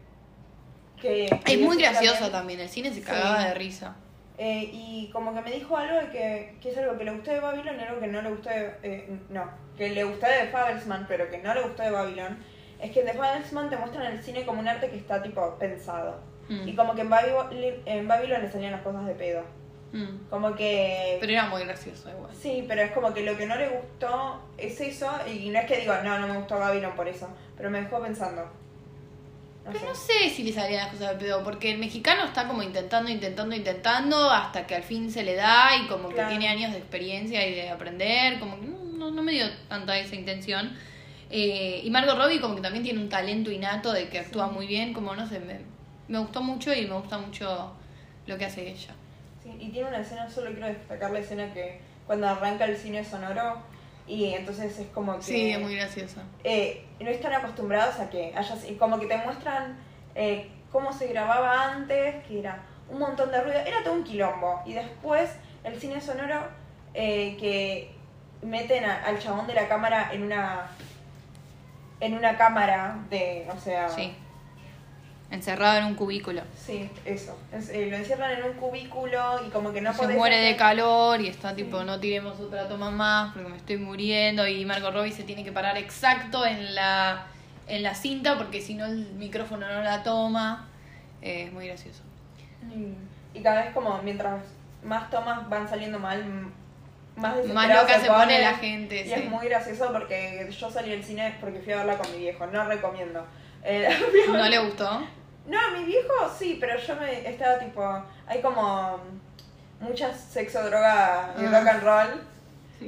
que... 1.01 1.27
Es 1.27 1.59
muy 1.61 1.77
que 1.77 1.83
graciosa 1.83 2.31
también, 2.31 2.33
también, 2.33 2.61
el 2.61 2.69
cine 2.71 2.93
se 2.95 3.03
cagaba 3.03 3.45
de 3.45 3.55
risa. 3.55 3.97
Eh, 4.37 4.69
y 4.73 5.11
como 5.13 5.33
que 5.35 5.41
me 5.43 5.51
dijo 5.53 5.77
algo 5.77 5.97
de 5.97 6.09
que, 6.11 6.57
que 6.61 6.71
es 6.71 6.79
algo 6.79 6.99
que 6.99 7.05
le 7.05 7.13
gustó 7.13 7.31
de 7.31 7.41
Babylon 7.41 7.79
y 7.79 7.83
algo 7.83 8.01
que 8.01 8.07
no 8.09 8.23
le 8.23 8.31
gustó 8.31 8.51
de... 8.51 8.73
eh, 8.83 9.19
no, 9.31 9.49
que 9.77 9.91
le 9.91 10.05
gustó 10.05 10.27
de 10.27 10.49
Fabelsman, 10.49 11.07
pero 11.07 11.31
que 11.31 11.39
no 11.39 11.55
le 11.55 11.63
gustó 11.63 11.83
de 11.83 11.91
Babylon. 11.91 12.39
Es 12.81 12.91
que 12.91 13.01
en 13.01 13.07
The 13.07 13.15
Fabelsman 13.15 13.71
te 13.71 13.77
muestran 13.77 14.13
el 14.13 14.23
cine 14.23 14.45
como 14.45 14.61
un 14.61 14.69
arte 14.69 14.91
que 14.91 14.97
está, 14.97 15.23
tipo, 15.23 15.57
pensado. 15.59 16.21
Mm. 16.49 16.69
Y 16.69 16.75
como 16.75 16.95
que 16.95 17.03
en 17.03 17.11
Babylon, 17.11 17.49
en 17.87 18.09
Babylon 18.09 18.43
le 18.43 18.51
salían 18.51 18.73
las 18.73 18.83
cosas 18.83 19.07
de 19.07 19.15
pedo. 19.15 19.43
Mm. 19.93 20.29
Como 20.29 20.55
que... 20.55 21.19
Pero 21.21 21.33
era 21.33 21.47
muy 21.47 21.65
gracioso 21.65 22.11
igual. 22.11 22.35
Sí, 22.35 22.65
pero 22.67 22.83
es 22.83 22.91
como 22.91 23.15
que 23.15 23.23
lo 23.23 23.37
que 23.37 23.47
no 23.47 23.55
le 23.57 23.69
gustó 23.69 24.43
es 24.59 24.81
eso, 24.81 25.09
y 25.27 25.51
no 25.51 25.61
es 25.61 25.67
que 25.67 25.79
digo, 25.79 25.95
no, 26.03 26.19
no 26.19 26.27
me 26.27 26.37
gustó 26.37 26.59
Babylon 26.59 26.97
por 26.97 27.07
eso, 27.07 27.29
pero 27.57 27.71
me 27.71 27.81
dejó 27.81 28.03
pensando. 28.03 28.51
No 29.65 29.71
Pero 29.73 29.79
sé. 29.81 29.87
no 29.87 29.95
sé 29.95 30.31
si 30.31 30.43
le 30.43 30.53
salían 30.53 30.85
las 30.85 30.93
cosas 30.93 31.11
de 31.19 31.25
pedo, 31.25 31.43
porque 31.43 31.71
el 31.73 31.79
mexicano 31.79 32.25
está 32.25 32.47
como 32.47 32.63
intentando, 32.63 33.11
intentando, 33.11 33.55
intentando, 33.57 34.31
hasta 34.31 34.67
que 34.67 34.75
al 34.75 34.83
fin 34.83 35.11
se 35.11 35.23
le 35.23 35.35
da 35.35 35.71
y 35.83 35.87
como 35.89 36.09
Claro. 36.11 36.29
que 36.29 36.37
tiene 36.37 36.49
años 36.49 36.73
de 36.73 36.79
experiencia 36.79 37.47
y 37.47 37.55
de 37.55 37.71
aprender, 37.71 38.39
como 38.39 38.61
que 38.61 38.67
no, 38.67 38.79
no, 38.99 39.11
no 39.11 39.23
me 39.23 39.33
dio 39.33 39.47
tanta 39.69 39.99
esa 39.99 40.15
intención. 40.17 40.77
Eh, 41.31 41.81
y 41.83 41.91
Margot 41.91 42.17
Robbie 42.17 42.41
como 42.41 42.55
que 42.57 42.61
también 42.61 42.85
tiene 42.85 43.01
un 43.01 43.09
talento 43.09 43.51
innato 43.51 43.93
de 43.93 44.09
que 44.09 44.19
actúa 44.19 44.49
muy 44.49 44.67
bien, 44.67 44.93
como 44.93 45.17
no 45.17 45.27
sé, 45.27 45.41
me, 45.41 45.61
me 46.09 46.19
gustó 46.19 46.43
mucho 46.43 46.73
y 46.75 46.87
me 46.87 46.95
gusta 46.95 47.17
mucho 47.19 47.73
lo 48.27 48.37
que 48.37 48.45
hace 48.45 48.69
ella. 48.71 48.93
Sí, 49.43 49.51
y 49.59 49.71
tiene 49.71 49.89
una 49.89 50.01
escena, 50.01 50.31
solo 50.31 50.51
quiero 50.53 50.67
destacar 50.67 51.11
la 51.11 51.19
escena 51.21 51.53
que 51.55 51.81
cuando 52.07 52.29
arranca 52.29 52.67
el 52.67 52.77
cine 52.77 53.03
sonoro, 53.03 53.63
y 54.07 54.35
entonces 54.35 54.79
es 54.79 54.87
como 54.89 55.17
que... 55.17 55.23
Sí, 55.23 55.51
es 55.51 55.61
muy 55.61 55.77
graciosa. 55.77 56.23
eh, 56.45 56.85
no 57.01 57.11
están 57.11 57.33
acostumbrados 57.33 57.99
a 58.01 58.11
que 58.11 58.33
haya 58.37 58.55
como 58.79 58.99
que 59.01 59.07
te 59.07 59.17
muestran 59.19 59.79
eh, 60.15 60.51
cómo 60.71 60.93
se 60.93 61.07
grababa 61.09 61.73
antes, 61.73 62.25
que 62.27 62.39
era 62.41 62.63
un 62.89 62.99
montón 62.99 63.31
de 63.31 63.41
ruido, 63.43 63.59
era 63.59 63.83
todo 63.83 63.95
un 63.95 64.05
quilombo. 64.05 64.61
Y 64.67 64.75
después 64.75 65.31
el 65.65 65.81
cine 65.81 66.01
sonoro 66.01 66.41
eh, 66.95 67.37
que 67.41 67.95
meten 68.43 68.85
a- 68.85 69.05
al 69.05 69.19
chabón 69.19 69.47
de 69.47 69.55
la 69.55 69.69
cámara 69.69 70.11
en 70.13 70.23
una 70.25 70.69
en 72.01 72.15
una 72.15 72.37
cámara 72.37 72.99
de, 73.09 73.47
o 73.55 73.59
sea, 73.59 73.89
Sí. 73.89 74.15
Encerrado 75.31 75.79
en 75.79 75.85
un 75.87 75.95
cubículo. 75.95 76.43
sí, 76.57 76.89
eso. 77.05 77.37
Es- 77.53 77.69
eh, 77.71 77.87
lo 77.91 77.97
encierran 77.97 78.31
en 78.39 78.45
un 78.45 78.53
cubículo 78.53 79.41
y 79.47 79.51
como 79.51 79.73
que 79.73 79.81
no 79.81 79.93
se 79.93 79.99
podés 79.99 80.17
muere 80.17 80.37
de 80.39 80.55
calor 80.55 81.21
y 81.21 81.29
está 81.29 81.57
tipo, 81.57 81.83
no 81.83 81.99
tiremos 81.99 82.39
otra 82.39 82.69
toma 82.69 82.91
más 82.91 83.33
porque 83.35 83.49
me 83.49 83.57
estoy 83.57 83.79
muriendo 83.79 84.47
y 84.47 84.65
Margot 84.65 84.93
Robbie 84.95 85.11
se 85.13 85.25
tiene 85.25 85.43
que 85.43 85.51
parar 85.51 85.77
exacto 85.77 86.47
en 86.47 86.75
la, 86.75 87.27
en 87.67 87.83
la 87.83 87.95
cinta 87.95 88.37
porque 88.39 88.61
si 88.61 88.75
no 88.75 88.85
el 88.87 89.13
micrófono 89.15 89.67
no 89.67 89.83
la 89.83 90.03
toma. 90.05 90.69
Eh, 91.21 91.45
es 91.47 91.53
muy 91.53 91.67
gracioso. 91.67 92.03
Y, 92.73 93.39
y 93.39 93.43
cada 93.43 93.63
vez 93.65 93.73
como 93.73 94.01
mientras 94.03 94.41
más 94.85 95.11
tomas 95.11 95.49
van 95.49 95.69
saliendo 95.69 95.99
mal, 95.99 96.23
más 97.17 97.45
Más 97.47 97.69
loca 97.69 97.99
se 97.99 98.07
pone 98.07 98.21
pone, 98.21 98.41
la 98.41 98.55
gente, 98.55 99.01
Y 99.01 99.09
sí. 99.09 99.13
es 99.15 99.25
muy 99.31 99.49
gracioso 99.49 99.91
porque 99.93 100.49
yo 100.57 100.71
salí 100.71 100.91
del 100.91 101.03
cine 101.03 101.35
porque 101.41 101.59
fui 101.61 101.73
a 101.73 101.79
verla 101.79 101.97
con 101.97 102.13
mi 102.13 102.19
viejo, 102.19 102.47
no 102.47 102.65
recomiendo. 102.67 103.27
Eh, 103.65 103.89
¿No 104.29 104.49
le 104.49 104.59
gustó? 104.59 105.07
no, 105.47 105.59
mi 105.77 105.85
viejo 105.85 106.13
sí, 106.39 106.57
pero 106.61 106.79
yo 106.79 106.97
me 106.97 107.29
estaba 107.29 107.59
tipo, 107.59 108.03
hay 108.27 108.41
como 108.41 108.99
mucha 109.81 110.13
sexo, 110.15 110.63
droga 110.65 111.35
y 111.39 111.45
Ah. 111.45 111.51
rock 111.61 111.69
and 111.69 111.83
roll. 111.83 112.23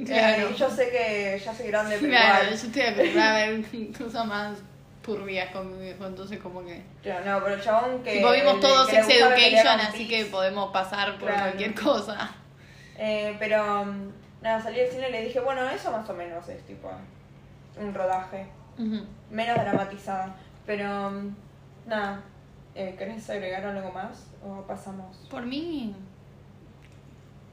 Claro. 0.05 0.47
Eh, 0.47 0.51
y 0.51 0.55
yo 0.55 0.69
sé 0.69 0.89
que 0.89 1.41
ya 1.43 1.53
soy 1.53 1.67
grande, 1.67 1.97
pero 1.99 2.11
Claro, 2.11 2.27
yo 2.27 2.41
igual. 2.43 2.53
estoy 2.53 2.81
acostumbrada 2.83 3.35
a 3.35 3.47
ver 3.47 3.65
cosas 3.97 4.25
más 4.25 4.57
turbias 5.03 5.49
con 5.51 5.71
mi 5.77 5.83
viejo, 5.85 6.05
entonces 6.05 6.37
como 6.39 6.63
que... 6.65 6.81
Yo, 7.03 7.13
no, 7.21 7.41
pero 7.41 7.55
el 7.55 7.61
chabón 7.61 8.03
que... 8.03 8.17
tipo, 8.17 8.31
vimos 8.31 8.59
todo 8.59 8.85
que 8.85 9.01
Sex 9.03 9.09
Education, 9.09 9.79
así 9.79 10.07
que 10.07 10.25
podemos 10.25 10.71
pasar 10.73 11.17
por 11.17 11.29
Claro. 11.29 11.43
cualquier 11.43 11.73
cosa. 11.73 12.29
Eh, 12.97 13.35
pero 13.39 13.85
mm, 13.85 14.11
nada, 14.41 14.61
salí 14.61 14.77
del 14.79 14.91
cine 14.91 15.09
y 15.09 15.11
le 15.13 15.21
dije, 15.23 15.39
bueno, 15.39 15.67
eso 15.69 15.91
más 15.91 16.07
o 16.09 16.13
menos 16.13 16.47
es 16.49 16.61
tipo 16.65 16.91
un 17.79 17.93
rodaje. 17.93 18.47
Ujú. 18.79 19.05
menos 19.31 19.55
dramatizado. 19.57 20.33
Pero 20.67 21.11
nada, 21.87 22.21
eh, 22.75 22.93
¿querés 22.99 23.27
agregar 23.31 23.65
algo 23.65 23.91
más 23.91 24.27
o 24.43 24.61
pasamos? 24.67 25.15
Por 25.29 25.45
mí, 25.45 25.95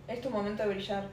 Es 0.07 0.21
tu 0.21 0.29
momento 0.29 0.63
de 0.65 0.69
brillar. 0.75 1.09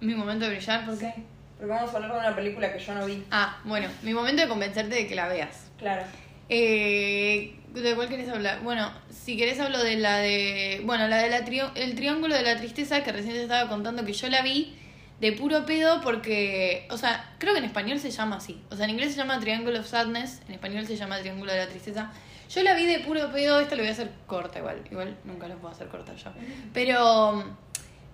mi 0.00 0.14
momento 0.14 0.44
de 0.44 0.50
brillar, 0.56 0.84
porque... 0.84 1.06
Sí, 1.06 1.24
porque 1.56 1.72
vamos 1.72 1.90
a 1.90 1.96
hablar 1.96 2.12
de 2.12 2.18
una 2.18 2.36
película 2.36 2.70
que 2.72 2.78
yo 2.78 2.92
no 2.94 3.06
vi. 3.06 3.24
Ah, 3.30 3.58
bueno, 3.64 3.88
mi 4.02 4.12
momento 4.12 4.42
de 4.42 4.48
convencerte 4.48 4.94
de 4.94 5.06
que 5.06 5.14
la 5.14 5.28
veas. 5.28 5.70
Claro. 5.78 6.02
Eh, 6.50 7.56
¿De 7.72 7.94
cuál 7.94 8.08
querés 8.08 8.28
hablar? 8.28 8.60
Bueno, 8.62 8.90
si 9.10 9.36
querés 9.38 9.58
hablo 9.60 9.82
de 9.82 9.96
la 9.96 10.18
de... 10.18 10.82
Bueno, 10.84 11.08
la 11.08 11.18
de 11.18 11.30
la 11.30 11.44
trio- 11.44 11.70
el 11.76 11.94
Triángulo 11.94 12.34
de 12.34 12.42
la 12.42 12.56
Tristeza 12.58 13.02
que 13.04 13.12
recién 13.12 13.34
te 13.34 13.42
estaba 13.42 13.68
contando 13.70 14.04
que 14.04 14.12
yo 14.12 14.28
la 14.28 14.42
vi 14.42 14.76
de 15.20 15.32
puro 15.32 15.64
pedo 15.64 16.00
porque... 16.00 16.86
O 16.90 16.98
sea, 16.98 17.34
creo 17.38 17.52
que 17.52 17.60
en 17.60 17.64
español 17.64 17.98
se 17.98 18.10
llama 18.10 18.36
así. 18.36 18.60
O 18.70 18.76
sea, 18.76 18.84
en 18.84 18.90
inglés 18.90 19.12
se 19.12 19.18
llama 19.18 19.40
Triangle 19.40 19.78
of 19.78 19.86
Sadness, 19.86 20.42
en 20.48 20.54
español 20.54 20.86
se 20.86 20.96
llama 20.96 21.18
Triángulo 21.18 21.52
de 21.52 21.58
la 21.58 21.68
Tristeza. 21.68 22.10
Yo 22.48 22.62
la 22.62 22.74
vi 22.74 22.86
de 22.86 23.00
puro 23.00 23.32
pedo, 23.32 23.58
esta 23.60 23.74
lo 23.74 23.82
voy 23.82 23.88
a 23.88 23.92
hacer 23.92 24.10
corta 24.26 24.58
igual. 24.58 24.82
Igual 24.90 25.16
nunca 25.24 25.48
la 25.48 25.56
puedo 25.56 25.74
hacer 25.74 25.88
corta 25.88 26.14
yo. 26.14 26.30
Pero 26.72 27.32
mm, 27.32 27.42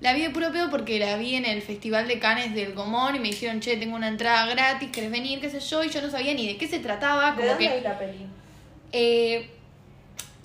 la 0.00 0.14
vi 0.14 0.22
de 0.22 0.30
puro 0.30 0.50
pedo 0.52 0.70
porque 0.70 0.98
la 0.98 1.16
vi 1.16 1.34
en 1.34 1.44
el 1.44 1.60
Festival 1.60 2.08
de 2.08 2.18
Cannes 2.18 2.54
del 2.54 2.74
Gomón 2.74 3.16
y 3.16 3.18
me 3.18 3.28
dijeron, 3.28 3.60
che, 3.60 3.76
tengo 3.76 3.94
una 3.94 4.08
entrada 4.08 4.46
gratis, 4.46 4.90
¿querés 4.90 5.10
venir? 5.10 5.40
¿Qué 5.40 5.50
sé 5.50 5.60
yo? 5.60 5.84
Y 5.84 5.90
yo 5.90 6.00
no 6.00 6.10
sabía 6.10 6.34
ni 6.34 6.46
de 6.46 6.56
qué 6.56 6.66
se 6.66 6.78
trataba. 6.78 7.32
¿De 7.32 7.36
Como 7.36 7.48
dónde 7.48 7.68
que... 7.68 7.80
la 7.82 7.98
peli? 7.98 8.26
Eh, 8.92 9.50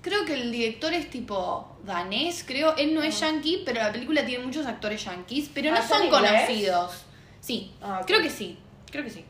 creo 0.08 0.26
que 0.26 0.34
el 0.36 0.52
director 0.52 0.93
es 0.93 1.10
tipo 1.10 1.78
danés, 1.84 2.43
creo. 2.48 2.76
Él 2.78 2.93
no 2.93 3.02
es 3.04 3.20
yankee, 3.20 3.63
pero 3.65 3.82
la 3.82 3.91
película 3.91 4.26
tiene 4.26 4.43
muchos 4.46 4.65
actores 4.65 5.04
yankees, 5.04 5.50
pero 5.54 5.72
no 5.72 5.78
Ah, 5.78 5.82
¿está 5.82 5.98
son 5.98 6.10
conocidos. 6.10 7.04
Sí, 7.41 7.74
Ah, 7.82 8.02
creo 8.06 8.22
que 8.22 8.30
sí, 8.30 8.58
creo 8.91 9.04
que 9.04 9.10
sí. 9.10 9.26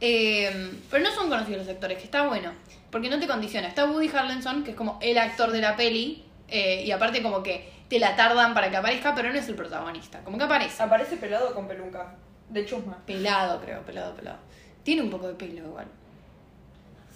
Eh, 0.00 0.72
pero 0.90 1.02
no 1.04 1.10
son 1.12 1.28
conocidos 1.28 1.66
los 1.66 1.68
actores, 1.74 1.98
que 1.98 2.04
está 2.04 2.26
bueno, 2.26 2.52
porque 2.90 3.08
no 3.08 3.18
te 3.18 3.26
condiciona. 3.26 3.68
Está 3.68 3.84
Woody 3.86 4.08
Harrelson, 4.08 4.64
que 4.64 4.70
es 4.72 4.76
como 4.76 4.98
el 5.02 5.18
actor 5.18 5.50
de 5.50 5.60
la 5.60 5.76
peli, 5.76 6.24
eh, 6.48 6.84
y 6.86 6.90
aparte 6.90 7.22
como 7.22 7.42
que 7.42 7.72
te 7.88 7.98
la 7.98 8.14
tardan 8.16 8.54
para 8.54 8.70
que 8.70 8.76
aparezca, 8.76 9.14
pero 9.14 9.32
no 9.32 9.38
es 9.38 9.48
el 9.48 9.54
protagonista. 9.54 10.20
Como 10.24 10.38
que 10.38 10.44
aparece. 10.44 10.82
Aparece 10.82 11.16
pelado 11.16 11.54
con 11.54 11.66
peluca. 11.66 12.14
De 12.48 12.64
chusma. 12.64 12.98
Pelado, 13.06 13.60
creo, 13.60 13.82
pelado, 13.82 14.14
pelado. 14.14 14.38
Tiene 14.82 15.02
un 15.02 15.10
poco 15.10 15.26
de 15.28 15.34
pelo 15.34 15.66
igual. 15.66 15.86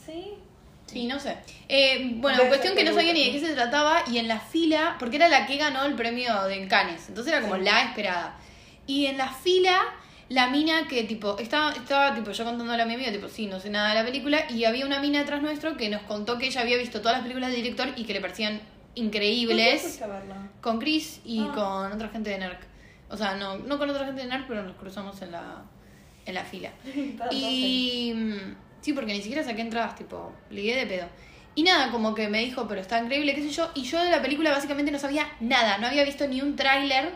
Sí. 0.05 0.35
Sí, 0.93 1.07
no 1.07 1.19
sé. 1.19 1.37
Eh, 1.69 2.13
bueno, 2.17 2.39
cuestión 2.49 2.75
que 2.75 2.85
no 2.85 2.93
sabía 2.93 3.13
ni 3.13 3.25
de 3.25 3.33
qué 3.33 3.41
se 3.41 3.55
trataba 3.55 4.03
y 4.11 4.19
en 4.19 4.29
la 4.29 4.39
fila, 4.41 4.97
porque 4.99 5.17
era 5.17 5.29
la 5.29 5.47
que 5.47 5.57
ganó 5.57 5.85
el 5.85 5.95
premio 5.95 6.43
de 6.45 6.67
Cannes, 6.69 7.09
entonces 7.09 7.33
era 7.33 7.43
como 7.43 7.57
Sí. 7.57 7.63
la 7.63 7.83
esperada. 7.83 8.37
Y 8.87 9.07
en 9.07 9.17
la 9.17 9.29
fila, 9.33 9.81
la 10.29 10.49
mina 10.49 10.87
que 10.89 11.05
tipo, 11.05 11.39
estaba, 11.39 11.73
estaba 11.73 12.15
tipo 12.15 12.31
yo 12.33 12.45
contándole 12.45 12.83
a 12.83 12.87
mi 12.87 12.95
amiga, 12.95 13.11
tipo, 13.13 13.29
sí, 13.29 13.47
no 13.47 13.59
sé 13.61 13.71
nada 13.71 13.91
de 13.91 13.95
la 13.95 14.05
película, 14.05 14.45
y 14.51 14.65
había 14.65 14.85
una 14.87 14.99
mina 15.01 15.21
atrás 15.21 15.41
nuestro 15.43 15.77
que 15.77 15.89
nos 15.89 16.03
contó 16.03 16.37
que 16.39 16.47
ella 16.47 16.61
había 16.61 16.77
visto 16.77 17.01
todas 17.01 17.15
las 17.19 17.23
películas 17.23 17.51
del 17.51 17.63
director 17.63 17.89
y 17.97 18.05
que 18.05 18.13
le 18.13 18.21
parecían 18.21 18.59
¿Por 18.59 18.95
qué 18.95 19.01
increíbles 19.01 20.01
con 20.61 20.79
Chris 20.79 21.21
y 21.25 21.41
Ah. 21.41 21.53
con 21.55 21.93
otra 21.93 22.09
gente 22.11 22.29
de 22.31 22.39
NERC. 22.39 22.61
O 23.09 23.17
sea, 23.17 23.35
no, 23.37 23.57
no 23.59 23.79
con 23.79 23.89
otra 23.89 24.05
gente 24.05 24.21
de 24.23 24.29
NERC, 24.29 24.47
pero 24.49 24.63
nos 24.63 24.77
cruzamos 24.77 25.21
en 25.23 25.33
la, 25.33 25.63
en 26.27 26.35
la 26.35 26.45
fila. 26.45 26.71
Y 27.31 28.15
sí, 28.83 28.93
porque 28.93 29.15
ni 29.15 29.23
siquiera 29.23 29.43
saqué 29.43 29.63
entradas, 29.63 29.97
tipo, 29.97 30.33
ligué 30.51 30.77
de 30.77 30.87
pedo. 30.87 31.07
Y 31.55 31.63
nada, 31.63 31.91
como 31.91 32.15
que 32.15 32.29
me 32.29 32.41
dijo, 32.41 32.67
pero 32.69 32.81
está 32.81 32.99
increíble, 32.99 33.35
qué 33.35 33.43
sé 33.43 33.51
yo. 33.51 33.71
Y 33.75 33.83
yo 33.83 34.03
de 34.03 34.11
la 34.11 34.23
película 34.23 34.51
básicamente 34.51 34.91
no 34.93 34.99
sabía 34.99 35.31
nada, 35.41 35.79
no 35.79 35.87
había 35.87 36.05
visto 36.05 36.27
ni 36.27 36.41
un 36.41 36.57
tráiler. 36.57 37.11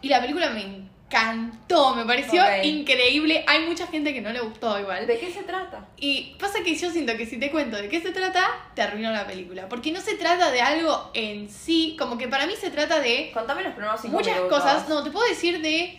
Y 0.00 0.08
la 0.08 0.20
película 0.20 0.50
me 0.50 0.62
encantó, 0.62 1.94
me 1.94 2.04
pareció 2.04 2.42
increíble. 2.62 3.44
Hay 3.46 3.64
mucha 3.66 3.86
gente 3.86 4.12
que 4.12 4.20
no 4.20 4.30
le 4.30 4.40
gustó 4.40 4.78
igual. 4.78 5.06
¿De 5.06 5.18
qué 5.18 5.32
se 5.32 5.42
trata? 5.42 5.88
Y 5.96 6.36
pasa 6.38 6.62
que 6.62 6.74
yo 6.74 6.90
siento 6.90 7.16
que 7.16 7.24
si 7.24 7.38
te 7.38 7.50
cuento 7.50 7.78
de 7.78 7.88
qué 7.88 8.00
se 8.00 8.12
trata, 8.12 8.46
te 8.74 8.82
arruino 8.82 9.10
la 9.10 9.26
película. 9.26 9.68
Porque 9.68 9.90
no 9.90 10.00
se 10.00 10.16
trata 10.16 10.50
de 10.50 10.60
algo 10.60 11.10
en 11.14 11.48
sí, 11.48 11.96
como 11.98 12.18
que 12.18 12.28
para 12.28 12.46
mí 12.46 12.54
se 12.60 12.70
trata 12.70 13.00
de 13.00 13.30
Contame 13.32 13.62
los 13.62 13.72
primeros 13.72 14.00
cinco 14.00 14.16
muchas 14.18 14.36
minutos. 14.36 14.62
cosas. 14.62 14.88
No, 14.88 15.02
te 15.02 15.10
puedo 15.10 15.26
decir 15.26 15.62
de... 15.62 15.98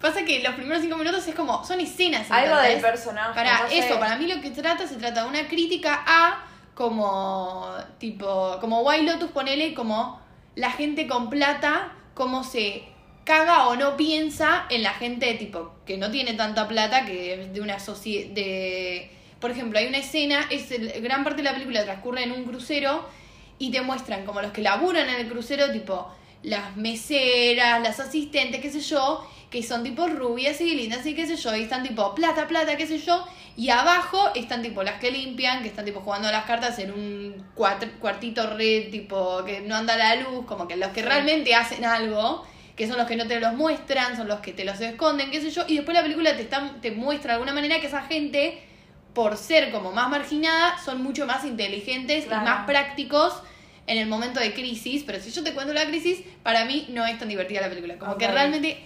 Pasa 0.00 0.24
que 0.24 0.40
los 0.42 0.54
primeros 0.54 0.82
cinco 0.82 0.96
minutos 0.96 1.26
es 1.28 1.34
como, 1.34 1.64
son 1.64 1.78
escenas. 1.80 2.30
Algo 2.30 2.56
del 2.56 2.80
personaje. 2.80 3.34
Para 3.34 3.62
no 3.62 3.68
sé. 3.68 3.78
eso, 3.78 3.98
para 4.00 4.16
mí 4.16 4.26
lo 4.26 4.40
que 4.40 4.50
trata, 4.50 4.86
se 4.86 4.96
trata 4.96 5.22
de 5.24 5.28
una 5.28 5.46
crítica 5.46 6.02
a 6.06 6.46
como 6.74 7.74
tipo, 7.98 8.56
como 8.60 8.80
White 8.82 9.04
Lotus, 9.04 9.30
ponele 9.30 9.74
como 9.74 10.20
la 10.54 10.70
gente 10.70 11.06
con 11.06 11.28
plata, 11.28 11.92
cómo 12.14 12.42
se 12.44 12.84
caga 13.24 13.68
o 13.68 13.76
no 13.76 13.96
piensa 13.96 14.64
en 14.70 14.82
la 14.82 14.94
gente 14.94 15.34
tipo 15.34 15.74
que 15.86 15.98
no 15.98 16.10
tiene 16.10 16.32
tanta 16.34 16.66
plata, 16.66 17.04
que 17.04 17.34
es 17.34 17.52
de 17.52 17.60
una 17.60 17.78
sociedad 17.78 18.30
de 18.32 19.16
por 19.40 19.50
ejemplo, 19.50 19.78
hay 19.78 19.86
una 19.86 19.98
escena, 19.98 20.46
es 20.50 20.70
el- 20.70 21.00
gran 21.00 21.24
parte 21.24 21.38
de 21.38 21.44
la 21.44 21.52
película 21.54 21.82
transcurre 21.84 22.24
en 22.24 22.32
un 22.32 22.44
crucero 22.44 23.08
y 23.58 23.70
te 23.70 23.80
muestran 23.80 24.26
como 24.26 24.42
los 24.42 24.52
que 24.52 24.60
laburan 24.60 25.08
en 25.08 25.14
el 25.16 25.28
crucero, 25.28 25.70
tipo 25.72 26.10
las 26.42 26.76
meseras, 26.76 27.82
las 27.82 28.00
asistentes, 28.00 28.60
qué 28.60 28.70
sé 28.70 28.80
yo, 28.80 29.26
que 29.50 29.62
son 29.62 29.82
tipo 29.82 30.06
rubias 30.06 30.60
y 30.60 30.74
lindas 30.74 31.04
y 31.06 31.14
qué 31.14 31.26
sé 31.26 31.36
yo, 31.36 31.54
y 31.56 31.62
están 31.62 31.82
tipo 31.82 32.14
plata, 32.14 32.46
plata, 32.48 32.76
qué 32.76 32.86
sé 32.86 32.98
yo, 32.98 33.26
y 33.56 33.68
abajo 33.70 34.30
están 34.34 34.62
tipo 34.62 34.82
las 34.82 35.00
que 35.00 35.10
limpian, 35.10 35.62
que 35.62 35.68
están 35.68 35.84
tipo 35.84 36.00
jugando 36.00 36.28
a 36.28 36.32
las 36.32 36.44
cartas 36.44 36.78
en 36.78 36.92
un 36.92 37.44
cuartito 38.00 38.46
red, 38.56 38.90
tipo 38.90 39.44
que 39.44 39.60
no 39.60 39.74
anda 39.76 39.96
la 39.96 40.14
luz, 40.16 40.46
como 40.46 40.66
que 40.68 40.76
los 40.76 40.90
que 40.92 41.02
realmente 41.02 41.54
hacen 41.54 41.84
algo, 41.84 42.46
que 42.76 42.86
son 42.86 42.96
los 42.96 43.06
que 43.06 43.16
no 43.16 43.26
te 43.26 43.38
los 43.40 43.52
muestran, 43.54 44.16
son 44.16 44.28
los 44.28 44.40
que 44.40 44.52
te 44.52 44.64
los 44.64 44.80
esconden, 44.80 45.30
qué 45.30 45.40
sé 45.40 45.50
yo, 45.50 45.64
y 45.68 45.76
después 45.76 45.94
la 45.94 46.02
película 46.02 46.34
te, 46.36 46.42
está, 46.42 46.76
te 46.80 46.92
muestra 46.92 47.32
de 47.32 47.34
alguna 47.34 47.52
manera 47.52 47.80
que 47.80 47.88
esa 47.88 48.02
gente, 48.02 48.62
por 49.12 49.36
ser 49.36 49.72
como 49.72 49.92
más 49.92 50.08
marginada, 50.08 50.78
son 50.78 51.02
mucho 51.02 51.26
más 51.26 51.44
inteligentes 51.44 52.24
Claro. 52.24 52.42
y 52.42 52.44
más 52.44 52.66
prácticos 52.66 53.34
en 53.90 53.98
el 53.98 54.06
momento 54.06 54.38
de 54.40 54.54
crisis, 54.54 55.02
pero 55.04 55.20
si 55.20 55.30
yo 55.30 55.42
te 55.42 55.52
cuento 55.52 55.72
la 55.74 55.84
crisis, 55.86 56.22
para 56.42 56.64
mí 56.64 56.86
no 56.90 57.04
es 57.04 57.18
tan 57.18 57.28
divertida 57.28 57.60
la 57.60 57.68
película. 57.68 57.98
Como 57.98 58.16
que 58.16 58.26
Ok. 58.26 58.32
realmente 58.32 58.78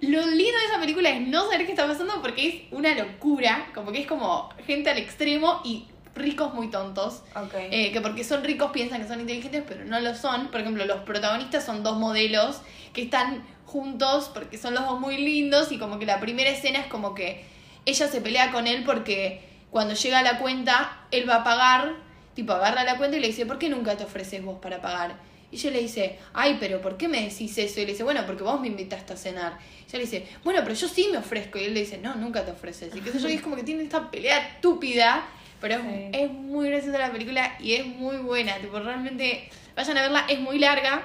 lo 0.00 0.20
lindo 0.26 0.58
de 0.58 0.64
esa 0.66 0.78
película 0.80 1.10
es 1.10 1.26
no 1.26 1.44
saber 1.50 1.64
qué 1.66 1.72
está 1.72 1.86
pasando 1.86 2.20
porque 2.20 2.46
es 2.48 2.54
una 2.72 2.94
locura, 2.94 3.68
como 3.74 3.90
que 3.92 4.00
es 4.00 4.06
como 4.06 4.50
gente 4.66 4.90
al 4.90 4.98
extremo 4.98 5.60
y 5.64 5.86
ricos 6.14 6.52
muy 6.52 6.68
tontos. 6.70 7.22
Ok. 7.34 7.54
Eh, 7.54 7.90
que 7.92 8.00
porque 8.00 8.22
son 8.24 8.44
ricos 8.44 8.70
piensan 8.70 9.00
que 9.00 9.08
son 9.08 9.20
inteligentes, 9.20 9.62
pero 9.66 9.84
no 9.84 9.98
lo 10.00 10.14
son. 10.14 10.48
Por 10.48 10.60
ejemplo, 10.60 10.84
los 10.84 11.00
protagonistas 11.02 11.64
son 11.64 11.82
dos 11.82 11.98
modelos 11.98 12.60
que 12.92 13.02
están 13.02 13.46
juntos 13.64 14.30
porque 14.34 14.58
son 14.58 14.74
los 14.74 14.84
dos 14.84 15.00
muy 15.00 15.16
lindos 15.16 15.70
y 15.72 15.78
como 15.78 15.98
que 15.98 16.04
la 16.06 16.20
primera 16.20 16.50
escena 16.50 16.80
es 16.80 16.86
como 16.86 17.14
que 17.14 17.44
ella 17.86 18.08
se 18.08 18.20
pelea 18.20 18.50
con 18.52 18.66
él 18.66 18.82
porque 18.84 19.40
cuando 19.70 19.94
llega 19.94 20.20
la 20.22 20.38
cuenta, 20.38 20.98
él 21.12 21.28
va 21.28 21.36
a 21.36 21.44
pagar, 21.44 21.94
tipo 22.34 22.52
agarra 22.52 22.84
la 22.84 22.96
cuenta 22.96 23.16
y 23.16 23.20
le 23.20 23.26
dice, 23.28 23.46
¿por 23.46 23.58
qué 23.58 23.68
nunca 23.68 23.96
te 23.96 24.04
ofreces 24.04 24.42
vos 24.42 24.58
para 24.60 24.80
pagar? 24.80 25.16
Y 25.52 25.56
ella 25.56 25.70
le 25.72 25.80
dice, 25.80 26.18
ay, 26.32 26.58
pero 26.60 26.80
¿por 26.80 26.96
qué 26.96 27.08
me 27.08 27.22
decís 27.22 27.58
eso? 27.58 27.80
Y 27.80 27.84
le 27.86 27.92
dice, 27.92 28.04
bueno, 28.04 28.22
porque 28.24 28.44
vos 28.44 28.60
me 28.60 28.68
invitaste 28.68 29.14
a 29.14 29.16
cenar. 29.16 29.58
Y 29.82 29.88
ella 29.88 29.98
le 29.98 30.04
dice, 30.04 30.26
bueno, 30.44 30.60
pero 30.62 30.74
yo 30.74 30.86
sí 30.86 31.08
me 31.10 31.18
ofrezco. 31.18 31.58
Y 31.58 31.64
él 31.64 31.74
le 31.74 31.80
dice, 31.80 31.98
no, 31.98 32.14
nunca 32.14 32.44
te 32.44 32.52
ofreces. 32.52 32.94
Y 32.94 33.00
sé 33.00 33.18
yo, 33.18 33.28
y 33.28 33.34
es 33.34 33.40
como 33.42 33.56
que 33.56 33.64
tiene 33.64 33.82
esta 33.82 34.10
pelea 34.12 34.38
estúpida, 34.38 35.26
pero 35.60 35.74
es, 35.74 35.80
Sí. 35.80 36.08
es 36.12 36.30
muy 36.30 36.70
graciosa 36.70 36.98
la 36.98 37.10
película 37.10 37.56
y 37.58 37.74
es 37.74 37.84
muy 37.84 38.18
buena. 38.18 38.58
Tipo, 38.58 38.78
realmente, 38.78 39.48
vayan 39.74 39.98
a 39.98 40.02
verla, 40.02 40.24
es 40.28 40.38
muy 40.38 40.60
larga, 40.60 41.02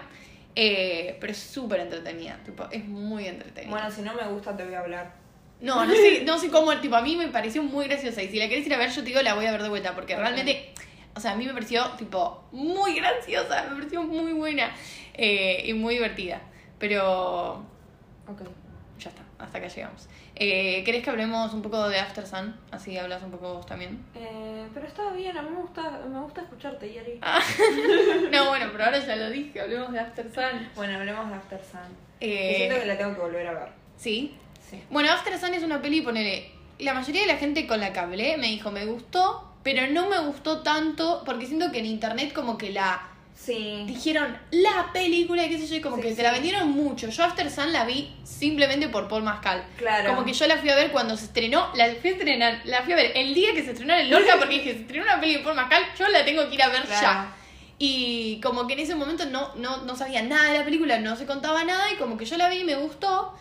eh, 0.56 1.18
pero 1.20 1.32
es 1.32 1.40
súper 1.40 1.80
entretenida. 1.80 2.40
Tipo, 2.46 2.68
es 2.72 2.86
muy 2.86 3.26
entretenida. 3.28 3.72
Bueno, 3.72 3.90
si 3.90 4.02
no 4.04 4.14
me 4.14 4.28
gusta, 4.28 4.56
te 4.56 4.64
voy 4.64 4.76
a 4.76 4.80
hablar. 4.82 5.14
No, 5.60 5.86
no 5.86 5.94
sé, 5.96 6.22
no 6.24 6.38
sé 6.38 6.50
cómo, 6.50 6.76
tipo, 6.82 6.96
a 6.96 7.02
mí 7.02 7.16
me 7.16 7.30
pareció 7.30 7.64
muy 7.64 7.88
graciosa. 7.88 8.22
Y 8.22 8.30
si 8.30 8.38
la 8.38 8.48
querés 8.48 8.68
ir 8.68 8.74
a 8.76 8.78
ver, 8.78 8.90
yo 8.92 9.02
te 9.02 9.08
digo, 9.08 9.22
la 9.24 9.34
voy 9.34 9.48
a 9.48 9.52
ver 9.52 9.64
de 9.64 9.70
vuelta. 9.70 9.96
Porque 9.96 10.16
realmente, 10.16 10.70
o 11.16 11.20
sea, 11.20 11.32
a 11.32 11.36
mí 11.36 11.46
me 11.46 11.54
pareció, 11.54 11.84
tipo, 11.98 12.44
muy 12.52 12.96
graciosa. 12.96 13.64
Me 13.70 13.76
pareció 13.76 14.04
muy 14.04 14.34
buena 14.34 14.72
eh, 15.14 15.64
y 15.66 15.74
muy 15.74 15.96
divertida. 15.96 16.42
Pero 16.80 17.64
Ok. 18.28 18.42
ya 19.00 19.10
está, 19.10 19.22
hasta 19.40 19.58
acá 19.58 19.68
llegamos. 19.68 20.08
Eh, 20.38 20.84
¿Querés 20.84 21.02
que 21.04 21.10
hablemos 21.10 21.54
un 21.54 21.62
poco 21.62 21.88
de 21.88 21.98
After 21.98 22.28
Sun? 22.28 22.54
Así 22.72 22.98
hablas 22.98 23.24
un 23.24 23.32
poco 23.32 23.54
vos 23.54 23.66
también. 23.66 24.04
Eh, 24.14 24.68
pero 24.74 24.86
está 24.86 25.12
bien, 25.14 25.38
a 25.38 25.42
mí 25.42 25.50
me 25.52 25.62
gusta, 25.62 26.02
me 26.12 26.20
gusta 26.20 26.42
escucharte, 26.42 26.94
Yari. 26.94 27.20
Ah. 27.22 27.40
No, 28.32 28.50
bueno, 28.50 28.68
pero 28.72 28.84
ahora 28.86 29.00
ya 29.00 29.16
lo 29.16 29.30
dije, 29.30 29.62
hablemos 29.62 29.94
de 29.94 30.00
After 30.00 30.26
Sun. 30.34 30.70
Bueno, 30.76 30.98
hablemos 30.98 31.30
de 31.30 31.36
After 31.36 31.62
Sun. 31.64 31.80
Eh, 32.20 32.52
Y 32.52 32.56
siento 32.58 32.80
que 32.82 32.86
la 32.86 32.98
tengo 32.98 33.14
que 33.16 33.22
volver 33.22 33.48
a 33.48 33.54
ver. 33.54 33.70
Sí. 33.96 34.36
Sí. 34.70 34.84
Bueno, 34.90 35.10
After 35.12 35.38
Sun 35.40 35.54
es 35.54 35.64
una 35.64 35.82
peli, 35.82 36.02
ponele. 36.02 36.52
La 36.80 36.94
mayoría 36.94 37.22
de 37.22 37.28
la 37.28 37.38
gente 37.38 37.66
con 37.68 37.80
la 37.80 37.94
que 37.94 38.00
hablé 38.00 38.36
me 38.38 38.48
dijo, 38.48 38.72
me 38.72 38.86
gustó, 38.86 39.55
pero 39.66 39.88
no 39.88 40.08
me 40.08 40.20
gustó 40.20 40.60
tanto, 40.62 41.24
porque 41.26 41.48
siento 41.48 41.72
que 41.72 41.80
en 41.80 41.88
internet 41.88 42.32
como 42.34 42.56
que 42.58 42.70
la 42.72 43.02
Sí. 43.36 43.84
dijeron 43.86 44.38
la 44.52 44.92
película 44.94 45.44
y 45.46 45.50
qué 45.50 45.58
sé 45.58 45.68
yo, 45.68 45.76
y 45.76 45.82
como 45.82 45.96
Sí, 45.98 46.04
que 46.04 46.10
sí. 46.12 46.16
te 46.18 46.24
la 46.24 46.32
vendieron 46.32 46.70
mucho. 46.72 47.10
Yo 47.10 47.24
After 47.24 47.50
Sun 47.52 47.74
la 47.74 47.84
vi 47.84 48.16
simplemente 48.24 48.88
por 48.90 49.08
Paul 49.10 49.24
Mescal. 49.24 49.66
Claro. 49.78 50.10
Como 50.14 50.24
que 50.26 50.34
yo 50.34 50.46
la 50.48 50.58
fui 50.58 50.70
a 50.70 50.76
ver 50.76 50.92
cuando 50.92 51.18
se 51.18 51.26
estrenó, 51.26 51.68
la 51.76 51.88
fui 52.00 52.12
a 52.12 52.14
estrenar, 52.14 52.62
la 52.66 52.84
fui 52.84 52.94
a 52.94 52.96
ver 52.96 53.12
el 53.16 53.34
día 53.34 53.54
que 53.54 53.64
se 53.64 53.72
estrenó 53.72 53.94
en 53.96 54.02
el 54.02 54.10
Lorca 54.12 54.38
porque 54.38 54.54
dije, 54.60 54.74
se 54.74 54.80
estrenó 54.82 55.04
una 55.06 55.20
peli 55.20 55.34
de 55.38 55.40
Paul 55.44 55.56
Mescal, 55.56 55.84
yo 56.00 56.08
la 56.10 56.24
tengo 56.24 56.48
que 56.48 56.56
ir 56.56 56.62
a 56.64 56.70
ver 56.70 56.84
Claro. 56.84 57.02
ya. 57.02 57.36
Y 57.80 58.40
como 58.42 58.68
que 58.68 58.74
en 58.74 58.80
ese 58.80 58.96
momento 58.96 59.26
no, 59.26 59.54
no, 59.56 59.78
no 59.84 59.96
sabía 59.98 60.22
nada 60.22 60.52
de 60.52 60.60
la 60.60 60.64
película, 60.64 61.00
no 61.00 61.16
se 61.18 61.26
contaba 61.26 61.64
nada 61.66 61.92
y 61.92 61.96
como 61.96 62.18
que 62.18 62.26
yo 62.26 62.38
la 62.38 62.48
vi 62.50 62.60
y 62.60 62.64
me 62.64 62.76
gustó, 62.76 63.34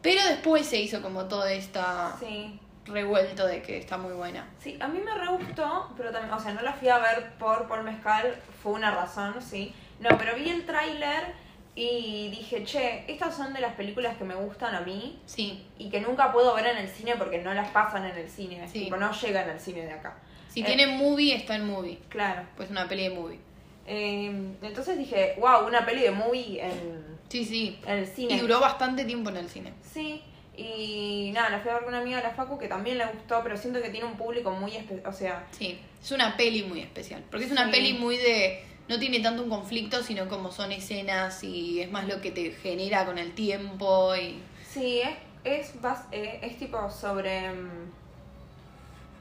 pero 0.00 0.24
después 0.28 0.64
se 0.66 0.80
hizo 0.80 1.02
como 1.02 1.26
todo 1.26 1.44
esta 1.46 2.16
Sí. 2.18 2.58
Revuelto 2.86 3.46
de 3.46 3.62
que 3.62 3.78
está 3.78 3.96
muy 3.98 4.12
buena. 4.12 4.48
Sí, 4.58 4.76
a 4.80 4.88
mí 4.88 4.98
me 4.98 5.14
re 5.14 5.28
gustó, 5.28 5.90
pero 5.96 6.10
también, 6.10 6.32
o 6.34 6.40
sea, 6.40 6.52
no 6.52 6.62
la 6.62 6.72
fui 6.72 6.88
a 6.88 6.98
ver 6.98 7.32
por 7.38 7.68
Paul 7.68 7.84
Mezcal, 7.84 8.34
fue 8.62 8.72
una 8.72 8.90
razón, 8.90 9.34
sí. 9.40 9.72
No, 10.00 10.10
pero 10.18 10.34
vi 10.34 10.48
el 10.50 10.66
tráiler 10.66 11.34
y 11.74 12.28
dije, 12.30 12.64
che, 12.64 13.04
estas 13.10 13.34
son 13.36 13.52
de 13.54 13.60
las 13.60 13.74
películas 13.74 14.16
que 14.16 14.24
me 14.24 14.34
gustan 14.34 14.74
a 14.74 14.80
mí 14.80 15.18
Sí, 15.26 15.64
y 15.78 15.88
que 15.88 16.00
nunca 16.00 16.32
puedo 16.32 16.54
ver 16.54 16.66
en 16.66 16.76
el 16.78 16.88
cine 16.88 17.14
porque 17.16 17.38
no 17.38 17.54
las 17.54 17.68
pasan 17.70 18.04
en 18.04 18.16
el 18.16 18.28
cine, 18.28 18.66
Sí. 18.68 18.84
tipo, 18.84 18.96
no 18.96 19.12
llegan 19.12 19.48
al 19.48 19.60
cine 19.60 19.82
de 19.84 19.92
acá. 19.92 20.18
si 20.48 20.60
Eh, 20.60 20.64
tiene 20.64 20.86
movie, 20.88 21.34
está 21.34 21.54
en 21.56 21.66
movie. 21.66 21.98
Claro. 22.10 22.42
Pues 22.56 22.68
una 22.68 22.86
peli 22.88 23.04
de 23.04 23.10
movie. 23.10 23.38
Eh, 23.86 24.54
entonces 24.60 24.98
dije, 24.98 25.34
wow, 25.40 25.66
una 25.66 25.86
peli 25.86 26.02
de 26.02 26.10
movie 26.10 26.60
en, 26.62 27.16
Sí, 27.28 27.44
sí. 27.44 27.80
en 27.86 27.98
el 28.00 28.06
cine. 28.06 28.34
Y 28.34 28.38
duró 28.40 28.60
bastante 28.60 29.04
tiempo 29.06 29.30
en 29.30 29.38
el 29.38 29.48
cine. 29.48 29.72
Sí, 29.82 30.22
y 30.56 31.30
nada, 31.32 31.48
la 31.50 31.60
fui 31.60 31.70
a 31.70 31.74
ver 31.74 31.84
con 31.84 31.94
una 31.94 32.02
amiga 32.02 32.18
de 32.18 32.24
la 32.24 32.30
Facu 32.34 32.58
que 32.58 32.68
también 32.68 32.98
le 32.98 33.06
gustó, 33.06 33.40
pero 33.42 33.56
siento 33.56 33.80
que 33.80 33.88
tiene 33.90 34.06
un 34.06 34.16
público 34.16 34.50
muy 34.50 34.76
especial, 34.76 35.06
o 35.06 35.12
sea, 35.12 35.46
Sí, 35.50 35.78
es 36.02 36.10
una 36.12 36.36
peli 36.36 36.62
muy 36.64 36.80
especial. 36.80 37.22
Porque 37.30 37.46
es 37.46 37.52
una 37.52 37.66
Sí. 37.66 37.70
peli 37.70 37.92
muy 37.94 38.16
de. 38.18 38.64
No 38.88 38.98
tiene 38.98 39.20
tanto 39.20 39.44
un 39.44 39.48
conflicto, 39.48 40.02
sino 40.02 40.28
como 40.28 40.50
son 40.50 40.72
escenas 40.72 41.42
y 41.44 41.80
es 41.80 41.90
más 41.90 42.06
lo 42.06 42.20
que 42.20 42.30
te 42.32 42.50
genera 42.52 43.06
con 43.06 43.16
el 43.18 43.32
tiempo. 43.32 44.14
y 44.16 44.38
sí, 44.68 45.00
es, 45.00 45.70
es, 45.70 45.80
bas- 45.80 46.06
eh, 46.12 46.40
es 46.42 46.58
tipo 46.58 46.90
sobre 46.90 47.50
mm, 47.52 47.90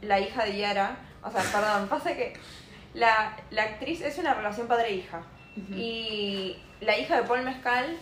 la 0.02 0.20
hija 0.20 0.44
de 0.46 0.58
Yara, 0.58 0.98
o 1.24 1.32
sea, 1.32 1.42
perdón, 1.52 1.88
pasa 1.88 2.16
que 2.16 2.34
la, 2.94 3.38
la 3.52 3.64
actriz 3.64 4.02
es 4.02 4.18
una 4.18 4.34
relación 4.34 4.68
padre-hija 4.68 5.22
y 5.78 6.56
la 6.82 6.98
hija 6.98 7.22
de 7.22 7.28
Paul 7.28 7.44
Mezcal 7.44 7.96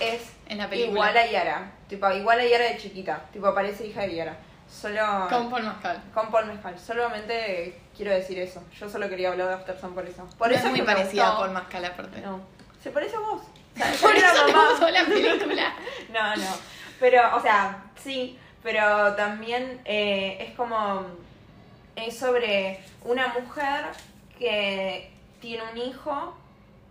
es 0.00 0.22
En 0.48 0.58
la 0.58 0.68
película. 0.68 0.92
igual 0.92 1.16
a 1.16 1.26
Yara, 1.26 1.72
tipo, 1.88 2.10
igual 2.12 2.40
a 2.40 2.44
Yara 2.46 2.64
de 2.64 2.76
chiquita, 2.78 3.22
tipo, 3.32 3.54
parece 3.54 3.86
hija 3.86 4.02
de 4.02 4.14
Yara, 4.16 4.36
solo... 4.70 5.26
Con 5.28 5.50
Paul 5.50 5.62
Mescal. 5.64 6.02
Con 6.14 6.30
Paul 6.30 6.60
solamente 6.78 7.80
quiero 7.96 8.12
decir 8.12 8.38
eso. 8.38 8.62
Yo 8.78 8.88
solo 8.88 9.08
quería 9.08 9.30
hablar 9.30 9.48
de 9.48 9.54
After 9.54 9.78
Sun 9.80 9.94
por 9.94 10.06
eso. 10.06 10.26
Por 10.38 10.48
No 10.48 10.54
eso 10.54 10.66
es 10.66 10.70
muy 10.72 10.82
parecida 10.82 11.28
a. 11.32 11.36
Paul 11.38 11.50
Mescal, 11.50 11.84
aparte. 11.84 12.20
No, 12.20 12.40
se 12.82 12.90
parece 12.90 13.16
a 13.16 13.20
vos. 13.20 13.42
O 13.42 13.78
sea, 13.78 13.92
Por 14.00 14.12
yo 14.14 14.18
era 14.18 14.32
eso 14.32 14.46
le 14.46 14.52
mamá. 14.52 14.70
gustó 14.70 14.88
la 14.90 15.04
película. 15.04 15.74
No, 16.12 16.36
no. 16.36 16.50
Pero, 17.00 17.36
o 17.36 17.40
sea, 17.40 17.84
sí, 18.02 18.38
pero 18.62 19.14
también 19.14 19.80
eh, 19.84 20.38
es 20.40 20.54
como. 20.56 21.04
Es 21.94 22.18
sobre 22.18 22.80
una 23.04 23.28
mujer 23.28 23.86
que 24.38 25.10
tiene 25.40 25.62
un 25.72 25.78
hijo 25.78 26.36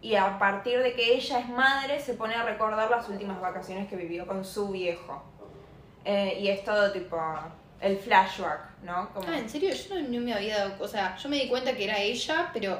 y 0.05 0.15
a 0.15 0.37
partir 0.37 0.79
de 0.83 0.93
que 0.93 1.15
ella 1.15 1.39
es 1.39 1.49
madre 1.49 1.99
se 1.99 2.13
pone 2.13 2.35
a 2.35 2.43
recordar 2.43 2.89
las 2.91 3.09
últimas 3.09 3.41
vacaciones 3.41 3.87
que 3.87 3.95
vivió 3.95 4.27
con 4.27 4.45
su 4.45 4.69
viejo. 4.69 5.23
Eh, 6.03 6.37
y 6.41 6.47
es 6.49 6.63
todo 6.63 6.91
tipo. 6.91 7.17
El 7.81 7.97
flashback, 7.97 8.81
¿no? 8.83 9.09
Como, 9.13 9.27
Ah, 9.27 9.37
en 9.39 9.49
serio, 9.49 9.69
yo 9.73 9.95
no, 9.95 10.07
no 10.07 10.21
me 10.21 10.33
había 10.33 10.59
dado. 10.59 10.83
O 10.83 10.87
sea, 10.87 11.15
yo 11.17 11.27
me 11.29 11.37
di 11.37 11.49
cuenta 11.49 11.75
que 11.75 11.83
era 11.85 11.99
ella, 11.99 12.49
pero. 12.53 12.77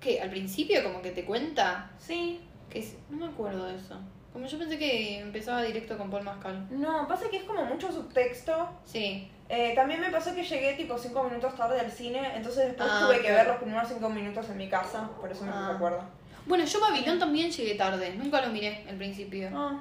¿Qué? 0.00 0.20
Al 0.20 0.30
principio, 0.30 0.82
como 0.82 1.00
que 1.02 1.10
te 1.10 1.24
cuenta. 1.26 1.90
sí, 1.98 2.40
que 2.70 2.78
es- 2.80 2.96
No 3.10 3.18
me 3.18 3.32
acuerdo 3.32 3.64
de 3.66 3.76
eso. 3.76 3.98
Como 4.32 4.46
yo 4.46 4.58
pensé 4.58 4.78
que 4.78 5.18
empezaba 5.20 5.62
directo 5.62 5.96
con 5.98 6.10
Paul 6.10 6.24
Mescal. 6.24 6.66
No, 6.70 7.06
pasa 7.06 7.28
que 7.30 7.36
es 7.38 7.44
como 7.44 7.64
mucho 7.66 7.90
subtexto. 7.92 8.68
Sí. 8.84 9.30
Eh, 9.48 9.72
también 9.74 10.00
me 10.00 10.10
pasó 10.10 10.34
que 10.34 10.42
llegué 10.42 10.72
tipo 10.74 10.98
cinco 10.98 11.22
minutos 11.24 11.54
tarde 11.54 11.78
al 11.80 11.90
cine, 11.92 12.20
entonces 12.34 12.66
después 12.66 12.88
Ah, 12.90 13.04
tuve 13.06 13.20
que 13.22 13.30
ver 13.30 13.46
los 13.46 13.56
primeros 13.58 13.88
cinco 13.88 14.08
minutos 14.08 14.48
en 14.50 14.56
mi 14.56 14.68
casa, 14.68 15.08
por 15.20 15.30
eso 15.30 15.44
me 15.44 15.52
Ah. 15.54 15.70
recuerdo. 15.72 16.00
Bueno, 16.46 16.64
yo 16.64 16.80
Babilón 16.80 17.18
también 17.18 17.50
llegué 17.50 17.74
tarde. 17.74 18.14
Nunca 18.16 18.40
lo 18.40 18.48
miré 18.52 18.84
al 18.88 18.96
principio. 18.96 19.50
Ah, 19.52 19.80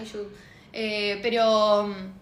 I 0.00 0.04
should. 0.04 0.26
Eh, 0.72 1.18
pero, 1.22 1.84
mm, 1.88 2.18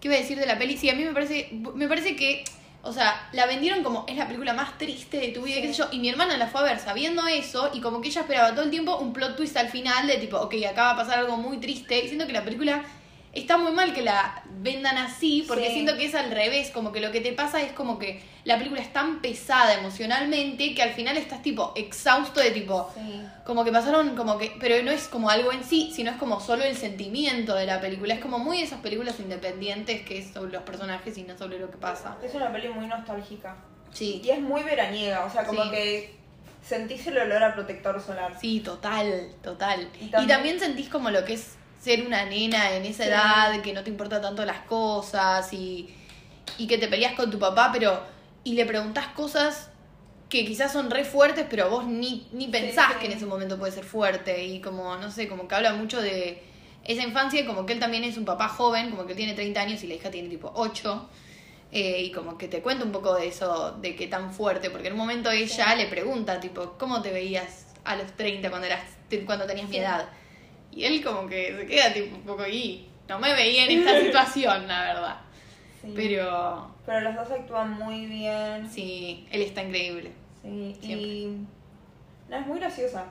¿qué 0.00 0.08
iba 0.08 0.14
a 0.14 0.20
decir 0.20 0.38
de 0.38 0.46
la 0.46 0.58
peli? 0.58 0.76
Sí, 0.76 0.88
a 0.88 0.94
mí 0.94 1.04
me 1.04 1.12
parece, 1.12 1.48
me 1.74 1.86
parece 1.88 2.16
que, 2.16 2.44
o 2.82 2.92
sea, 2.92 3.28
la 3.32 3.46
vendieron 3.46 3.82
como 3.82 4.04
es 4.08 4.16
la 4.16 4.26
película 4.26 4.54
más 4.54 4.78
triste 4.78 5.18
de 5.18 5.28
tu 5.28 5.42
vida, 5.42 5.56
Sí. 5.56 5.62
qué 5.62 5.68
sé 5.68 5.74
yo, 5.74 5.88
y 5.92 5.98
mi 5.98 6.08
hermana 6.08 6.36
la 6.38 6.46
fue 6.46 6.60
a 6.60 6.64
ver 6.64 6.78
sabiendo 6.78 7.26
eso, 7.26 7.70
y 7.74 7.80
como 7.80 8.00
que 8.00 8.08
ella 8.08 8.22
esperaba 8.22 8.52
todo 8.54 8.64
el 8.64 8.70
tiempo 8.70 8.96
un 8.96 9.12
plot 9.12 9.36
twist 9.36 9.56
al 9.56 9.68
final 9.68 10.06
de 10.06 10.16
tipo, 10.16 10.38
ok, 10.38 10.54
acá 10.70 10.84
va 10.84 10.90
a 10.92 10.96
pasar 10.96 11.18
algo 11.18 11.36
muy 11.36 11.58
triste, 11.58 12.02
y 12.02 12.06
siento 12.08 12.26
que 12.26 12.32
la 12.32 12.44
película 12.44 12.82
está 13.32 13.56
muy 13.58 13.72
mal 13.72 13.92
que 13.94 14.02
la 14.02 14.42
vendan 14.58 14.98
así, 14.98 15.44
porque 15.46 15.66
Sí. 15.68 15.72
siento 15.74 15.96
que 15.96 16.06
es 16.06 16.14
al 16.14 16.30
revés, 16.30 16.70
como 16.70 16.90
que 16.92 17.00
lo 17.00 17.12
que 17.12 17.20
te 17.20 17.32
pasa 17.32 17.62
es 17.62 17.72
como 17.72 17.98
que 17.98 18.20
la 18.44 18.56
película 18.58 18.80
es 18.80 18.92
tan 18.92 19.20
pesada 19.20 19.74
emocionalmente 19.78 20.74
que 20.74 20.82
al 20.82 20.90
final 20.94 21.16
estás 21.16 21.40
tipo 21.42 21.72
exhausto 21.76 22.40
de 22.40 22.50
tipo, 22.50 22.90
sí. 22.94 23.22
como 23.44 23.64
que 23.64 23.70
pasaron 23.70 24.16
como 24.16 24.36
que 24.38 24.52
pero 24.58 24.82
no 24.82 24.90
es 24.90 25.06
como 25.08 25.30
algo 25.30 25.52
en 25.52 25.62
sí 25.62 25.92
sino 25.94 26.10
es 26.10 26.16
como 26.16 26.40
solo 26.40 26.64
el 26.64 26.74
sentimiento 26.76 27.54
de 27.54 27.66
la 27.66 27.80
película 27.80 28.14
es 28.14 28.20
como 28.20 28.38
muy 28.38 28.62
esas 28.62 28.80
películas 28.80 29.20
independientes 29.20 30.02
que 30.02 30.18
es 30.18 30.32
sobre 30.32 30.52
los 30.52 30.62
personajes 30.62 31.16
y 31.18 31.22
no 31.22 31.36
sobre 31.38 31.58
lo 31.58 31.70
que 31.70 31.76
pasa 31.76 32.16
Es 32.24 32.34
una 32.34 32.50
peli 32.50 32.68
muy 32.70 32.86
nostálgica. 32.86 33.56
sí 33.92 34.22
Y 34.24 34.30
es 34.30 34.40
muy 34.40 34.62
veraniega, 34.62 35.24
o 35.24 35.30
sea, 35.30 35.44
como 35.44 35.62
Sí. 35.64 35.70
que 35.70 36.14
sentís 36.66 37.06
el 37.06 37.18
olor 37.18 37.42
a 37.44 37.54
protector 37.54 38.00
solar. 38.00 38.34
sí 38.40 38.60
total 38.60 39.30
total 39.42 39.88
Y 40.00 40.06
y 40.06 40.08
también- 40.08 40.28
también, 40.28 40.60
sentís 40.60 40.88
como 40.88 41.10
lo 41.10 41.24
que 41.24 41.34
es 41.34 41.56
ser 41.80 42.06
una 42.06 42.24
nena 42.26 42.74
en 42.76 42.84
esa 42.84 43.04
Sí. 43.04 43.08
edad 43.08 43.60
que 43.62 43.72
no 43.72 43.82
te 43.84 43.90
importa 43.90 44.20
tanto 44.20 44.44
las 44.44 44.60
cosas 44.62 45.52
y 45.52 45.90
y 46.58 46.66
que 46.66 46.78
te 46.78 46.88
peleas 46.88 47.14
con 47.14 47.30
tu 47.30 47.38
papá 47.38 47.70
pero 47.72 48.00
y 48.44 48.54
le 48.54 48.66
preguntás 48.66 49.08
cosas 49.08 49.70
que 50.28 50.44
quizás 50.46 50.72
son 50.72 50.90
re 50.90 51.04
fuertes, 51.04 51.46
pero 51.50 51.70
vos 51.70 51.86
ni, 51.86 52.28
ni 52.32 52.48
pensás 52.48 52.92
sí. 52.92 52.98
que 53.00 53.06
en 53.06 53.12
ese 53.12 53.26
momento 53.26 53.58
puede 53.58 53.72
ser 53.72 53.84
fuerte. 53.84 54.44
Y 54.44 54.60
como, 54.60 54.96
no 54.96 55.10
sé, 55.10 55.28
como 55.28 55.48
que 55.48 55.54
habla 55.56 55.72
mucho 55.74 56.00
de 56.00 56.42
esa 56.84 57.02
infancia 57.02 57.40
y 57.40 57.46
como 57.46 57.66
que 57.66 57.72
él 57.74 57.80
también 57.80 58.04
es 58.04 58.16
un 58.16 58.24
papá 58.24 58.48
joven, 58.48 58.90
como 58.90 59.06
que 59.06 59.12
él 59.12 59.16
tiene 59.18 59.34
30 59.34 59.60
años 59.60 59.82
y 59.82 59.88
la 59.88 59.94
hija 59.94 60.10
tiene 60.10 60.28
tipo 60.28 60.52
8. 60.54 61.08
eh, 61.72 62.02
y 62.02 62.12
como 62.12 62.36
que 62.38 62.48
te 62.48 62.62
cuenta 62.62 62.84
un 62.84 62.92
poco 62.92 63.14
de 63.14 63.28
eso, 63.28 63.72
de 63.80 63.94
qué 63.96 64.06
tan 64.08 64.32
fuerte, 64.32 64.70
porque 64.70 64.88
en 64.88 64.94
un 64.94 64.98
momento 65.00 65.30
ella 65.30 65.74
le 65.76 65.86
pregunta, 65.86 66.40
tipo, 66.40 66.76
¿cómo 66.78 67.00
te 67.02 67.12
veías 67.12 67.66
a 67.84 67.96
los 67.96 68.12
30 68.16 68.50
cuando 68.50 68.66
eras 68.66 68.82
cuando 69.26 69.46
tenías 69.46 69.68
mi 69.68 69.78
edad. 69.78 70.08
Y 70.72 70.84
él 70.84 71.02
como 71.04 71.28
que 71.28 71.56
se 71.56 71.66
queda 71.66 71.92
tipo 71.92 72.14
un 72.16 72.22
poco 72.22 72.42
ahí. 72.42 72.88
No 73.08 73.18
me 73.18 73.32
veía 73.34 73.64
en 73.64 73.80
esta 73.80 74.00
situación, 74.06 74.68
la 74.68 74.82
verdad. 74.84 75.16
Sí. 75.82 75.92
Pero 75.96 76.74
Pero 76.86 77.00
los 77.00 77.14
dos 77.16 77.30
actúan 77.30 77.72
muy 77.72 78.06
bien. 78.06 78.68
sí, 78.70 79.26
él 79.30 79.42
está 79.42 79.62
increíble. 79.62 80.12
Sí, 80.42 80.76
Siempre. 80.80 81.08
y. 81.08 81.46
No, 82.28 82.36
es 82.36 82.46
muy 82.46 82.58
graciosa. 82.60 83.04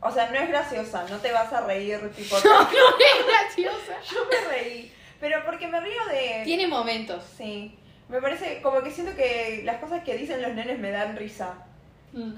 O 0.00 0.10
sea, 0.12 0.30
no 0.30 0.38
es 0.38 0.48
graciosa, 0.48 1.04
no 1.10 1.18
te 1.18 1.32
vas 1.32 1.52
a 1.52 1.66
reír, 1.66 1.98
tipo. 2.16 2.36
No, 2.44 2.62
no 2.62 2.68
es 2.68 3.26
graciosa. 3.26 4.00
Yo 4.10 4.18
me 4.30 4.48
reí. 4.48 4.92
Pero 5.20 5.44
porque 5.44 5.66
me 5.66 5.80
río 5.80 6.06
de. 6.10 6.42
Tiene 6.44 6.66
momentos. 6.68 7.22
Sí. 7.36 7.74
Me 8.08 8.22
parece, 8.22 8.62
como 8.62 8.80
que 8.82 8.90
siento 8.90 9.14
que 9.14 9.62
las 9.64 9.76
cosas 9.80 10.02
que 10.02 10.16
dicen 10.16 10.40
los 10.40 10.54
nenes 10.54 10.78
me 10.78 10.90
dan 10.90 11.16
risa. 11.16 11.54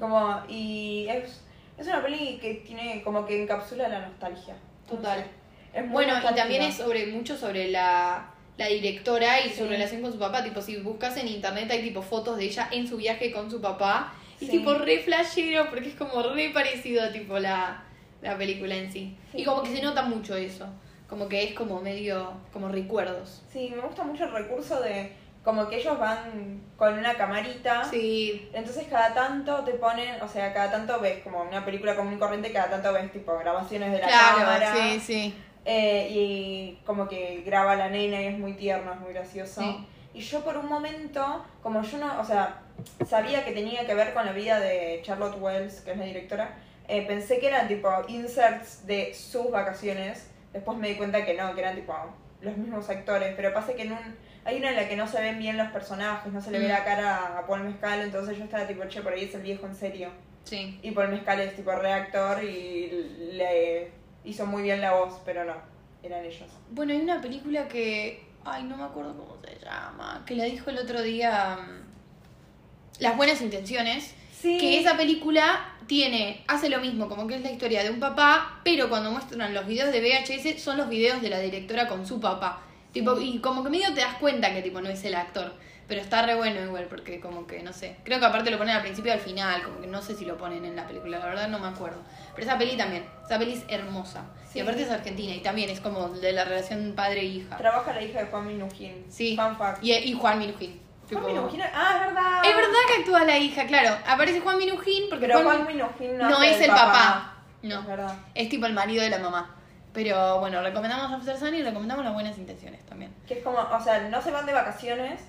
Como, 0.00 0.42
y 0.48 1.06
es, 1.08 1.42
es 1.80 1.86
una 1.86 2.02
peli 2.02 2.38
que 2.40 2.54
tiene, 2.66 3.02
como 3.02 3.24
que 3.26 3.42
encapsula 3.42 3.88
la 3.88 4.00
nostalgia. 4.00 4.54
Total. 4.88 5.24
Es 5.72 5.82
muy 5.84 5.92
Bueno, 5.92 6.14
y 6.18 6.34
también 6.34 6.62
es 6.62 6.74
sobre 6.76 7.06
mucho 7.06 7.36
sobre 7.36 7.68
la, 7.70 8.30
la 8.58 8.66
directora 8.66 9.40
y 9.40 9.50
su 9.50 9.66
relación 9.66 10.02
con 10.02 10.12
su 10.12 10.18
papá. 10.18 10.42
Tipo, 10.44 10.60
si 10.60 10.76
buscas 10.76 11.16
en 11.16 11.28
internet 11.28 11.70
hay 11.70 11.82
tipo 11.82 12.02
fotos 12.02 12.36
de 12.36 12.44
ella 12.44 12.68
en 12.72 12.86
su 12.88 12.96
viaje 12.96 13.32
con 13.32 13.50
su 13.50 13.60
papá. 13.60 14.12
Y 14.40 14.46
Sí. 14.46 14.52
tipo 14.52 14.74
re 14.74 14.98
flashero 15.00 15.68
porque 15.70 15.88
es 15.90 15.94
como 15.94 16.22
re 16.22 16.50
parecido 16.50 17.02
a 17.04 17.12
tipo 17.12 17.38
la, 17.38 17.82
la 18.22 18.36
película 18.38 18.74
en 18.74 18.90
sí. 18.90 19.16
Sí. 19.32 19.42
Y 19.42 19.44
como 19.44 19.62
que 19.62 19.70
se 19.70 19.82
nota 19.82 20.02
mucho 20.02 20.34
eso. 20.36 20.66
Como 21.08 21.28
que 21.28 21.42
es 21.44 21.54
como 21.54 21.80
medio, 21.80 22.32
como 22.52 22.68
recuerdos. 22.68 23.42
Sí, 23.52 23.70
me 23.74 23.80
gusta 23.82 24.02
mucho 24.04 24.24
el 24.24 24.32
recurso 24.32 24.80
de 24.80 25.12
como 25.44 25.68
que 25.68 25.76
ellos 25.76 25.98
van 25.98 26.60
con 26.76 26.98
una 26.98 27.14
camarita. 27.14 27.84
Sí, 27.84 28.50
Entonces 28.52 28.86
cada 28.90 29.14
tanto 29.14 29.64
te 29.64 29.72
ponen, 29.72 30.20
o 30.22 30.28
sea, 30.28 30.52
cada 30.52 30.70
tanto 30.70 31.00
ves 31.00 31.22
como 31.22 31.42
una 31.42 31.64
película 31.64 31.96
común 31.96 32.14
y 32.14 32.18
corriente, 32.18 32.52
cada 32.52 32.70
tanto 32.70 32.92
ves 32.92 33.10
tipo 33.12 33.36
grabaciones 33.38 33.92
de 33.92 33.98
la 34.00 34.06
claro, 34.08 34.38
cámara. 34.38 34.74
sí, 34.74 35.00
sí. 35.00 35.34
eh, 35.64 36.08
y 36.10 36.78
como 36.84 37.08
que 37.08 37.42
graba 37.46 37.74
la 37.76 37.88
nena 37.88 38.20
y 38.20 38.26
es 38.26 38.38
muy 38.38 38.52
tierno, 38.54 38.92
es 38.92 39.00
muy 39.00 39.12
gracioso. 39.12 39.60
Sí. 39.62 39.86
Y 40.12 40.20
yo 40.20 40.42
por 40.44 40.56
un 40.56 40.66
momento, 40.66 41.44
como 41.62 41.82
yo 41.82 41.98
no, 41.98 42.20
o 42.20 42.24
sea, 42.24 42.62
sabía 43.08 43.44
que 43.44 43.52
tenía 43.52 43.86
que 43.86 43.94
ver 43.94 44.12
con 44.12 44.26
la 44.26 44.32
vida 44.32 44.58
de 44.58 45.00
Charlotte 45.04 45.36
Wells, 45.40 45.80
que 45.82 45.92
es 45.92 45.96
la 45.98 46.04
directora, 46.04 46.56
eh, 46.88 47.06
pensé 47.06 47.38
que 47.38 47.46
eran 47.46 47.68
tipo 47.68 47.88
inserts 48.08 48.86
de 48.86 49.14
sus 49.14 49.50
vacaciones. 49.50 50.28
Después 50.52 50.76
me 50.76 50.88
di 50.88 50.96
cuenta 50.96 51.24
que 51.24 51.34
no, 51.34 51.54
que 51.54 51.60
eran 51.60 51.76
tipo 51.76 51.94
los 52.40 52.56
mismos 52.56 52.90
actores, 52.90 53.34
pero 53.36 53.54
pasa 53.54 53.74
que 53.74 53.82
en 53.82 53.92
un 53.92 54.16
hay 54.44 54.56
una 54.58 54.70
en 54.70 54.76
la 54.76 54.88
que 54.88 54.96
no 54.96 55.06
se 55.06 55.20
ven 55.20 55.38
bien 55.38 55.56
los 55.56 55.68
personajes, 55.68 56.32
no 56.32 56.40
se 56.40 56.50
le 56.50 56.58
ve 56.58 56.66
Mm. 56.66 56.68
la 56.70 56.84
cara 56.84 57.38
a 57.38 57.46
Paul 57.46 57.64
Mezcal, 57.64 58.00
entonces 58.00 58.38
yo 58.38 58.44
estaba 58.44 58.66
tipo, 58.66 58.82
che, 58.88 59.02
por 59.02 59.12
ahí 59.12 59.24
es 59.24 59.34
el 59.34 59.42
viejo 59.42 59.66
en 59.66 59.74
serio. 59.74 60.08
Sí. 60.44 60.78
Y 60.82 60.90
Paul 60.92 61.08
Mezcal 61.08 61.40
es 61.40 61.54
tipo 61.54 61.70
reactor 61.72 62.42
y 62.42 62.90
le 63.34 63.90
hizo 64.24 64.46
muy 64.46 64.62
bien 64.62 64.80
la 64.80 64.92
voz, 64.94 65.20
pero 65.24 65.44
no, 65.44 65.54
eran 66.02 66.24
ellos. 66.24 66.48
Bueno, 66.70 66.92
hay 66.92 67.00
una 67.00 67.20
película 67.20 67.68
que. 67.68 68.24
Ay, 68.44 68.62
no 68.64 68.76
me 68.78 68.84
acuerdo 68.84 69.14
cómo 69.16 69.36
se 69.44 69.58
llama. 69.62 70.22
Que 70.26 70.34
la 70.34 70.44
dijo 70.44 70.70
el 70.70 70.78
otro 70.78 71.02
día. 71.02 71.58
mm, 71.60 73.02
Las 73.02 73.16
buenas 73.16 73.40
intenciones. 73.42 74.14
Sí. 74.32 74.56
Que 74.58 74.80
esa 74.80 74.96
película 74.96 75.74
tiene. 75.86 76.42
Hace 76.48 76.70
lo 76.70 76.80
mismo, 76.80 77.08
como 77.08 77.26
que 77.26 77.34
es 77.36 77.42
la 77.42 77.50
historia 77.50 77.82
de 77.82 77.90
un 77.90 78.00
papá, 78.00 78.60
pero 78.64 78.88
cuando 78.88 79.10
muestran 79.10 79.52
los 79.52 79.66
videos 79.66 79.92
de 79.92 80.00
VHS 80.00 80.58
son 80.62 80.78
los 80.78 80.88
videos 80.88 81.20
de 81.20 81.28
la 81.28 81.38
directora 81.40 81.86
con 81.86 82.06
su 82.06 82.18
papá. 82.20 82.62
Tipo, 82.92 83.18
y 83.20 83.38
como 83.40 83.62
que 83.62 83.70
medio 83.70 83.92
te 83.94 84.00
das 84.00 84.14
cuenta 84.14 84.52
que 84.52 84.62
tipo 84.62 84.80
no 84.80 84.88
es 84.88 85.04
el 85.04 85.14
actor. 85.14 85.52
Pero 85.86 86.02
está 86.02 86.22
re 86.24 86.36
bueno 86.36 86.60
igual, 86.62 86.86
porque 86.88 87.18
como 87.20 87.48
que, 87.48 87.64
no 87.64 87.72
sé. 87.72 87.96
Creo 88.04 88.20
que 88.20 88.26
aparte 88.26 88.50
lo 88.52 88.58
ponen 88.58 88.76
al 88.76 88.82
principio 88.82 89.10
y 89.10 89.14
al 89.14 89.20
final, 89.20 89.60
como 89.64 89.80
que 89.80 89.88
no 89.88 90.00
sé 90.02 90.14
si 90.14 90.24
lo 90.24 90.36
ponen 90.36 90.64
en 90.64 90.76
la 90.76 90.86
película, 90.86 91.18
la 91.18 91.26
verdad 91.26 91.48
no 91.48 91.58
me 91.58 91.66
acuerdo. 91.66 91.98
Pero 92.34 92.46
esa 92.46 92.56
peli 92.58 92.76
también, 92.76 93.04
esa 93.24 93.38
peli 93.40 93.54
es 93.54 93.64
hermosa. 93.68 94.22
Sí. 94.48 94.58
Y 94.60 94.62
aparte 94.62 94.82
es 94.82 94.90
argentina 94.90 95.34
y 95.34 95.40
también 95.40 95.68
es 95.68 95.80
como 95.80 96.08
de 96.10 96.32
la 96.32 96.44
relación 96.44 96.92
padre-hija. 96.94 97.56
Trabaja 97.56 97.92
la 97.92 98.02
hija 98.02 98.20
de 98.20 98.26
Juan 98.26 98.46
Minujín. 98.46 99.04
Sí. 99.08 99.34
Fact. 99.36 99.82
Y, 99.82 99.92
y 99.92 100.12
Juan 100.14 100.38
Minujín. 100.38 100.80
Juan 101.10 101.24
Tipo- 101.24 101.26
Minujín, 101.32 101.60
ah, 101.62 101.92
es 101.94 102.06
verdad. 102.06 102.42
Es 102.44 102.54
verdad 102.56 102.78
que 102.86 103.00
actúa 103.00 103.24
la 103.24 103.36
hija, 103.38 103.66
claro. 103.66 103.96
Aparece 104.06 104.40
Juan 104.40 104.58
Minujín 104.58 105.04
porque 105.10 105.26
Pero 105.26 105.42
Juan, 105.42 105.64
Juan 105.64 105.66
Minujín 105.66 106.18
no, 106.18 106.30
no 106.30 106.42
es 106.44 106.60
el 106.60 106.70
papá. 106.70 107.34
Es 107.60 107.68
No, 107.68 107.82
verdad. 107.82 108.14
es 108.36 108.48
tipo 108.48 108.66
el 108.66 108.74
marido 108.74 109.02
de 109.02 109.10
la 109.10 109.18
mamá. 109.18 109.56
Pero 109.92 110.38
bueno, 110.40 110.62
recomendamos 110.62 111.10
After 111.12 111.36
Sun 111.36 111.54
y 111.54 111.62
recomendamos 111.62 112.04
las 112.04 112.14
buenas 112.14 112.38
intenciones 112.38 112.84
también. 112.86 113.12
Que 113.26 113.34
es 113.38 113.44
como, 113.44 113.58
o 113.58 113.80
sea, 113.80 114.08
no 114.08 114.22
se 114.22 114.30
van 114.30 114.46
de 114.46 114.52
vacaciones. 114.52 115.20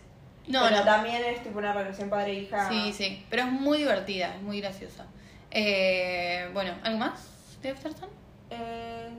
No, 0.47 0.63
pero 0.63 0.77
no. 0.77 0.83
también 0.83 1.23
es 1.23 1.41
tipo 1.43 1.59
una 1.59 1.73
relación 1.73 2.09
padre-hija. 2.09 2.67
Sí, 2.69 2.93
sí. 2.93 3.25
Pero 3.29 3.43
es 3.43 3.51
muy 3.51 3.79
divertida, 3.79 4.35
es 4.35 4.41
muy 4.41 4.61
graciosa. 4.61 5.05
Eh, 5.49 6.49
bueno, 6.53 6.73
¿algo 6.83 6.97
más 6.99 7.57
de 7.61 7.71
After 7.71 7.93
Sun? 7.93 8.09
Eh, 8.51 9.09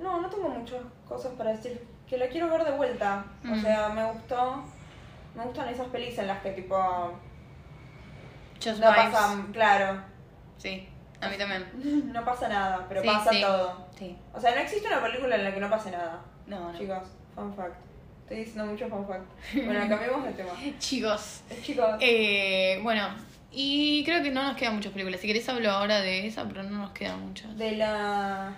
no, 0.00 0.20
no 0.20 0.28
tengo 0.30 0.48
muchas 0.48 0.80
cosas 1.08 1.32
para 1.38 1.50
decir. 1.50 1.86
Que 2.08 2.16
la 2.16 2.28
quiero 2.28 2.48
ver 2.48 2.64
de 2.64 2.70
vuelta. 2.72 3.24
O 3.44 3.48
Mm. 3.48 3.60
sea, 3.62 3.88
me 3.90 4.04
gustó. 4.12 4.64
Me 5.34 5.44
gustan 5.44 5.68
esas 5.68 5.86
pelis 5.88 6.18
en 6.18 6.26
las 6.26 6.40
que 6.42 6.52
tipo. 6.52 6.76
Just 8.64 8.80
No 8.80 8.90
Vibes. 8.92 9.10
pasan, 9.10 9.52
claro. 9.52 10.00
Sí, 10.56 10.88
a 11.20 11.28
mí 11.28 11.36
también. 11.36 11.64
No 12.12 12.24
pasa 12.24 12.48
nada, 12.48 12.86
pero 12.88 13.02
Sí, 13.02 13.06
pasa 13.08 13.30
sí. 13.30 13.40
todo. 13.40 13.86
Sí. 13.98 14.16
O 14.34 14.40
sea, 14.40 14.54
no 14.54 14.60
existe 14.60 14.86
una 14.88 15.02
película 15.02 15.36
en 15.36 15.44
la 15.44 15.54
que 15.54 15.60
no 15.60 15.70
pase 15.70 15.90
nada. 15.90 16.20
No, 16.46 16.72
no. 16.72 16.78
Chicos, 16.78 17.02
fun 17.34 17.54
fact. 17.54 17.74
Estoy 18.22 18.38
diciendo 18.44 18.66
mucho 18.66 18.88
fun 18.88 19.06
fact. 19.06 19.24
Bueno, 19.64 19.88
cambiemos 19.88 20.24
de 20.24 20.32
tema. 20.32 20.50
Chicos, 20.78 21.40
Eh, 21.50 21.60
Chicos, 21.62 21.96
eh, 22.00 22.80
bueno, 22.82 23.08
y 23.50 24.04
creo 24.04 24.22
que 24.22 24.30
no 24.30 24.42
nos 24.42 24.56
quedan 24.56 24.74
muchas 24.76 24.92
películas. 24.92 25.20
Si 25.20 25.26
querés 25.26 25.48
hablo 25.48 25.70
ahora 25.70 26.00
de 26.00 26.26
esa, 26.26 26.44
pero 26.46 26.62
no 26.62 26.78
nos 26.78 26.90
quedan 26.90 27.20
muchas. 27.26 27.56
de 27.56 27.72
la. 27.72 28.54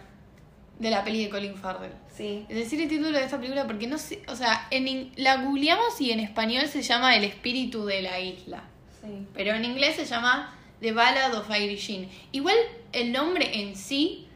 De 0.78 0.88
la 0.90 1.04
peli 1.04 1.24
de 1.24 1.30
Colin 1.30 1.56
Farrell. 1.56 1.92
Sí. 2.10 2.46
Es 2.48 2.56
decir 2.56 2.80
el 2.80 2.88
título 2.88 3.10
de 3.18 3.22
esta 3.24 3.36
película 3.36 3.66
porque 3.66 3.86
no 3.86 3.98
sé, 3.98 4.22
o 4.28 4.34
sea, 4.34 4.66
en 4.70 4.88
in- 4.88 5.12
la 5.16 5.36
googleamos 5.36 6.00
y 6.00 6.10
en 6.10 6.20
español 6.20 6.66
se 6.68 6.80
llama 6.82 7.14
El 7.16 7.24
espíritu 7.24 7.84
de 7.84 8.00
la 8.02 8.18
isla, 8.18 8.62
Sí. 9.02 9.26
pero 9.34 9.52
en 9.52 9.64
inglés 9.66 9.96
se 9.96 10.06
llama 10.06 10.54
The 10.80 10.92
Ballad 10.92 11.34
of 11.34 11.48
Irie 11.50 11.76
Jean. 11.76 12.08
Igual 12.32 12.56
el 12.92 13.12
nombre 13.12 13.60
en 13.60 13.76
sí 13.76 14.26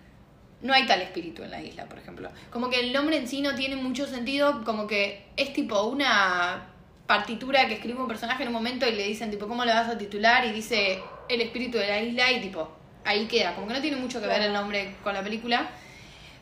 no 0.62 0.72
hay 0.72 0.86
tal 0.86 1.02
espíritu 1.02 1.42
en 1.42 1.50
la 1.50 1.62
isla, 1.62 1.86
por 1.86 1.98
ejemplo. 1.98 2.30
Como 2.50 2.70
que 2.70 2.80
el 2.80 2.92
nombre 2.92 3.16
en 3.16 3.28
sí 3.28 3.42
no 3.42 3.54
tiene 3.54 3.76
mucho 3.76 4.06
sentido, 4.06 4.64
como 4.64 4.86
que 4.86 5.26
es 5.36 5.52
tipo 5.52 5.82
una 5.84 6.70
partitura 7.06 7.68
que 7.68 7.74
escribe 7.74 8.00
un 8.00 8.08
personaje 8.08 8.42
en 8.42 8.48
un 8.48 8.54
momento 8.54 8.86
y 8.86 8.92
le 8.92 9.06
dicen 9.06 9.30
tipo 9.30 9.46
cómo 9.46 9.64
le 9.64 9.74
vas 9.74 9.88
a 9.88 9.98
titular 9.98 10.46
y 10.46 10.52
dice 10.52 11.00
El 11.28 11.42
espíritu 11.42 11.76
de 11.76 11.86
la 11.86 12.00
isla 12.00 12.32
y 12.32 12.40
tipo 12.40 12.70
ahí 13.04 13.26
queda, 13.26 13.54
como 13.54 13.66
que 13.66 13.74
no 13.74 13.80
tiene 13.80 13.98
mucho 13.98 14.20
que 14.20 14.26
ver 14.26 14.40
el 14.42 14.52
nombre 14.52 14.94
con 15.02 15.14
la 15.14 15.22
película. 15.22 15.70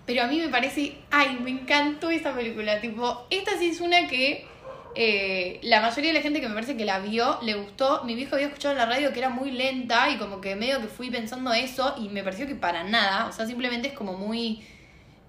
Pero 0.07 0.25
a 0.25 0.27
mí 0.27 0.39
me 0.39 0.49
parece, 0.49 0.97
ay, 1.11 1.39
me 1.41 1.51
encantó 1.51 2.11
esta 2.11 2.35
película. 2.35 2.81
Tipo, 2.81 3.27
esta 3.31 3.57
sí 3.59 3.69
es 3.69 3.81
una 3.81 4.09
que 4.09 4.47
eh, 4.95 5.59
la 5.63 5.81
mayoría 5.81 6.11
de 6.13 6.19
la 6.19 6.23
gente 6.23 6.41
que 6.41 6.49
me 6.49 6.55
parece 6.55 6.77
que 6.77 6.85
la 6.85 6.99
vio 6.99 7.39
le 7.43 7.55
gustó. 7.55 8.05
Mi 8.05 8.15
viejo 8.15 8.35
había 8.35 8.49
escuchado 8.49 8.73
en 8.73 8.79
la 8.79 8.87
radio 8.87 9.13
que 9.13 9.19
era 9.19 9.31
muy 9.31 9.51
lenta 9.51 10.11
y 10.11 10.19
como 10.19 10.41
que 10.41 10.55
medio 10.57 10.81
que 10.81 10.89
fui 10.89 11.11
pensando 11.11 11.53
eso 11.53 11.95
y 11.99 12.09
me 12.09 12.23
pareció 12.23 12.47
que 12.47 12.55
para 12.55 12.85
nada. 12.85 13.27
O 13.27 13.33
sea, 13.33 13.47
simplemente 13.47 13.89
es 13.89 13.95
como 13.95 14.15
muy... 14.15 14.63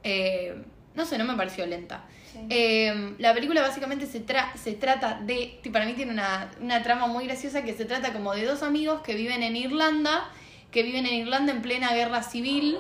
eh, 0.03 0.55
no 0.95 1.05
sé, 1.05 1.17
no 1.17 1.25
me 1.25 1.35
pareció 1.35 1.65
lenta. 1.65 2.05
Sí. 2.31 2.39
Eh, 2.49 3.15
la 3.19 3.33
película 3.33 3.61
básicamente 3.61 4.05
se, 4.05 4.25
tra- 4.25 4.55
se 4.55 4.73
trata 4.73 5.19
de, 5.21 5.59
para 5.71 5.85
mí 5.85 5.93
tiene 5.93 6.11
una, 6.11 6.51
una 6.61 6.81
trama 6.83 7.07
muy 7.07 7.25
graciosa 7.25 7.63
que 7.63 7.73
se 7.73 7.85
trata 7.85 8.11
como 8.11 8.33
de 8.33 8.43
dos 8.45 8.63
amigos 8.63 9.01
que 9.01 9.15
viven 9.15 9.43
en 9.43 9.55
Irlanda, 9.55 10.29
que 10.71 10.83
viven 10.83 11.05
en 11.05 11.13
Irlanda 11.13 11.51
en 11.51 11.61
plena 11.61 11.93
guerra 11.93 12.23
civil, 12.23 12.77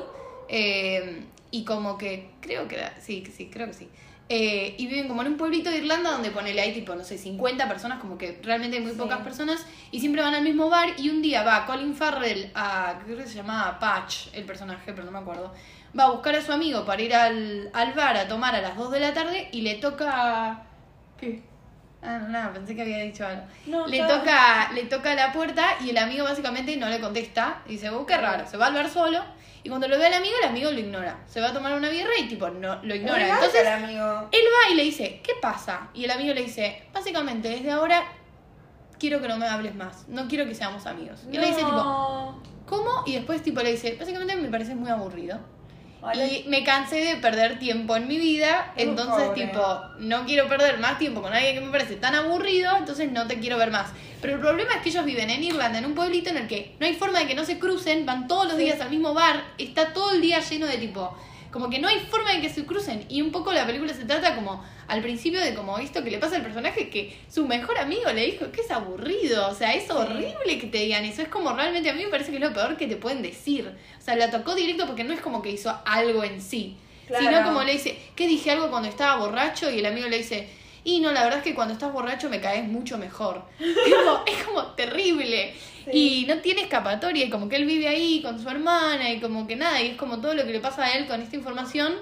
eh, 0.49 1.23
y 1.51 1.65
como 1.65 1.99
que, 1.99 2.31
creo 2.41 2.67
que 2.67 2.77
sí, 2.99 3.23
sí, 3.31 3.49
creo 3.51 3.67
que 3.67 3.73
sí. 3.73 3.89
Eh, 4.35 4.73
y 4.79 4.87
viven 4.87 5.07
como 5.07 5.21
en 5.21 5.27
un 5.27 5.37
pueblito 5.37 5.69
de 5.69 5.77
Irlanda 5.77 6.09
donde 6.09 6.31
ponele 6.31 6.59
ahí 6.59 6.73
tipo, 6.73 6.95
no 6.95 7.03
sé, 7.03 7.19
50 7.19 7.67
personas, 7.67 7.99
como 7.99 8.17
que 8.17 8.39
realmente 8.41 8.77
hay 8.77 8.81
muy 8.83 8.93
Sí. 8.93 8.97
pocas 8.97 9.19
personas, 9.19 9.63
y 9.91 9.99
siempre 9.99 10.23
van 10.23 10.33
al 10.33 10.41
mismo 10.41 10.69
bar, 10.71 10.89
y 10.97 11.09
un 11.09 11.21
día 11.21 11.43
va 11.43 11.67
Colin 11.67 11.93
Farrell 11.93 12.49
a, 12.55 12.95
creo 13.05 13.15
que 13.17 13.27
se 13.27 13.35
llamaba 13.35 13.77
Patch, 13.77 14.29
el 14.33 14.43
personaje, 14.45 14.91
pero 14.91 15.03
no 15.03 15.11
me 15.11 15.19
acuerdo, 15.19 15.53
va 15.97 16.05
a 16.05 16.09
buscar 16.09 16.35
a 16.35 16.41
su 16.41 16.51
amigo 16.51 16.83
para 16.83 16.99
ir 17.03 17.13
al, 17.13 17.69
al 17.73 17.93
bar 17.93 18.17
a 18.17 18.27
tomar 18.27 18.55
a 18.55 18.61
las 18.61 18.75
2 18.75 18.89
de 18.91 18.99
la 19.01 19.13
tarde 19.13 19.49
y 19.51 19.61
le 19.61 19.75
toca... 19.75 20.63
¿Qué? 21.19 21.43
Ah, 22.01 22.17
no, 22.17 22.29
nada, 22.29 22.53
pensé 22.53 22.75
que 22.75 22.81
había 22.81 22.97
dicho 23.03 23.27
algo. 23.27 23.43
No, 23.67 23.85
le, 23.85 23.97
ya- 23.97 24.07
toca, 24.07 24.71
le 24.73 24.85
toca 24.85 25.13
la 25.13 25.31
puerta 25.31 25.63
y 25.85 25.91
el 25.91 25.97
amigo 25.99 26.23
básicamente 26.25 26.75
no 26.75 26.89
le 26.89 26.99
contesta. 26.99 27.61
Y 27.67 27.73
dice, 27.73 27.91
oh, 27.91 28.05
qué 28.07 28.17
raro. 28.17 28.45
Se 28.47 28.57
va 28.57 28.65
al 28.65 28.73
bar 28.73 28.89
solo. 28.89 29.23
Y 29.63 29.69
cuando 29.69 29.87
lo 29.87 29.97
ve 29.97 30.05
al 30.07 30.13
amigo, 30.13 30.35
el 30.41 30.49
amigo 30.49 30.71
lo 30.71 30.79
ignora. 30.79 31.23
Se 31.25 31.39
va 31.39 31.49
a 31.49 31.53
tomar 31.53 31.73
una 31.73 31.89
birra 31.89 32.11
y 32.19 32.27
tipo, 32.27 32.49
no, 32.49 32.83
lo 32.83 32.95
ignora. 32.95 33.35
Entonces, 33.35 33.61
el 33.61 33.67
amigo. 33.67 34.27
él 34.31 34.41
va 34.41 34.71
y 34.71 34.75
le 34.75 34.83
dice, 34.83 35.21
¿qué 35.23 35.33
pasa? 35.41 35.89
Y 35.93 36.03
el 36.03 36.11
amigo 36.11 36.33
le 36.33 36.43
dice, 36.43 36.83
básicamente, 36.93 37.47
desde 37.47 37.71
ahora 37.71 38.03
quiero 38.99 39.21
que 39.21 39.27
no 39.27 39.37
me 39.37 39.47
hables 39.47 39.73
más. 39.75 40.07
No 40.09 40.27
quiero 40.27 40.45
que 40.45 40.53
seamos 40.53 40.85
amigos. 40.85 41.21
Y 41.31 41.35
él 41.35 41.41
le 41.41 41.47
dice, 41.47 41.63
tipo. 41.63 42.41
¿cómo? 42.65 43.03
Y 43.05 43.13
después 43.13 43.41
tipo 43.41 43.61
le 43.61 43.71
dice, 43.71 43.95
básicamente 43.97 44.35
me 44.35 44.49
pareces 44.49 44.75
muy 44.75 44.89
aburrido. 44.89 45.39
Vale. 46.03 46.27
Y 46.27 46.43
me 46.49 46.63
cansé 46.65 46.97
de 46.97 47.15
perder 47.15 47.59
tiempo 47.59 47.95
en 47.95 48.07
mi 48.09 48.17
vida, 48.17 48.73
entonces 48.75 49.33
tipo, 49.33 49.81
no 49.99 50.25
quiero 50.25 50.49
perder 50.49 50.77
más 50.79 50.99
tiempo 50.99 51.21
con 51.21 51.33
alguien 51.33 51.55
que 51.55 51.61
me 51.61 51.71
parece 51.71 51.95
tan 51.95 52.13
aburrido, 52.13 52.75
entonces 52.77 53.09
no 53.11 53.25
te 53.25 53.39
quiero 53.39 53.57
ver 53.57 53.71
más. 53.71 53.87
Pero 54.21 54.33
el 54.35 54.41
problema 54.41 54.73
es 54.75 54.81
que 54.81 54.89
ellos 54.89 55.05
viven 55.05 55.29
en 55.29 55.43
Irlanda, 55.43 55.79
en 55.79 55.85
un 55.85 55.95
pueblito 55.95 56.29
en 56.29 56.37
el 56.37 56.47
que 56.47 56.75
no 56.79 56.85
hay 56.85 56.93
forma 56.95 57.19
de 57.19 57.27
que 57.27 57.35
no 57.35 57.45
se 57.45 57.57
crucen, 57.57 58.05
van 58.05 58.27
todos 58.27 58.45
los 58.47 58.57
Sí. 58.57 58.63
días 58.63 58.81
al 58.81 58.89
mismo 58.89 59.13
bar, 59.13 59.43
está 59.57 59.93
todo 59.93 60.11
el 60.11 60.19
día 60.21 60.39
lleno 60.41 60.65
de 60.67 60.77
tipo, 60.77 61.17
como 61.53 61.69
que 61.69 61.77
no 61.77 61.87
hay 61.87 61.99
forma 61.99 62.33
de 62.33 62.41
que 62.41 62.49
se 62.49 62.65
crucen. 62.65 63.05
Y 63.09 63.21
un 63.21 63.31
poco 63.31 63.53
la 63.53 63.65
película 63.65 63.93
se 63.93 64.05
trata 64.05 64.35
como 64.35 64.65
al 64.87 65.01
principio 65.01 65.39
de 65.39 65.53
como 65.53 65.77
esto 65.77 66.03
que 66.03 66.09
le 66.09 66.17
pasa 66.17 66.35
al 66.37 66.41
personaje 66.41 66.89
que 66.89 67.15
su 67.31 67.47
mejor 67.47 67.77
amigo 67.77 68.11
le 68.11 68.25
dijo 68.25 68.51
que 68.51 68.61
es 68.61 68.71
aburrido, 68.71 69.47
o 69.47 69.53
sea, 69.53 69.73
es 69.75 69.89
horrible 69.91 70.57
que 70.59 70.67
te 70.67 70.79
digan 70.79 71.05
eso, 71.05 71.21
es 71.21 71.27
como 71.29 71.53
realmente 71.53 71.89
a 71.89 71.93
mí 71.93 72.03
me 72.03 72.09
parece 72.09 72.31
que 72.31 72.37
es 72.37 72.43
lo 72.43 72.51
peor 72.53 72.75
que 72.75 72.87
te 72.87 72.95
pueden 72.97 73.21
decir. 73.21 73.71
O 73.97 74.01
sea, 74.01 74.15
la 74.15 74.31
tocó 74.31 74.55
directo 74.55 74.87
porque 74.87 75.03
no 75.03 75.13
es 75.13 75.21
como 75.21 75.41
que 75.43 75.51
hizo 75.51 75.73
algo 75.85 76.23
en 76.23 76.41
sí, 76.41 76.75
Claro. 77.07 77.25
sino 77.25 77.43
como 77.43 77.63
le 77.63 77.73
dice, 77.73 77.97
¿qué 78.15 78.27
dije 78.27 78.49
algo 78.49 78.69
cuando 78.71 78.89
estaba 78.89 79.17
borracho? 79.17 79.69
Y 79.69 79.79
el 79.79 79.85
amigo 79.85 80.07
le 80.07 80.17
dice, 80.17 80.47
y 80.83 80.99
no, 80.99 81.11
la 81.11 81.23
verdad 81.23 81.39
es 81.39 81.43
que 81.43 81.55
cuando 81.55 81.73
estás 81.73 81.91
borracho 81.93 82.29
me 82.29 82.41
caes 82.41 82.67
mucho 82.67 82.97
mejor. 82.97 83.43
Tipo, 83.57 84.23
es 84.25 84.43
como 84.43 84.63
terrible. 84.73 85.53
Y 85.91 86.25
no 86.27 86.37
tiene 86.37 86.61
escapatoria, 86.61 87.25
y 87.25 87.29
como 87.29 87.49
que 87.49 87.57
él 87.57 87.65
vive 87.65 87.87
ahí 87.87 88.21
con 88.21 88.41
su 88.41 88.49
hermana, 88.49 89.09
y 89.09 89.19
como 89.19 89.47
que 89.47 89.55
nada, 89.55 89.81
y 89.81 89.91
es 89.91 89.97
como 89.97 90.19
todo 90.19 90.33
lo 90.33 90.45
que 90.45 90.51
le 90.51 90.59
pasa 90.59 90.85
a 90.85 90.91
él 90.93 91.07
con 91.07 91.21
esta 91.21 91.35
información. 91.35 91.95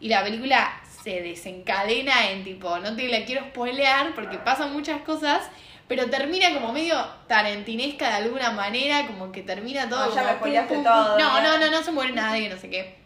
Y 0.00 0.08
la 0.08 0.22
película 0.22 0.80
se 1.02 1.20
desencadena 1.20 2.30
en 2.30 2.44
tipo, 2.44 2.78
no 2.78 2.96
te 2.96 3.08
la 3.08 3.24
quiero 3.24 3.44
spoilear 3.46 4.14
porque 4.14 4.38
pasan 4.38 4.72
muchas 4.72 5.02
cosas, 5.02 5.48
pero 5.86 6.08
termina 6.08 6.52
como 6.54 6.72
medio 6.72 6.96
tarantinesca 7.28 8.08
de 8.08 8.24
alguna 8.24 8.50
manera, 8.50 9.06
como 9.06 9.30
que 9.30 9.42
termina 9.42 9.88
todo. 9.88 10.04
Ah, 10.04 10.10
ya 10.14 10.38
como 10.38 10.50
me 10.50 10.62
pum, 10.62 10.76
pum, 10.76 10.84
todo. 10.84 11.18
No, 11.18 11.40
no, 11.40 11.58
no, 11.58 11.70
no 11.70 11.82
se 11.82 11.92
muere 11.92 12.12
nadie, 12.12 12.48
no 12.48 12.56
sé 12.56 12.70
qué. 12.70 13.03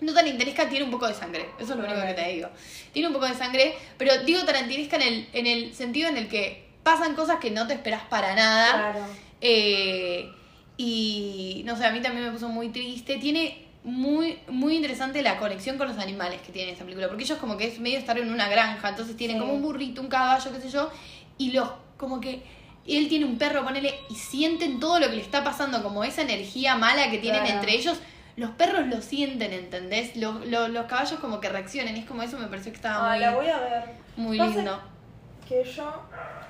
No 0.00 0.12
tarantinesca 0.12 0.68
tiene 0.68 0.84
un 0.84 0.90
poco 0.90 1.06
de 1.08 1.14
sangre, 1.14 1.46
eso 1.58 1.72
es 1.72 1.78
lo 1.78 1.84
único 1.86 2.00
que 2.06 2.12
te 2.14 2.28
digo. 2.32 2.48
Tiene 2.92 3.08
un 3.08 3.14
poco 3.14 3.26
de 3.26 3.34
sangre, 3.34 3.74
pero 3.96 4.18
digo 4.24 4.44
tarantinesca 4.44 4.96
en 4.96 5.02
el, 5.02 5.28
en 5.32 5.46
el 5.46 5.74
sentido 5.74 6.08
en 6.08 6.16
el 6.18 6.28
que 6.28 6.66
pasan 6.82 7.14
cosas 7.14 7.38
que 7.40 7.50
no 7.50 7.66
te 7.66 7.74
esperas 7.74 8.02
para 8.04 8.34
nada. 8.34 8.72
Claro. 8.92 9.06
Eh, 9.40 10.30
y 10.76 11.62
no 11.64 11.76
sé, 11.76 11.86
a 11.86 11.90
mí 11.92 12.00
también 12.00 12.26
me 12.26 12.32
puso 12.32 12.48
muy 12.48 12.68
triste. 12.68 13.16
Tiene 13.16 13.64
muy, 13.84 14.38
muy 14.48 14.76
interesante 14.76 15.22
la 15.22 15.38
conexión 15.38 15.78
con 15.78 15.88
los 15.88 15.98
animales 15.98 16.40
que 16.42 16.52
tiene 16.52 16.72
esta 16.72 16.84
película. 16.84 17.08
Porque 17.08 17.24
ellos 17.24 17.38
como 17.38 17.56
que 17.56 17.66
es 17.68 17.78
medio 17.80 17.98
estar 17.98 18.18
en 18.18 18.30
una 18.30 18.48
granja. 18.48 18.90
Entonces 18.90 19.16
tienen 19.16 19.36
Sí. 19.36 19.40
como 19.40 19.54
un 19.54 19.62
burrito, 19.62 20.00
un 20.02 20.08
caballo, 20.08 20.52
qué 20.52 20.60
sé 20.60 20.70
yo. 20.70 20.90
Y 21.38 21.52
los 21.52 21.70
como 21.96 22.20
que 22.20 22.42
él 22.86 23.08
tiene 23.08 23.24
un 23.24 23.38
perro, 23.38 23.64
ponele, 23.64 23.94
y 24.10 24.14
sienten 24.14 24.78
todo 24.78 25.00
lo 25.00 25.08
que 25.08 25.16
le 25.16 25.22
está 25.22 25.42
pasando, 25.42 25.82
como 25.82 26.04
esa 26.04 26.22
energía 26.22 26.76
mala 26.76 27.10
que 27.10 27.18
tienen 27.18 27.40
Claro. 27.42 27.56
entre 27.58 27.74
ellos. 27.74 27.98
Los 28.36 28.50
perros 28.50 28.86
lo 28.86 29.00
sienten, 29.00 29.52
¿entendés? 29.52 30.14
Los, 30.16 30.44
los, 30.46 30.68
los 30.68 30.86
caballos 30.86 31.18
como 31.20 31.40
que 31.40 31.48
reaccionan. 31.48 31.96
Y 31.96 32.00
es 32.00 32.06
como 32.06 32.22
eso 32.22 32.38
me 32.38 32.46
pareció 32.48 32.70
que 32.72 32.76
estaba 32.76 33.06
Ah, 33.06 33.10
muy, 33.14 33.20
la 33.20 33.34
voy 33.34 33.48
a 33.48 33.58
ver. 33.58 33.84
muy 34.16 34.38
Pasa 34.38 34.56
lindo. 34.56 34.80
Que 35.48 35.64
yo 35.64 36.02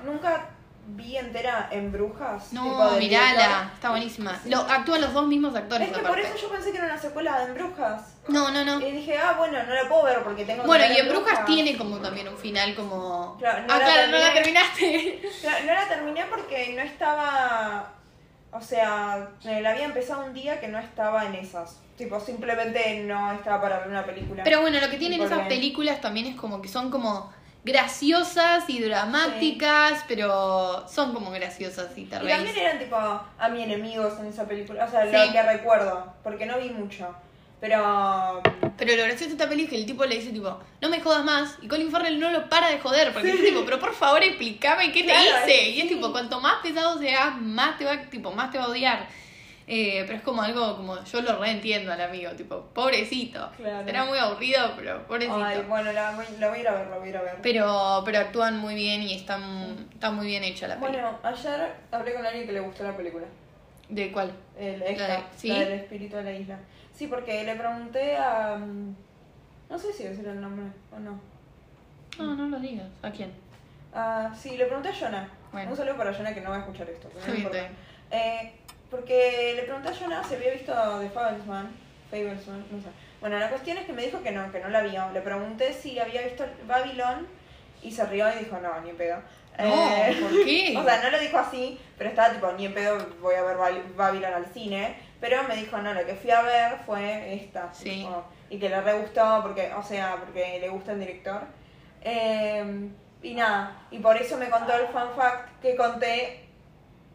nunca 0.05 0.51
vi 0.89 1.17
entera 1.17 1.69
en 1.71 1.93
Brujas. 1.93 2.53
No, 2.53 2.91
mirala, 2.93 3.71
está 3.75 3.91
buenísima. 3.91 4.39
Sí. 4.43 4.51
Lo, 4.51 4.61
actúan 4.61 5.01
los 5.01 5.13
dos 5.13 5.27
mismos 5.27 5.55
actores. 5.55 5.89
Es 5.91 5.97
que 5.97 6.03
por 6.03 6.19
eso 6.19 6.37
yo 6.37 6.49
pensé 6.49 6.71
que 6.73 6.79
era 6.79 6.87
una 6.87 6.99
secuela 6.99 7.39
de 7.39 7.45
En 7.47 7.55
Brujas. 7.55 8.15
No, 8.29 8.51
no, 8.51 8.65
no. 8.65 8.81
Y 8.81 8.91
dije, 8.91 9.17
ah, 9.19 9.35
bueno, 9.39 9.63
no 9.63 9.75
la 9.75 9.89
puedo 9.89 10.05
ver 10.05 10.23
porque 10.25 10.45
tengo 10.45 10.63
que 10.63 10.67
Bueno, 10.67 10.85
ver 10.89 10.97
y 10.97 11.01
en 11.01 11.09
Brujas 11.09 11.45
tiene 11.45 11.77
como 11.79 11.99
también 11.99 12.27
un 12.29 12.37
final 12.37 12.75
como... 12.75 13.37
Claro, 13.39 13.65
no 13.67 13.73
ah, 13.73 13.79
la 13.79 13.85
claro, 13.85 14.11
no 14.11 14.19
la 14.19 14.35
terminaste. 14.35 15.23
No, 15.45 15.67
no 15.67 15.75
la 15.75 15.89
terminé 15.89 16.25
porque 16.29 16.73
no 16.75 16.83
estaba. 16.83 17.93
O 18.57 18.61
sea, 18.63 19.29
la 19.45 19.71
había 19.71 19.85
empezado 19.85 20.25
un 20.25 20.33
día 20.33 20.61
que 20.61 20.69
no 20.69 20.79
estaba 20.79 21.27
en 21.27 21.35
esas. 21.35 21.81
Tipo, 21.99 22.19
simplemente 22.21 23.03
no 23.05 23.33
estaba 23.33 23.61
para 23.61 23.79
ver 23.81 23.89
una 23.89 24.05
película. 24.05 24.43
Pero 24.45 24.61
bueno, 24.61 24.81
lo 24.81 24.89
que 24.91 24.97
tienen 24.97 25.21
esas 25.23 25.47
películas 25.47 26.01
también 26.01 26.27
es 26.27 26.37
como 26.37 26.63
que 26.63 26.69
son 26.69 26.91
como 26.91 27.33
graciosas 27.65 28.65
y 28.69 28.81
dramáticas, 28.81 30.05
pero 30.07 30.87
son 30.89 31.13
como 31.13 31.31
graciosas 31.33 31.91
y 31.97 32.05
te 32.05 32.17
Y 32.17 32.29
también 32.29 32.57
eran 32.57 32.79
tipo 32.79 32.97
a 32.97 33.49
mi 33.51 33.63
enemigos 33.63 34.19
en 34.21 34.27
esa 34.27 34.45
película. 34.45 34.85
O 34.85 34.91
sea, 34.91 35.05
Sí. 35.05 35.27
lo 35.27 35.33
que 35.33 35.43
recuerdo. 35.43 36.15
Porque 36.23 36.47
no 36.47 36.59
vi 36.59 36.71
mucho. 36.71 37.15
Pero. 37.61 38.43
Pero 38.77 38.95
lo 38.97 39.05
gracioso 39.05 39.27
de 39.27 39.33
esta 39.33 39.49
peli 39.49 39.65
es 39.65 39.71
que 39.71 39.77
el 39.77 39.87
tipo 39.87 40.05
le 40.05 40.17
dice 40.17 40.31
tipo, 40.33 40.59
no 40.83 40.89
me 40.91 41.01
jodas 41.01 41.25
más, 41.25 41.57
y 41.63 41.69
Colin 41.69 41.91
Farrell 41.91 42.21
no 42.21 42.31
lo 42.31 42.47
para 42.51 42.69
de 42.69 42.79
joder, 42.79 43.13
porque 43.15 43.31
es 43.31 43.41
tipo, 43.43 43.65
pero 43.65 43.81
por 43.81 43.95
favor 43.95 44.23
explícame 44.23 44.93
qué 44.93 45.05
Claro, 45.05 45.21
te 45.47 45.53
hice. 45.55 45.71
Y 45.71 45.81
es 45.81 45.89
sí. 45.89 45.95
tipo, 45.95 46.13
cuanto 46.13 46.41
más 46.41 46.57
pesado 46.63 46.99
seas, 46.99 47.41
más 47.41 47.79
te 47.79 47.87
va, 47.87 47.99
tipo, 48.03 48.31
más 48.33 48.51
te 48.51 48.59
va 48.59 48.65
a 48.65 48.69
odiar. 48.69 49.07
Eh, 49.69 50.05
pero 50.07 50.19
es 50.19 50.23
como 50.23 50.43
algo 50.43 50.77
como, 50.77 51.03
yo 51.03 51.23
lo 51.23 51.39
reentiendo 51.41 51.91
al 51.93 52.01
amigo, 52.03 52.31
tipo, 52.33 52.67
pobrecito. 52.75 53.51
Claro. 53.57 53.85
Será 53.87 54.05
muy 54.05 54.19
aburrido, 54.19 54.73
pero 54.77 55.03
pobrecito. 55.09 55.43
Ay, 55.43 55.65
bueno, 55.67 55.91
la, 55.93 56.13
voy- 56.13 56.25
la 56.39 56.49
voy 56.51 56.59
a 56.59 56.61
ir 56.61 56.69
a 56.69 56.73
ver, 56.75 56.87
la 56.89 56.99
voy 56.99 57.07
a 57.07 57.11
ir 57.11 57.17
a 57.17 57.23
ver. 57.23 57.35
Pero, 57.43 58.03
pero 58.05 58.19
actúan 58.19 58.59
muy 58.59 58.75
bien 58.75 59.03
y 59.03 59.15
están, 59.15 59.89
está 59.93 60.11
muy 60.13 60.27
bien 60.27 60.45
hecha 60.45 60.69
la 60.69 60.79
peli. 60.79 60.93
Bueno, 60.93 61.19
ayer 61.23 61.73
hablé 61.91 62.15
con 62.15 62.27
alguien 62.27 62.47
que 62.47 62.53
le 62.53 62.61
gustó 62.61 62.85
la 62.85 62.97
película. 62.97 63.25
¿De 63.89 64.13
cuál? 64.13 64.31
El, 64.59 64.79
La 64.81 64.87
esta, 64.87 65.07
de- 65.09 65.23
¿sí? 65.37 65.49
la 65.49 65.59
del 65.61 65.73
espíritu 65.73 66.17
de 66.17 66.23
la 66.25 66.33
isla. 66.33 66.59
Sí, 66.97 67.07
porque 67.09 67.45
le 67.45 67.55
pregunté 67.57 68.17
a. 68.17 68.57
mm, 68.57 68.95
No 69.71 69.79
sé 69.79 69.93
si 69.93 70.05
decir 70.05 70.27
el 70.27 70.41
nombre 70.41 70.67
o 70.95 70.99
no. 70.99 71.21
No, 72.19 72.35
no 72.35 72.49
lo 72.49 72.59
digas. 72.59 72.87
¿A 73.03 73.11
quién? 73.11 73.33
Ah, 73.93 74.33
sí, 74.39 74.57
le 74.57 74.65
pregunté 74.67 74.89
a 74.91 74.95
Jonah. 74.95 75.29
Bueno. 75.53 75.71
Un 75.71 75.77
saludo 75.77 75.97
para 75.97 76.13
Jonah 76.15 76.35
que 76.35 76.41
no 76.41 76.51
va 76.51 76.57
a 76.57 76.61
escuchar 76.61 76.89
esto. 76.89 77.09
pero 77.13 77.27
no 77.27 77.35
importa. 77.35 77.59
Eh, 78.11 78.53
porque 78.91 79.53
le 79.57 79.63
pregunté 79.65 79.89
a 79.89 79.95
Jonah 79.95 80.23
si 80.25 80.35
había 80.35 80.53
visto 80.53 80.73
The 81.01 81.11
Fablesman. 81.11 81.69
Fablesman, 82.11 82.65
no 82.71 82.81
sé. 82.81 82.89
Bueno, 83.21 83.39
la 83.39 83.49
cuestión 83.51 83.77
es 83.79 83.85
que 83.87 83.93
me 83.93 84.03
dijo 84.05 84.23
que 84.23 84.31
no, 84.33 84.51
que 84.53 84.61
no 84.61 84.69
la 84.69 84.81
vio. 84.83 85.11
Le 85.13 85.21
pregunté 85.21 85.73
si 85.73 85.99
había 85.99 86.23
visto 86.23 86.45
Babylon 86.67 87.27
y 87.83 87.91
se 87.91 88.07
rió 88.07 88.29
y 88.35 88.45
dijo, 88.45 88.59
no, 88.61 88.81
ni 88.81 88.91
en 88.91 88.97
pedo. 88.97 89.19
Eh, 89.59 90.17
No, 90.21 90.29
¿por 90.29 90.45
qué? 90.45 90.75
o 90.79 90.85
sea, 90.85 91.03
no 91.03 91.11
lo 91.11 91.19
dijo 91.19 91.39
así, 91.39 91.79
pero 91.99 92.11
estaba 92.11 92.33
tipo, 92.35 92.51
ni 92.53 92.67
en 92.67 92.75
pedo 92.75 92.99
voy 93.21 93.35
a 93.35 93.43
ver 93.43 93.57
Baby- 93.57 93.93
Babylon 93.97 94.35
al 94.35 94.47
cine. 94.47 94.97
Pero 95.21 95.43
me 95.45 95.57
dijo, 95.57 95.79
no, 95.79 95.95
la 95.95 96.05
que 96.05 96.15
fui 96.15 96.31
a 96.31 96.43
ver 96.43 96.77
fue 96.85 97.35
esta. 97.35 97.73
Sí. 97.73 97.91
tipo, 97.91 98.25
y 98.51 98.59
que 98.59 98.69
le 98.69 98.81
re 98.81 98.93
gustó, 98.95 99.41
porque, 99.43 99.73
o 99.75 99.83
sea, 99.83 100.17
porque 100.17 100.59
le 100.61 100.69
gusta 100.69 100.93
el 100.93 101.01
director. 101.01 101.43
Eh, 102.03 102.89
y 103.23 103.35
nada, 103.35 103.77
y 103.91 103.99
por 103.99 104.17
eso 104.17 104.37
me 104.37 104.49
contó 104.51 104.75
el 104.75 104.87
fun 104.89 105.09
fact 105.17 105.61
que 105.61 105.75
conté 105.75 106.45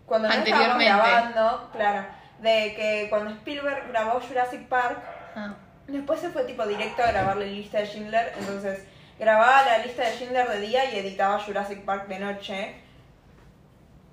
cuando 0.05 0.27
no 0.27 0.33
estábamos 0.33 0.83
grabando, 0.83 1.69
claro, 1.71 2.05
de 2.39 2.73
que 2.75 3.07
cuando 3.09 3.29
Spielberg 3.31 3.87
grabó 3.89 4.19
Jurassic 4.19 4.67
Park, 4.67 4.99
Ah. 5.35 5.53
después 5.87 6.19
se 6.19 6.29
fue 6.31 6.43
tipo 6.43 6.65
directo 6.67 7.01
a 7.03 7.11
grabar 7.11 7.37
la 7.37 7.45
lista 7.45 7.77
de 7.79 7.85
Schindler, 7.85 8.33
entonces 8.37 8.85
grababa 9.19 9.63
la 9.63 9.77
lista 9.77 10.03
de 10.03 10.11
Schindler 10.17 10.49
de 10.49 10.59
día 10.59 10.91
y 10.91 10.97
editaba 10.97 11.39
Jurassic 11.39 11.85
Park 11.85 12.07
de 12.07 12.19
noche. 12.19 12.75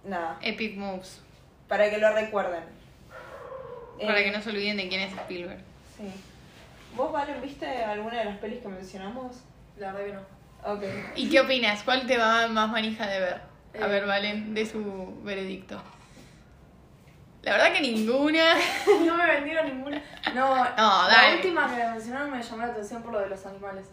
Nada, 0.05 0.39
Epic 0.43 0.77
Moves. 0.77 1.21
para 1.67 1.91
que 1.91 1.99
lo 1.99 2.13
recuerden. 2.13 2.63
Para 4.01 4.21
Eh, 4.21 4.25
que 4.25 4.31
no 4.31 4.41
se 4.43 4.51
olviden 4.51 4.77
de 4.77 4.89
quién 4.89 5.01
es 5.03 5.13
Spielberg. 5.13 5.61
Sí. 5.97 6.05
¿Vos, 6.97 7.13
Valen, 7.13 7.41
viste 7.43 7.67
alguna 7.85 8.19
de 8.19 8.25
las 8.27 8.39
pelis 8.39 8.61
que 8.61 8.69
mencionamos? 8.69 9.37
La 9.77 9.93
verdad 9.93 10.07
que 10.07 10.13
no. 10.15 10.73
Ok. 10.73 10.83
¿Y 11.17 11.31
qué 11.31 11.41
opinas? 11.41 11.83
¿Cuál 11.83 12.07
te 12.07 12.17
va 12.19 12.49
más 12.49 12.69
manija 12.71 13.07
de 13.07 13.21
ver? 13.21 13.35
A 13.81 13.87
Eh. 13.87 13.89
ver, 13.89 14.07
Valen, 14.07 14.55
de 14.55 14.67
su 14.67 15.21
veredicto. 15.23 15.81
La 17.43 17.53
verdad 17.53 17.73
que 17.73 17.81
ninguna. 17.81 18.55
no 19.07 19.17
me 19.17 19.27
vendieron 19.27 19.67
ninguna. 19.67 20.03
No, 20.35 20.57
No, 20.57 20.65
la 21.09 21.09
dale. 21.09 21.37
última 21.37 21.69
que 21.71 21.77
me 21.77 21.91
mencionaron 21.93 22.31
me 22.33 22.43
llamó 22.43 22.57
la 22.67 22.73
atención 22.73 23.03
por 23.03 23.13
lo 23.13 23.21
de 23.21 23.29
los 23.29 23.47
animales. 23.47 23.87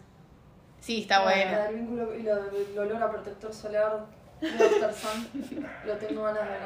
Sí, 0.80 1.02
está 1.02 1.22
bueno. 1.22 1.52
La 1.52 1.64
del 1.66 1.76
vínculo 1.76 2.14
y 2.14 2.22
lo 2.22 2.36
del 2.44 2.78
olor 2.78 3.02
a 3.02 3.10
protector 3.10 3.52
solar 3.54 4.06
de 4.40 4.48
After 4.50 4.92
Sun. 4.92 5.66
lo 5.86 5.96
tengo 5.96 6.22
ganas 6.24 6.42
de 6.44 6.48
ver. 6.50 6.60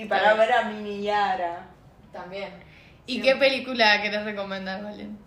Y 0.00 0.06
para 0.06 0.32
ver 0.32 0.50
a 0.50 0.62
Mini 0.64 1.02
Yara. 1.02 1.66
También. 2.10 2.50
¿Y 3.04 3.20
qué 3.20 3.36
película 3.36 4.00
querés 4.00 4.24
recomendar, 4.24 4.82
Valen? 4.82 5.18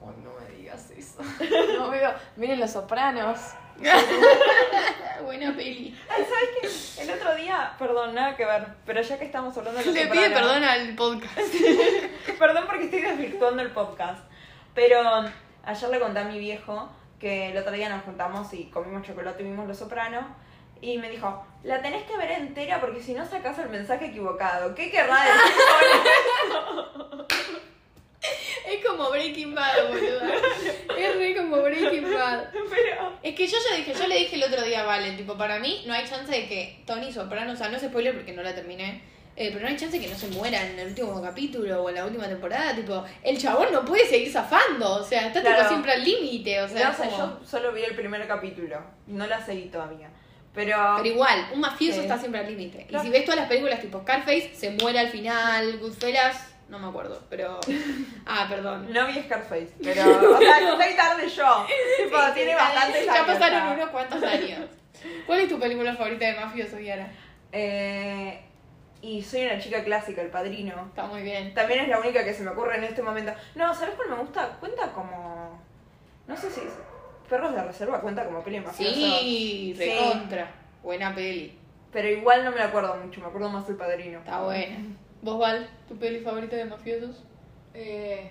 Ay, 0.00 0.14
no 0.24 0.32
me 0.40 0.56
digas 0.56 0.90
eso. 0.90 1.22
No 1.78 1.90
veo. 1.90 2.10
Miren 2.36 2.58
Los 2.58 2.70
Sopranos. 2.70 3.38
Buena 5.24 5.54
peli. 5.54 5.94
Ay, 6.08 6.24
¿sabes 6.24 6.96
qué? 6.96 7.02
El 7.02 7.10
otro 7.10 7.34
día, 7.34 7.74
perdón, 7.78 8.14
nada 8.14 8.34
que 8.34 8.46
ver, 8.46 8.66
pero 8.86 9.02
ya 9.02 9.18
que 9.18 9.26
estamos 9.26 9.56
hablando 9.58 9.78
de 9.78 9.86
los 9.86 9.94
Le 9.94 10.06
pide 10.06 10.30
perdón 10.30 10.64
al 10.64 10.94
podcast. 10.94 11.38
Perdón 12.38 12.64
porque 12.66 12.84
estoy 12.84 13.02
desvirtuando 13.02 13.60
el 13.60 13.72
podcast. 13.72 14.24
Pero 14.74 14.98
ayer 15.64 15.90
le 15.90 16.00
conté 16.00 16.20
a 16.20 16.24
mi 16.24 16.38
viejo 16.38 16.88
que 17.18 17.50
el 17.50 17.58
otro 17.58 17.72
día 17.72 17.90
nos 17.90 18.04
juntamos 18.04 18.54
y 18.54 18.70
comimos 18.70 19.06
chocolate 19.06 19.42
y 19.42 19.46
vimos 19.46 19.68
Los 19.68 19.78
Sopranos. 19.78 20.24
Y 20.82 20.96
me 20.98 21.10
dijo, 21.10 21.44
la 21.62 21.82
tenés 21.82 22.04
que 22.04 22.16
ver 22.16 22.30
entera 22.32 22.80
porque 22.80 23.00
si 23.02 23.12
no 23.14 23.26
sacas 23.26 23.58
el 23.58 23.68
mensaje 23.68 24.06
equivocado. 24.06 24.74
¿Qué 24.74 24.90
querrá 24.90 25.16
decir 25.24 25.50
con 27.08 27.26
Es 28.66 28.84
como 28.86 29.10
Breaking 29.10 29.54
Bad, 29.54 29.88
boludo. 29.88 30.20
Es 30.96 31.16
re 31.16 31.34
como 31.36 31.56
Breaking 31.62 32.12
Bad. 32.14 32.44
Pero... 32.52 33.12
Es 33.22 33.34
que 33.34 33.46
yo 33.46 33.56
ya 33.70 33.76
dije, 33.76 33.94
yo 33.94 34.06
le 34.06 34.16
dije 34.18 34.36
el 34.36 34.44
otro 34.44 34.62
día 34.62 34.80
a 34.80 34.84
Valen, 34.84 35.16
tipo, 35.16 35.36
para 35.36 35.58
mí 35.58 35.82
no 35.86 35.92
hay 35.94 36.06
chance 36.06 36.30
de 36.30 36.46
que 36.46 36.82
Tony 36.86 37.12
Soprano, 37.12 37.52
o 37.52 37.56
sea, 37.56 37.68
no 37.68 37.76
es 37.76 37.82
spoiler 37.82 38.14
porque 38.14 38.32
no 38.32 38.42
la 38.42 38.54
terminé, 38.54 39.02
Eh, 39.36 39.48
pero 39.52 39.62
no 39.62 39.68
hay 39.68 39.76
chance 39.76 39.98
que 39.98 40.08
no 40.08 40.14
se 40.16 40.26
muera 40.28 40.62
en 40.66 40.78
el 40.78 40.88
último 40.88 41.22
capítulo 41.22 41.82
o 41.82 41.88
en 41.88 41.94
la 41.94 42.04
última 42.04 42.28
temporada. 42.28 42.74
Tipo, 42.74 43.02
el 43.22 43.38
chabón 43.38 43.68
no 43.72 43.84
puede 43.86 44.04
seguir 44.06 44.30
zafando. 44.30 44.96
O 44.96 45.02
sea, 45.04 45.28
está 45.28 45.40
tipo 45.40 45.54
Claro. 45.54 45.68
siempre 45.68 45.92
al 45.92 46.04
límite. 46.04 46.60
O 46.60 46.68
sea, 46.68 46.88
no 46.88 46.94
sé, 46.94 47.04
como- 47.04 47.16
yo 47.40 47.46
solo 47.46 47.72
vi 47.72 47.82
el 47.82 47.94
primer 47.96 48.26
capítulo. 48.28 48.78
No 49.06 49.26
la 49.26 49.42
seguí 49.42 49.68
todavía. 49.70 50.10
Pero. 50.54 50.76
Pero 50.96 51.08
igual, 51.08 51.48
un 51.52 51.60
mafioso 51.60 51.96
Sí. 51.98 52.00
está 52.02 52.18
siempre 52.18 52.40
al 52.40 52.46
límite. 52.48 52.86
Y 52.88 52.98
si 52.98 53.08
ves 53.10 53.24
todas 53.24 53.40
las 53.40 53.48
películas 53.48 53.80
tipo 53.80 54.00
Scarface, 54.00 54.52
se 54.54 54.70
muere 54.72 54.98
al 54.98 55.08
final, 55.08 55.78
Goodfellas, 55.78 56.48
no 56.68 56.78
me 56.78 56.88
acuerdo, 56.88 57.22
pero... 57.30 57.60
Ah, 58.26 58.46
perdón. 58.48 58.92
No 58.92 59.06
vi 59.06 59.14
Scarface, 59.22 59.70
pero. 59.82 60.02
O 60.36 60.38
sea, 60.38 60.58
estoy 60.58 60.94
tarde 60.96 61.28
yo. 61.28 61.66
Tipo, 61.98 62.16
Sí, 62.18 62.32
tiene 62.34 62.54
bastantes 62.54 63.06
Ya 63.06 63.12
años 63.14 63.26
pasaron 63.26 63.68
unos 63.74 63.90
cuantos 63.90 64.22
años. 64.22 64.60
¿Cuál 65.26 65.40
es 65.40 65.48
tu 65.48 65.58
película 65.58 65.94
favorita 65.94 66.26
de 66.26 66.34
mafiosos, 66.34 66.80
Yara? 66.80 67.10
Eh, 67.52 68.40
y 69.02 69.22
soy 69.22 69.46
una 69.46 69.58
chica 69.58 69.82
clásica, 69.82 70.20
el 70.20 70.28
padrino. 70.28 70.74
Está 70.88 71.04
muy 71.06 71.22
bien. 71.22 71.54
También 71.54 71.80
es 71.80 71.88
la 71.88 71.98
única 72.00 72.22
que 72.24 72.34
se 72.34 72.42
me 72.42 72.50
ocurre 72.50 72.76
en 72.76 72.84
este 72.84 73.02
momento. 73.02 73.32
No, 73.54 73.74
¿sabes 73.74 73.94
cuál 73.94 74.10
me 74.10 74.16
gusta? 74.16 74.56
Cuenta 74.60 74.92
como. 74.92 75.60
No 76.26 76.36
sé 76.36 76.50
si. 76.50 76.60
Perros 77.30 77.54
de 77.54 77.62
reserva 77.62 78.00
cuenta 78.00 78.24
como 78.26 78.42
peli 78.42 78.60
mafiosa. 78.60 78.92
Sí, 78.94 79.74
recontra. 79.78 80.50
Buena 80.82 81.14
peli. 81.14 81.56
Pero 81.92 82.08
igual 82.08 82.44
no 82.44 82.50
me 82.50 82.58
la 82.58 82.66
acuerdo 82.66 82.94
mucho, 82.96 83.20
me 83.20 83.26
acuerdo 83.28 83.48
más 83.48 83.66
del 83.66 83.76
padrino. 83.76 84.18
Está 84.18 84.42
buena. 84.42 84.76
¿Vos, 85.22 85.38
Val, 85.38 85.68
tu 85.88 85.96
peli 85.96 86.20
favorita 86.20 86.56
de 86.56 86.64
mafiosos? 86.64 87.22
Eh, 87.74 88.30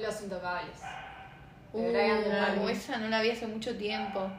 Los 0.00 0.22
Intocables. 0.22 0.78
Uh, 1.72 1.92
Palma. 1.92 2.70
esa 2.72 2.96
no 2.98 3.08
la 3.08 3.20
vi 3.20 3.30
hace 3.30 3.46
mucho 3.46 3.76
tiempo. 3.76 4.30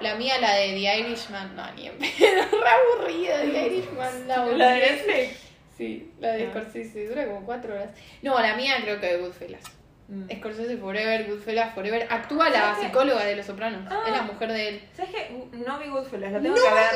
La 0.00 0.14
mía, 0.14 0.38
la 0.40 0.54
de 0.54 0.68
The 0.74 0.98
Irishman, 1.00 1.56
no, 1.56 1.72
ni 1.72 1.88
en 1.88 1.98
pedo, 1.98 2.08
re 2.62 2.68
aburrida 2.68 3.40
The 3.40 3.66
Irishman, 3.66 4.28
la 4.28 4.46
¿La 4.46 4.70
de. 4.70 4.80
Netflix? 4.80 5.48
Sí, 5.76 6.12
la 6.20 6.32
de 6.32 6.46
Ah. 6.46 6.50
Scorsese, 6.50 7.08
dura 7.08 7.26
como 7.26 7.44
cuatro 7.44 7.74
horas. 7.74 7.90
No, 8.22 8.38
la 8.40 8.54
mía 8.56 8.74
creo 8.82 9.00
que 9.00 9.06
de 9.06 9.18
Goodfellas. 9.18 9.62
Mm. 10.08 10.30
Scorsese 10.38 10.78
Forever, 10.78 11.28
Goodfellas 11.28 11.74
Forever. 11.74 12.06
Actúa 12.10 12.48
la 12.48 12.74
psicóloga 12.74 13.24
de 13.24 13.36
Los 13.36 13.44
Sopranos, 13.46 13.82
Ah. 13.92 14.02
es 14.06 14.12
la 14.12 14.22
mujer 14.22 14.50
de 14.52 14.68
él. 14.68 14.88
¿Sabes 14.96 15.10
qué? 15.14 15.48
No 15.52 15.78
vi 15.78 15.88
Goodfellas, 15.88 16.32
la 16.32 16.40
tengo 16.40 16.56
No, 16.56 16.62
que 16.62 16.70
ver. 16.74 16.90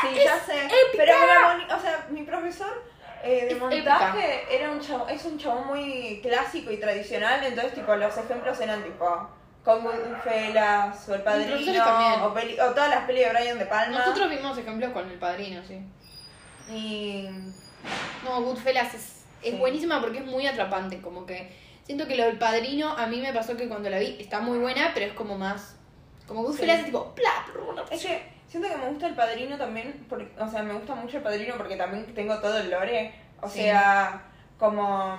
Sí, 0.00 0.18
es 0.18 0.24
ya 0.24 0.38
sé. 0.38 0.64
épica. 0.66 0.76
Pero 0.96 1.12
era 1.24 1.54
boni- 1.56 1.72
o 1.76 1.80
sea, 1.80 2.06
mi 2.10 2.22
profesor 2.22 2.84
eh, 3.24 3.46
de 3.46 3.52
Es 3.52 3.58
montaje 3.58 4.42
era 4.50 4.70
un 4.70 4.80
chavo, 4.80 5.06
es 5.08 5.24
un 5.24 5.38
chabón 5.38 5.66
muy 5.68 6.20
clásico 6.22 6.70
y 6.72 6.76
tradicional, 6.78 7.42
entonces 7.44 7.74
tipo 7.74 7.94
los 7.96 8.16
ejemplos 8.16 8.60
eran 8.60 8.82
tipo 8.82 9.28
con 9.64 9.82
Goodfellas 9.84 11.08
o 11.08 11.14
El 11.14 11.22
Padrino 11.22 12.26
o, 12.26 12.34
peli- 12.34 12.58
o 12.60 12.70
todas 12.70 12.90
las 12.90 13.04
pelis 13.06 13.24
de 13.26 13.30
Brian 13.32 13.58
De 13.60 13.66
Palma. 13.66 13.98
Nosotros 13.98 14.28
vimos 14.30 14.56
ejemplos 14.58 14.92
con 14.92 15.08
El 15.08 15.18
Padrino, 15.18 15.62
sí. 15.66 15.80
Y 16.68 17.28
No, 18.24 18.40
Goodfellas 18.42 18.94
es, 18.94 19.11
es 19.42 19.52
Sí. 19.52 19.56
buenísima 19.58 20.00
porque 20.00 20.18
es 20.18 20.24
muy 20.26 20.46
atrapante, 20.46 21.00
como 21.00 21.26
que 21.26 21.50
siento 21.84 22.06
que 22.06 22.16
lo 22.16 22.24
del 22.24 22.38
Padrino 22.38 22.90
a 22.96 23.06
mí 23.06 23.20
me 23.20 23.32
pasó 23.32 23.56
que 23.56 23.68
cuando 23.68 23.90
la 23.90 23.98
vi 23.98 24.16
está 24.20 24.40
muy 24.40 24.58
buena, 24.58 24.90
pero 24.94 25.06
es 25.06 25.12
como 25.12 25.36
más 25.38 25.76
como 26.26 26.42
Goodfellas 26.44 26.76
Sí. 26.76 26.80
es 26.80 26.86
tipo 26.86 27.12
bla, 27.16 27.44
bla, 27.52 27.72
bla, 27.72 27.84
es 27.90 28.02
que 28.04 28.22
siento 28.46 28.68
que 28.68 28.76
me 28.76 28.88
gusta 28.88 29.06
El 29.08 29.14
Padrino 29.14 29.56
también, 29.58 30.06
porque, 30.08 30.28
o 30.38 30.48
sea, 30.48 30.62
me 30.62 30.72
gusta 30.74 30.94
mucho 30.94 31.16
El 31.18 31.22
Padrino 31.22 31.54
porque 31.56 31.76
también 31.76 32.06
tengo 32.14 32.38
todo 32.38 32.58
el 32.58 32.70
lore. 32.70 33.12
O 33.40 33.48
Sí. 33.48 33.60
sea, 33.62 34.22
como, 34.58 35.18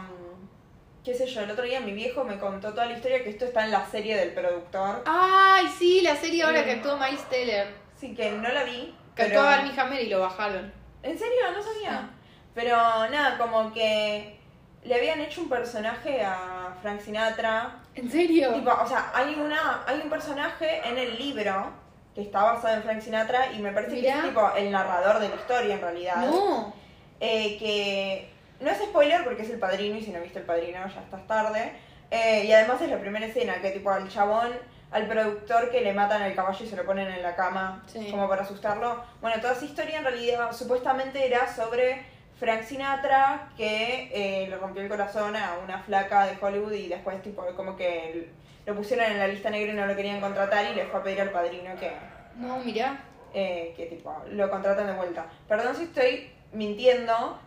qué 1.03 1.13
sé 1.13 1.27
yo, 1.27 1.41
el 1.41 1.51
otro 1.51 1.65
día 1.65 1.81
mi 1.81 1.91
viejo 1.91 2.23
me 2.23 2.39
contó 2.39 2.69
toda 2.71 2.85
la 2.85 2.93
historia 2.93 3.21
que 3.23 3.29
esto 3.31 3.43
está 3.45 3.65
en 3.65 3.71
la 3.71 3.85
serie 3.85 4.15
del 4.15 4.31
productor. 4.33 5.03
Ay, 5.05 5.67
sí, 5.77 6.01
la 6.01 6.15
serie 6.15 6.43
ahora 6.43 6.59
Sí. 6.59 6.65
que 6.65 6.71
actuó 6.71 6.97
Miles 6.97 7.27
Teller. 7.29 7.67
Así 7.95 8.15
que 8.15 8.31
no 8.31 8.47
la 8.49 8.63
vi. 8.63 8.95
Que 9.15 9.25
pero- 9.25 9.41
actuó 9.41 9.51
Armie 9.53 9.79
Hammer 9.79 10.01
y 10.01 10.09
lo 10.09 10.21
bajaron. 10.21 10.73
¿En 11.03 11.19
serio? 11.19 11.51
No 11.53 11.61
sabía. 11.61 12.09
Pero 12.55 12.75
nada, 13.09 13.37
como 13.37 13.73
que 13.73 14.39
le 14.83 14.95
habían 14.95 15.19
hecho 15.21 15.41
un 15.41 15.49
personaje 15.49 16.23
a 16.23 16.75
Frank 16.81 16.99
Sinatra. 17.01 17.79
¿En 17.95 18.09
serio? 18.11 18.53
Tipo, 18.53 18.71
o 18.71 18.87
sea, 18.87 19.11
hay 19.13 19.35
una 19.35 19.83
hay 19.87 20.01
un 20.03 20.09
personaje 20.09 20.81
en 20.87 20.97
el 20.97 21.17
libro 21.17 21.71
que 22.13 22.21
está 22.21 22.43
basado 22.43 22.75
en 22.75 22.83
Frank 22.83 23.01
Sinatra 23.01 23.51
y 23.53 23.59
me 23.59 23.71
parece 23.71 23.99
que 24.01 24.09
es 24.09 24.21
tipo 24.23 24.51
el 24.55 24.71
narrador 24.71 25.19
de 25.19 25.29
la 25.29 25.35
historia 25.35 25.75
en 25.75 25.81
realidad. 25.81 26.17
no. 26.17 26.73
Eh, 27.19 27.57
que 27.57 28.29
no 28.59 28.69
es 28.69 28.77
spoiler 28.79 29.23
porque 29.23 29.43
es 29.43 29.49
el 29.49 29.57
padrino 29.57 29.95
y 29.97 30.03
si 30.03 30.11
no 30.11 30.19
viste 30.19 30.39
el 30.39 30.45
padrino 30.45 30.79
ya 30.93 30.99
estás 31.01 31.25
tarde. 31.25 31.71
Eh, 32.11 32.43
y 32.45 32.51
además 32.51 32.81
es 32.81 32.89
la 32.89 32.99
primera 32.99 33.25
escena 33.25 33.61
que 33.61 33.71
tipo 33.71 33.89
al 33.89 34.09
chabón, 34.09 34.51
al 34.91 35.07
productor 35.07 35.71
que 35.71 35.81
le 35.81 35.93
matan 35.93 36.21
el 36.23 36.35
caballo 36.35 36.63
y 36.63 36.67
se 36.67 36.75
lo 36.75 36.85
ponen 36.85 37.07
en 37.07 37.23
la 37.23 37.35
cama 37.35 37.81
Sí. 37.87 38.09
como 38.11 38.27
para 38.27 38.43
asustarlo. 38.43 39.01
Bueno, 39.21 39.39
toda 39.41 39.53
esa 39.53 39.63
historia 39.65 39.99
en 39.99 40.03
realidad 40.03 40.51
supuestamente 40.51 41.25
era 41.25 41.51
sobre 41.51 42.05
Frank 42.39 42.63
Sinatra 42.63 43.49
que 43.55 44.09
eh, 44.13 44.47
le 44.49 44.57
rompió 44.57 44.81
el 44.81 44.89
corazón 44.89 45.35
a 45.35 45.57
una 45.63 45.79
flaca 45.79 46.25
de 46.25 46.37
Hollywood 46.41 46.73
y 46.73 46.87
después 46.87 47.21
tipo 47.21 47.45
como 47.55 47.75
que 47.77 48.29
lo 48.65 48.75
pusieron 48.75 49.11
en 49.11 49.19
la 49.19 49.27
lista 49.27 49.49
negra 49.49 49.71
y 49.73 49.75
no 49.75 49.85
lo 49.85 49.95
querían 49.95 50.19
contratar 50.21 50.65
y 50.71 50.75
le 50.75 50.85
fue 50.85 50.99
a 50.99 51.03
pedir 51.03 51.21
al 51.21 51.31
padrino 51.31 51.75
que 51.79 51.91
No, 52.35 52.57
mirá. 52.59 52.97
eh, 53.33 53.73
que 53.77 53.85
tipo 53.87 54.15
lo 54.29 54.49
contratan 54.49 54.87
de 54.87 54.93
vuelta. 54.93 55.25
Perdón 55.47 55.75
si 55.75 55.83
estoy 55.83 56.31
mintiendo, 56.51 57.39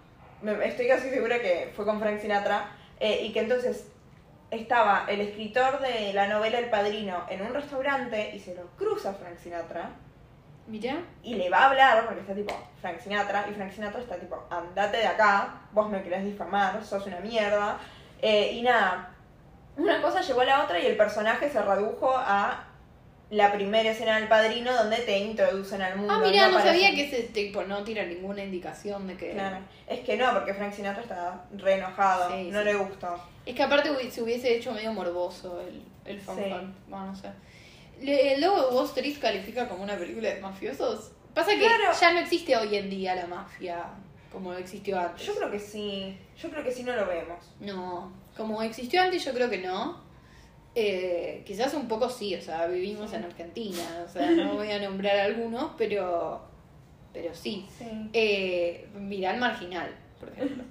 me- 0.43 0.67
estoy 0.67 0.89
casi 0.89 1.11
segura 1.11 1.41
que 1.41 1.73
fue 1.75 1.85
con 1.85 2.01
Frank 2.01 2.21
Sinatra 2.21 2.71
eh, 3.01 3.21
y 3.25 3.33
que 3.33 3.41
entonces 3.41 3.89
estaba 4.51 5.05
el 5.09 5.21
escritor 5.21 5.81
de 5.81 6.13
la 6.13 6.29
novela 6.29 6.59
El 6.59 6.71
Padrino 6.71 7.25
en 7.29 7.43
un 7.43 7.53
restaurante 7.53 8.31
y 8.35 8.39
se 8.41 8.55
lo 8.55 8.63
cruza 8.77 9.13
Frank 9.15 9.39
Sinatra 9.43 9.91
Mirá. 10.67 10.97
y 11.23 11.35
le 11.35 11.49
va 11.51 11.59
a 11.59 11.69
hablar 11.71 12.05
porque 12.07 12.21
está 12.21 12.35
tipo 12.35 12.53
Frank 12.81 12.99
Sinatra 13.01 13.47
y 13.51 13.55
Frank 13.55 13.71
Sinatra 13.73 14.01
está 14.01 14.17
tipo 14.17 14.45
andate 14.51 14.97
de 14.99 15.07
acá, 15.07 15.61
vos 15.73 15.89
me 15.89 16.03
querés 16.03 16.25
difamar, 16.25 16.83
sos 16.85 17.07
una 17.07 17.21
mierda 17.21 17.79
Eh, 18.23 18.53
y 18.55 18.63
nada, 18.63 19.11
una 19.77 20.01
cosa 20.03 20.23
llevó 20.23 20.41
a 20.41 20.45
la 20.47 20.65
otra 20.65 20.81
y 20.81 20.87
el 20.87 20.97
personaje 20.97 21.51
se 21.51 21.61
redujo 21.63 22.15
a 22.17 22.65
la 23.29 23.53
primera 23.53 23.91
escena 23.91 24.17
del 24.19 24.29
padrino 24.29 24.73
donde 24.73 24.99
te 24.99 25.19
introducen 25.19 25.83
al 25.83 25.97
mundo. 25.97 26.15
Ah, 26.15 26.21
mirá, 26.21 26.49
no 26.49 26.61
sabía 26.61 26.95
que 26.95 27.05
ese 27.07 27.25
tipo 27.25 27.63
no 27.65 27.83
tira 27.85 28.05
ninguna 28.05 28.43
indicación 28.45 29.07
de 29.09 29.17
que. 29.17 29.33
Claro, 29.33 29.59
es 29.89 30.01
que 30.01 30.17
no, 30.17 30.33
porque 30.33 30.55
Frank 30.55 30.73
Sinatra 30.73 31.03
está 31.03 31.45
re 31.57 31.75
enojado, 31.75 32.31
Sí, 32.31 32.51
no 32.53 32.61
sí. 32.61 32.65
le 32.65 32.75
gustó. 32.77 33.21
Es 33.45 33.55
que 33.55 33.63
aparte 33.65 34.11
se 34.11 34.23
hubiese 34.23 34.57
hecho 34.57 34.73
medio 34.73 34.93
morboso 34.93 35.61
el, 35.61 35.83
el 36.05 36.21
fan 36.21 36.37
Sí. 36.37 36.51
fan. 36.51 36.75
Bueno, 36.89 37.07
no 37.07 37.17
sé. 37.17 37.29
¿El 38.01 38.41
lobo 38.41 38.69
de 38.71 38.75
Wall 38.77 38.87
Street 38.87 39.19
califica 39.21 39.69
como 39.69 39.83
una 39.85 39.97
película 39.97 40.29
de 40.29 40.41
mafiosos? 40.41 41.13
Pasa 41.35 41.51
que 41.53 41.59
Claro. 41.59 41.85
ya 42.01 42.13
no 42.13 42.19
existe 42.21 42.57
hoy 42.57 42.77
en 42.77 42.89
día 42.91 43.15
la 43.15 43.27
mafia 43.27 43.85
como 44.33 44.53
existió 44.55 44.99
antes. 44.99 45.27
Yo 45.27 45.35
creo 45.35 45.51
que 45.51 45.59
sí, 45.59 46.17
yo 46.41 46.51
creo 46.51 46.63
que 46.65 46.73
sí 46.73 46.83
no 46.83 46.95
lo 46.95 47.07
vemos. 47.07 47.39
No, 47.61 48.13
como 48.37 48.63
existió 48.63 49.03
antes 49.03 49.25
yo 49.25 49.33
creo 49.33 49.49
que 49.49 49.59
no. 49.59 50.05
Eh, 50.75 51.43
quizás 51.47 51.73
un 51.73 51.89
poco 51.89 52.09
sí, 52.11 52.35
o 52.35 52.41
sea, 52.43 52.67
vivimos 52.67 53.11
en 53.15 53.25
Argentina, 53.25 54.05
o 54.05 54.09
sea, 54.09 54.31
no 54.31 54.55
voy 54.57 54.71
a 54.71 54.79
nombrar 54.79 55.17
algunos, 55.19 55.71
pero, 55.79 56.43
pero 57.15 57.35
sí. 57.35 57.67
Sí. 57.79 58.11
Eh, 58.13 58.87
mirá 58.95 59.33
el 59.33 59.41
marginal, 59.41 59.95
por 60.21 60.29
ejemplo. 60.29 60.65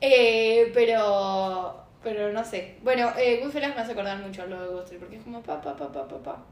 Eh, 0.00 0.72
pero, 0.74 1.80
pero 2.02 2.32
no 2.32 2.44
sé. 2.44 2.76
Bueno, 2.82 3.12
eh, 3.16 3.38
Goodfellas 3.40 3.76
me 3.76 3.82
hace 3.82 3.92
acordar 3.92 4.18
mucho 4.18 4.42
a 4.42 4.46
lo 4.46 4.78
de 4.78 4.82
Street, 4.82 4.98
porque 5.00 5.16
es 5.18 5.22
como 5.22 5.40
pa, 5.42 5.60
pa, 5.60 5.76
pa, 5.76 5.92
pa, 5.92 6.08
pa, 6.08 6.18
pa. 6.22 6.44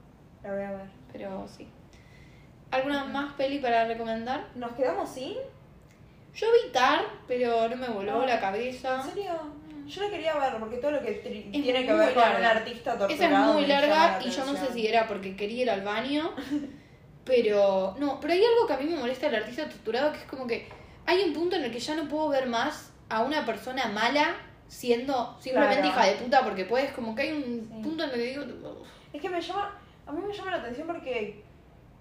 La 0.42 0.52
voy 0.54 0.62
a 0.62 0.70
ver. 0.70 0.86
Pero 1.12 1.46
sí. 1.48 1.68
¿Alguna 2.70 3.04
más 3.04 3.32
peli 3.34 3.58
para 3.58 3.86
recomendar? 3.86 4.46
¿Nos 4.54 4.72
quedamos 4.72 5.08
sin? 5.10 5.34
Yo 6.34 6.46
vi 6.52 6.70
Tar, 6.72 7.00
pero 7.26 7.68
no 7.68 7.76
me 7.76 7.88
voló 7.88 8.24
la 8.24 8.38
cabeza. 8.40 8.96
¿En 9.04 9.10
serio? 9.10 9.32
Yo 9.86 10.04
la 10.04 10.10
quería 10.10 10.38
ver 10.38 10.56
porque 10.60 10.76
todo 10.76 10.92
lo 10.92 11.00
que 11.02 11.20
tri- 11.24 11.46
Es 11.52 11.62
tiene 11.64 11.84
que 11.84 11.92
muy 11.92 11.98
ver 12.06 12.14
con 12.14 12.22
larga. 12.22 12.38
un 12.38 12.44
artista 12.44 12.96
torturado. 12.96 13.12
Esa 13.14 13.24
es 13.24 13.30
muy 13.54 13.62
me 13.62 13.68
llama 13.68 13.80
larga 13.80 14.18
la 14.20 14.24
y 14.24 14.30
yo 14.30 14.38
no 14.38 14.44
sé 14.44 14.50
atención. 14.52 14.72
si 14.74 14.86
era 14.86 15.08
porque 15.08 15.34
quería 15.36 15.62
ir 15.62 15.70
al 15.70 15.80
baño, 15.82 16.30
pero 17.24 17.96
no, 17.98 18.20
pero 18.20 18.32
hay 18.32 18.42
algo 18.44 18.66
que 18.68 18.72
a 18.72 18.76
mí 18.78 18.84
me 18.86 18.96
molesta 18.98 19.26
del 19.26 19.42
artista 19.42 19.68
torturado 19.68 20.12
que 20.12 20.18
es 20.18 20.24
como 20.24 20.46
que 20.46 20.68
hay 21.06 21.22
un 21.24 21.32
punto 21.32 21.56
en 21.56 21.64
el 21.64 21.72
que 21.72 21.80
ya 21.80 21.96
no 21.96 22.08
puedo 22.08 22.28
ver 22.28 22.46
más 22.46 22.92
a 23.08 23.22
una 23.22 23.44
persona 23.44 23.86
mala 23.88 24.36
siendo 24.68 25.36
simplemente 25.40 25.80
Claro. 25.82 25.88
hija 26.00 26.06
de 26.06 26.14
puta 26.22 26.44
porque 26.44 26.64
puedes 26.66 26.92
como 26.92 27.14
que 27.16 27.22
hay 27.22 27.32
un 27.32 27.42
Sí. 27.68 27.82
punto 27.82 28.04
en 28.04 28.10
el 28.10 28.14
que 28.16 28.22
digo 28.22 28.42
"Uf". 28.44 28.88
Es 29.12 29.20
que 29.20 29.28
me 29.28 29.40
llama, 29.40 29.76
a 30.10 30.12
mí 30.12 30.20
me 30.26 30.32
llama 30.32 30.50
la 30.50 30.56
atención 30.58 30.86
porque 30.86 31.42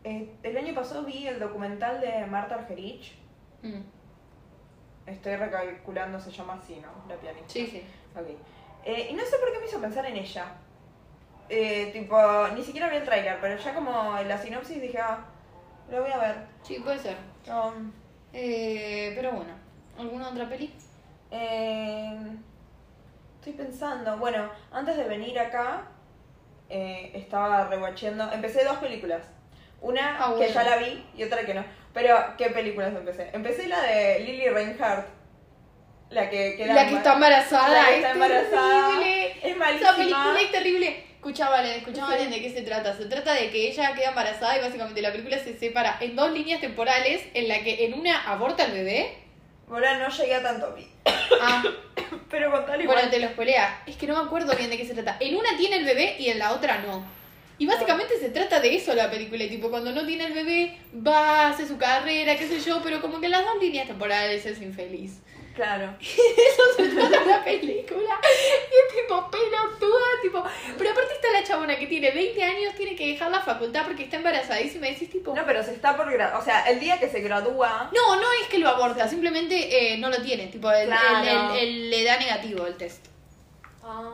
eh, 0.04 0.36
el 0.44 0.58
año 0.58 0.74
pasado 0.74 1.04
vi 1.04 1.28
el 1.28 1.40
documental 1.40 2.02
de 2.02 2.26
Marta 2.26 2.56
Argerich. 2.56 3.16
Mm, 3.64 3.82
Estoy 5.06 5.36
recalculando, 5.38 6.20
se 6.20 6.30
llama 6.32 6.60
así, 6.62 6.76
¿no? 6.82 6.90
La 7.08 7.20
pianista. 7.20 7.50
sí, 7.52 7.66
sí. 7.68 7.84
Ok. 8.16 8.28
Eh, 8.86 9.08
y 9.10 9.14
no 9.14 9.24
sé 9.26 9.38
por 9.38 9.52
qué 9.52 9.60
me 9.60 9.66
hizo 9.66 9.80
pensar 9.82 10.06
en 10.06 10.18
ella. 10.18 10.46
Eh, 11.50 11.90
tipo, 11.92 12.16
ni 12.56 12.64
siquiera 12.64 12.90
vi 12.90 12.98
el 12.98 13.06
tráiler, 13.06 13.40
pero 13.42 13.58
ya 13.58 13.74
como 13.74 14.18
en 14.18 14.28
la 14.28 14.38
sinopsis 14.38 14.80
dije, 14.82 15.00
ah, 15.00 15.26
lo 15.90 16.02
voy 16.04 16.12
a 16.12 16.18
ver. 16.20 16.36
Sí, 16.62 16.80
puede 16.84 17.00
ser. 17.00 17.18
Um, 17.48 17.92
Eh, 18.34 19.14
pero 19.16 19.32
bueno, 19.32 19.54
¿alguna 19.98 20.30
otra 20.30 20.48
peli? 20.48 20.72
eh, 21.32 22.18
estoy 23.40 23.54
pensando, 23.54 24.18
bueno, 24.18 24.50
antes 24.72 24.96
de 24.98 25.04
venir 25.06 25.40
acá, 25.40 25.88
eh, 26.70 27.12
estaba 27.16 27.68
rewatchando, 27.68 28.32
empecé 28.32 28.64
dos 28.64 28.78
películas. 28.78 29.24
Una 29.82 30.18
Ah, 30.20 30.30
que 30.32 30.36
bueno. 30.48 30.54
ya 30.54 30.64
la 30.64 30.78
vi 30.78 31.06
y 31.18 31.24
otra 31.24 31.46
que 31.46 31.54
no. 31.54 31.64
Pero, 31.94 32.18
¿qué 32.38 32.50
películas 32.50 32.94
empecé? 32.94 33.30
Empecé 33.34 33.68
la 33.68 33.82
de 33.82 34.20
Lily 34.20 34.50
Reinhardt. 34.50 35.08
La 36.10 36.30
que 36.30 36.56
queda 36.58 36.74
La 36.74 36.88
que 36.88 36.96
está 36.96 37.14
embarazada. 37.14 37.70
La 37.70 37.86
que 37.86 37.92
es 37.92 37.98
está 37.98 38.12
embarazada. 38.12 38.88
terrible. 38.90 39.28
Es 39.32 39.46
Esa 39.46 39.56
malísima. 39.58 39.96
película 39.96 40.42
es 40.42 40.52
terrible. 40.52 41.06
Escucha, 41.20 41.50
Valen, 41.50 41.84
Sí. 41.86 42.00
Valen, 42.02 42.30
¿de 42.32 42.42
qué 42.42 42.50
se 42.50 42.62
trata? 42.62 42.96
Se 42.96 43.06
trata 43.06 43.34
de 43.34 43.50
que 43.52 43.68
ella 43.70 43.94
queda 43.94 44.10
embarazada 44.10 44.58
y 44.58 44.62
básicamente 44.62 45.02
la 45.02 45.12
película 45.12 45.38
se 45.38 45.58
separa 45.58 45.98
en 46.00 46.16
dos 46.16 46.32
líneas 46.32 46.62
temporales 46.62 47.22
en 47.34 47.48
la 47.48 47.60
que 47.62 47.86
en 47.86 47.94
una 47.94 48.24
aborta 48.32 48.64
al 48.64 48.72
bebé. 48.72 49.18
Bueno, 49.70 50.00
no 50.00 50.10
llegué 50.10 50.36
a 50.36 50.44
tanto. 50.44 50.76
Ah, 51.42 51.64
Pero 52.30 52.52
contale 52.52 52.84
igual. 52.84 52.98
bueno, 52.98 53.12
te 53.12 53.20
lo 53.20 53.30
spoilea. 53.30 53.84
Es 53.86 53.96
que 53.96 54.08
no 54.08 54.16
me 54.16 54.26
acuerdo 54.26 54.56
bien 54.58 54.70
de 54.70 54.78
qué 54.78 54.86
se 54.86 54.94
trata. 54.94 55.18
En 55.20 55.36
una 55.38 55.56
tiene 55.58 55.78
el 55.78 55.86
bebé 55.86 56.16
y 56.20 56.30
en 56.30 56.40
la 56.40 56.54
otra 56.54 56.80
no. 56.80 57.06
Y 57.60 57.66
básicamente 57.66 58.18
se 58.20 58.30
trata 58.30 58.60
de 58.60 58.76
eso 58.76 58.94
la 58.96 59.10
película. 59.12 59.44
Y 59.44 59.50
tipo, 59.50 59.70
cuando 59.70 59.92
no 59.92 60.06
tiene 60.06 60.26
el 60.26 60.34
bebé, 60.34 60.78
va, 60.96 61.50
hace 61.50 61.68
su 61.68 61.78
carrera, 61.78 62.36
qué 62.36 62.48
sé 62.48 62.60
yo, 62.60 62.82
pero 62.84 63.00
como 63.00 63.20
que 63.20 63.30
las 63.30 63.46
dos 63.46 63.62
líneas 63.62 63.88
temporales 63.88 64.46
es 64.46 64.62
infeliz. 64.62 65.22
Claro. 65.60 65.94
Eso 66.00 66.64
se 66.78 66.88
trata 66.88 67.20
de 67.20 67.26
la 67.26 67.44
película. 67.44 68.18
Y 68.24 68.76
es 68.98 69.02
tipo 69.04 69.30
pelotuda, 69.30 70.06
tipo. 70.22 70.42
Pero 70.78 70.92
aparte 70.92 71.14
está 71.16 71.32
la 71.34 71.44
chabona 71.44 71.76
que 71.78 71.86
tiene 71.88 72.12
20 72.12 72.42
años, 72.42 72.76
tiene 72.78 72.96
que 72.96 73.08
dejar 73.08 73.30
la 73.30 73.42
facultad 73.42 73.84
porque 73.86 74.04
está 74.04 74.16
embarazadísima. 74.16 74.88
Y 74.88 74.94
decís 74.94 75.12
tipo. 75.12 75.36
No, 75.36 75.46
pero 75.46 75.62
se 75.62 75.74
está 75.74 75.98
por 75.98 76.08
O 76.08 76.42
sea, 76.46 76.62
el 76.70 76.80
día 76.80 76.98
que 76.98 77.10
se 77.10 77.20
gradúa. 77.20 77.90
No, 77.94 78.16
no 78.16 78.28
es 78.42 78.48
que 78.48 78.58
lo 78.60 78.70
aborta, 78.70 79.10
simplemente 79.10 79.94
eh, 79.94 79.98
no 79.98 80.10
lo 80.10 80.22
tiene. 80.22 80.48
Tipo, 80.48 80.72
el, 80.72 80.88
Claro. 80.88 81.54
el- 81.56 81.58
el- 81.58 81.68
el- 81.68 81.90
le 81.90 82.04
da 82.06 82.18
negativo 82.18 82.66
el 82.66 82.78
test. 82.78 83.08
Ah. 83.84 84.12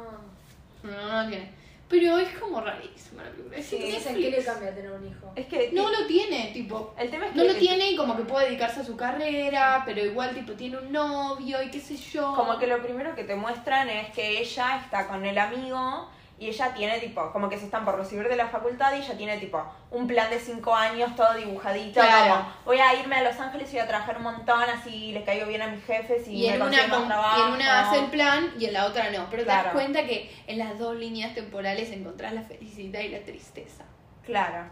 No, 0.81 0.91
no 0.91 1.21
lo 1.23 1.29
tiene. 1.29 1.51
Pero 1.87 2.17
es 2.17 2.29
como 2.39 2.61
rarísima 2.61 3.23
la 3.23 3.29
película. 3.29 3.57
Es 3.57 3.65
Sí, 3.65 3.77
Netflix. 3.77 3.97
Dicen 3.97 4.15
que 4.15 4.31
le 4.31 4.43
cambia 4.43 4.75
tener 4.75 4.91
un 4.91 5.07
hijo. 5.07 5.31
Es 5.35 5.45
que. 5.47 5.71
No 5.71 5.89
lo 5.91 6.07
tiene, 6.07 6.51
tipo. 6.51 6.95
El 6.97 7.11
tema 7.11 7.27
es 7.27 7.31
que. 7.31 7.37
No 7.37 7.43
lo 7.43 7.55
tiene 7.55 7.91
y 7.91 7.95
como 7.95 8.17
que 8.17 8.23
puede 8.23 8.47
dedicarse 8.47 8.81
a 8.81 8.83
su 8.83 8.95
carrera, 8.95 9.83
pero 9.85 10.03
igual 10.03 10.33
tipo 10.33 10.53
tiene 10.53 10.77
un 10.77 10.91
novio 10.91 11.61
y 11.61 11.69
qué 11.69 11.79
sé 11.79 11.95
yo. 11.95 12.33
Como 12.35 12.57
que 12.57 12.67
lo 12.67 12.81
primero 12.81 13.13
que 13.15 13.23
te 13.23 13.35
muestran 13.35 13.89
es 13.89 14.09
que 14.11 14.39
ella 14.39 14.81
está 14.83 15.07
con 15.07 15.25
el 15.25 15.37
amigo 15.37 16.09
y 16.37 16.47
ella 16.49 16.73
tiene 16.73 16.99
tipo, 16.99 17.31
como 17.31 17.47
que 17.47 17.57
se 17.57 17.65
están 17.65 17.85
por 17.85 17.97
recibir 17.97 18.27
de 18.27 18.35
la 18.35 18.47
facultad 18.47 18.93
y 18.93 18.97
ella 18.97 19.15
tiene 19.15 19.37
tipo 19.37 19.63
un 19.91 20.05
plan 20.05 20.29
de 20.29 20.37
cinco 20.39 20.75
años 20.75 21.15
todo 21.15 21.33
dibujadito, 21.33 22.01
Claro. 22.01 22.33
como 22.35 22.51
voy 22.65 22.79
a 22.79 22.93
irme 22.99 23.15
a 23.15 23.23
Los 23.23 23.39
Ángeles 23.39 23.69
y 23.69 23.77
voy 23.77 23.79
a 23.81 23.87
trabajar 23.87 24.17
un 24.17 24.23
montón, 24.23 24.61
así 24.63 25.13
le 25.13 25.23
caigo 25.23 25.45
bien 25.47 25.61
a 25.61 25.67
mis 25.67 25.83
jefes 25.85 26.27
y, 26.27 26.45
Y 26.45 26.49
me 26.49 26.55
en, 26.55 26.61
una, 26.61 26.87
más 26.87 26.97
con- 26.97 27.07
trabajo. 27.07 27.39
y 27.39 27.47
en 27.47 27.53
una 27.53 27.79
hace 27.87 27.99
el 27.99 28.05
plan 28.07 28.53
y 28.59 28.65
en 28.65 28.73
la 28.73 28.85
otra 28.85 29.09
no. 29.11 29.27
Pero 29.31 29.43
te 29.43 29.49
das 29.49 29.67
cuenta 29.73 30.05
que 30.05 30.29
en 30.47 30.59
las 30.59 30.77
dos 30.77 30.95
líneas 30.97 31.33
temporales 31.33 31.89
encontrás 31.91 32.33
la 32.33 32.41
felicidad 32.41 32.99
y 32.99 33.09
la 33.09 33.19
tristeza. 33.19 33.85
Claro. 34.25 34.65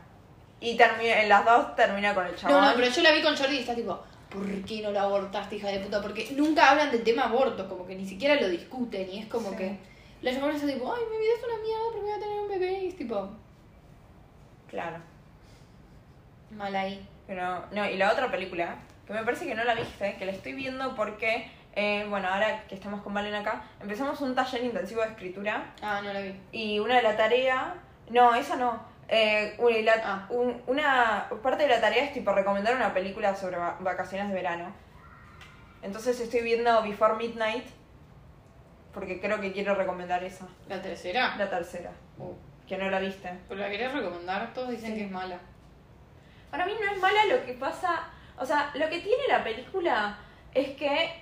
Y 0.59 0.75
termina, 0.75 1.21
en 1.21 1.29
las 1.29 1.45
dos 1.45 1.75
termina 1.75 2.13
con 2.13 2.25
el 2.25 2.35
chabón. 2.35 2.61
No, 2.61 2.69
no, 2.69 2.75
pero 2.75 2.87
yo 2.89 3.01
la 3.01 3.11
vi 3.11 3.21
con 3.21 3.35
Jordi 3.37 3.55
y 3.55 3.59
está 3.59 3.73
tipo, 3.75 4.01
¿por 4.29 4.45
qué 4.65 4.81
no 4.81 4.91
la 4.91 5.03
abortaste, 5.03 5.55
hija 5.57 5.67
de 5.69 5.79
puta? 5.79 6.01
Porque 6.01 6.29
nunca 6.35 6.69
hablan 6.71 6.91
del 6.91 7.03
tema 7.03 7.23
aborto, 7.23 7.67
como 7.69 7.85
que 7.85 7.95
ni 7.95 8.05
siquiera 8.07 8.35
lo 8.35 8.49
discuten 8.49 9.09
y 9.09 9.19
es 9.19 9.27
como 9.27 9.51
Sí. 9.51 9.55
que 9.57 9.92
la 10.23 10.33
chabona 10.33 10.55
está 10.55 10.67
tipo, 10.67 10.91
ay, 10.93 11.01
mi 11.11 11.17
vida 11.17 11.33
es 11.37 11.43
una 11.43 11.61
mierda 11.61 11.83
porque 11.85 12.01
voy 12.01 12.11
a 12.11 12.19
tener 12.19 12.39
un 12.39 12.47
bebé 12.49 12.71
y 12.79 12.87
es 12.87 12.97
tipo, 12.97 13.29
Claro. 14.69 14.97
mal 16.51 16.75
ahí. 16.75 17.07
Pero, 17.27 17.65
no, 17.71 17.85
y 17.89 17.97
la 17.97 18.11
otra 18.11 18.29
película, 18.31 18.75
que 19.07 19.13
me 19.13 19.23
parece 19.23 19.45
que 19.45 19.55
no 19.55 19.63
la 19.63 19.75
viste, 19.75 20.15
que 20.17 20.25
la 20.25 20.31
estoy 20.31 20.53
viendo 20.53 20.95
porque, 20.95 21.49
eh, 21.75 22.05
bueno, 22.09 22.27
ahora 22.27 22.63
que 22.67 22.75
estamos 22.75 23.01
con 23.01 23.13
Valen 23.13 23.33
acá, 23.35 23.63
empezamos 23.81 24.19
un 24.21 24.35
taller 24.35 24.63
intensivo 24.63 25.01
de 25.01 25.09
escritura 25.09 25.73
Ah, 25.81 26.01
no 26.03 26.11
la 26.13 26.21
vi. 26.21 26.39
y 26.51 26.79
una 26.79 26.95
de 26.97 27.01
la 27.03 27.15
tarea, 27.17 27.75
no, 28.09 28.35
esa 28.35 28.55
no, 28.55 28.81
eh, 29.07 29.55
una, 29.57 29.77
y 29.77 29.83
la- 29.83 30.01
Ah. 30.03 30.25
un- 30.29 30.61
una 30.67 31.27
parte 31.41 31.63
de 31.63 31.69
la 31.69 31.81
tarea 31.81 32.03
es 32.05 32.13
tipo 32.13 32.31
recomendar 32.33 32.75
una 32.75 32.93
película 32.93 33.35
sobre 33.35 33.57
va- 33.57 33.77
vacaciones 33.79 34.29
de 34.29 34.33
verano. 34.35 34.73
Entonces 35.81 36.19
estoy 36.19 36.41
viendo 36.41 36.81
Before 36.83 37.15
Midnight 37.15 37.65
porque 38.93 39.19
creo 39.19 39.39
que 39.41 39.51
quiero 39.51 39.75
recomendar 39.75 40.23
esa, 40.23 40.47
¿La 40.69 40.81
tercera? 40.81 41.35
la 41.37 41.49
tercera, 41.49 41.91
Uh, 42.17 42.33
que 42.67 42.77
no 42.77 42.89
la 42.89 42.99
viste. 42.99 43.29
¿Pero 43.49 43.59
la 43.59 43.69
querés 43.69 43.91
recomendar? 43.93 44.53
Todos 44.53 44.69
dicen 44.69 44.91
Sí. 44.91 44.97
que 44.99 45.05
es 45.05 45.11
mala. 45.11 45.37
Para 46.51 46.65
mí 46.65 46.73
no 46.79 46.91
es 46.91 46.99
mala 46.99 47.25
lo 47.25 47.43
que 47.45 47.53
pasa, 47.53 48.07
o 48.37 48.45
sea, 48.45 48.71
lo 48.75 48.87
que 48.89 48.99
tiene 48.99 49.23
la 49.27 49.43
película 49.43 50.17
es 50.53 50.69
que 50.77 51.21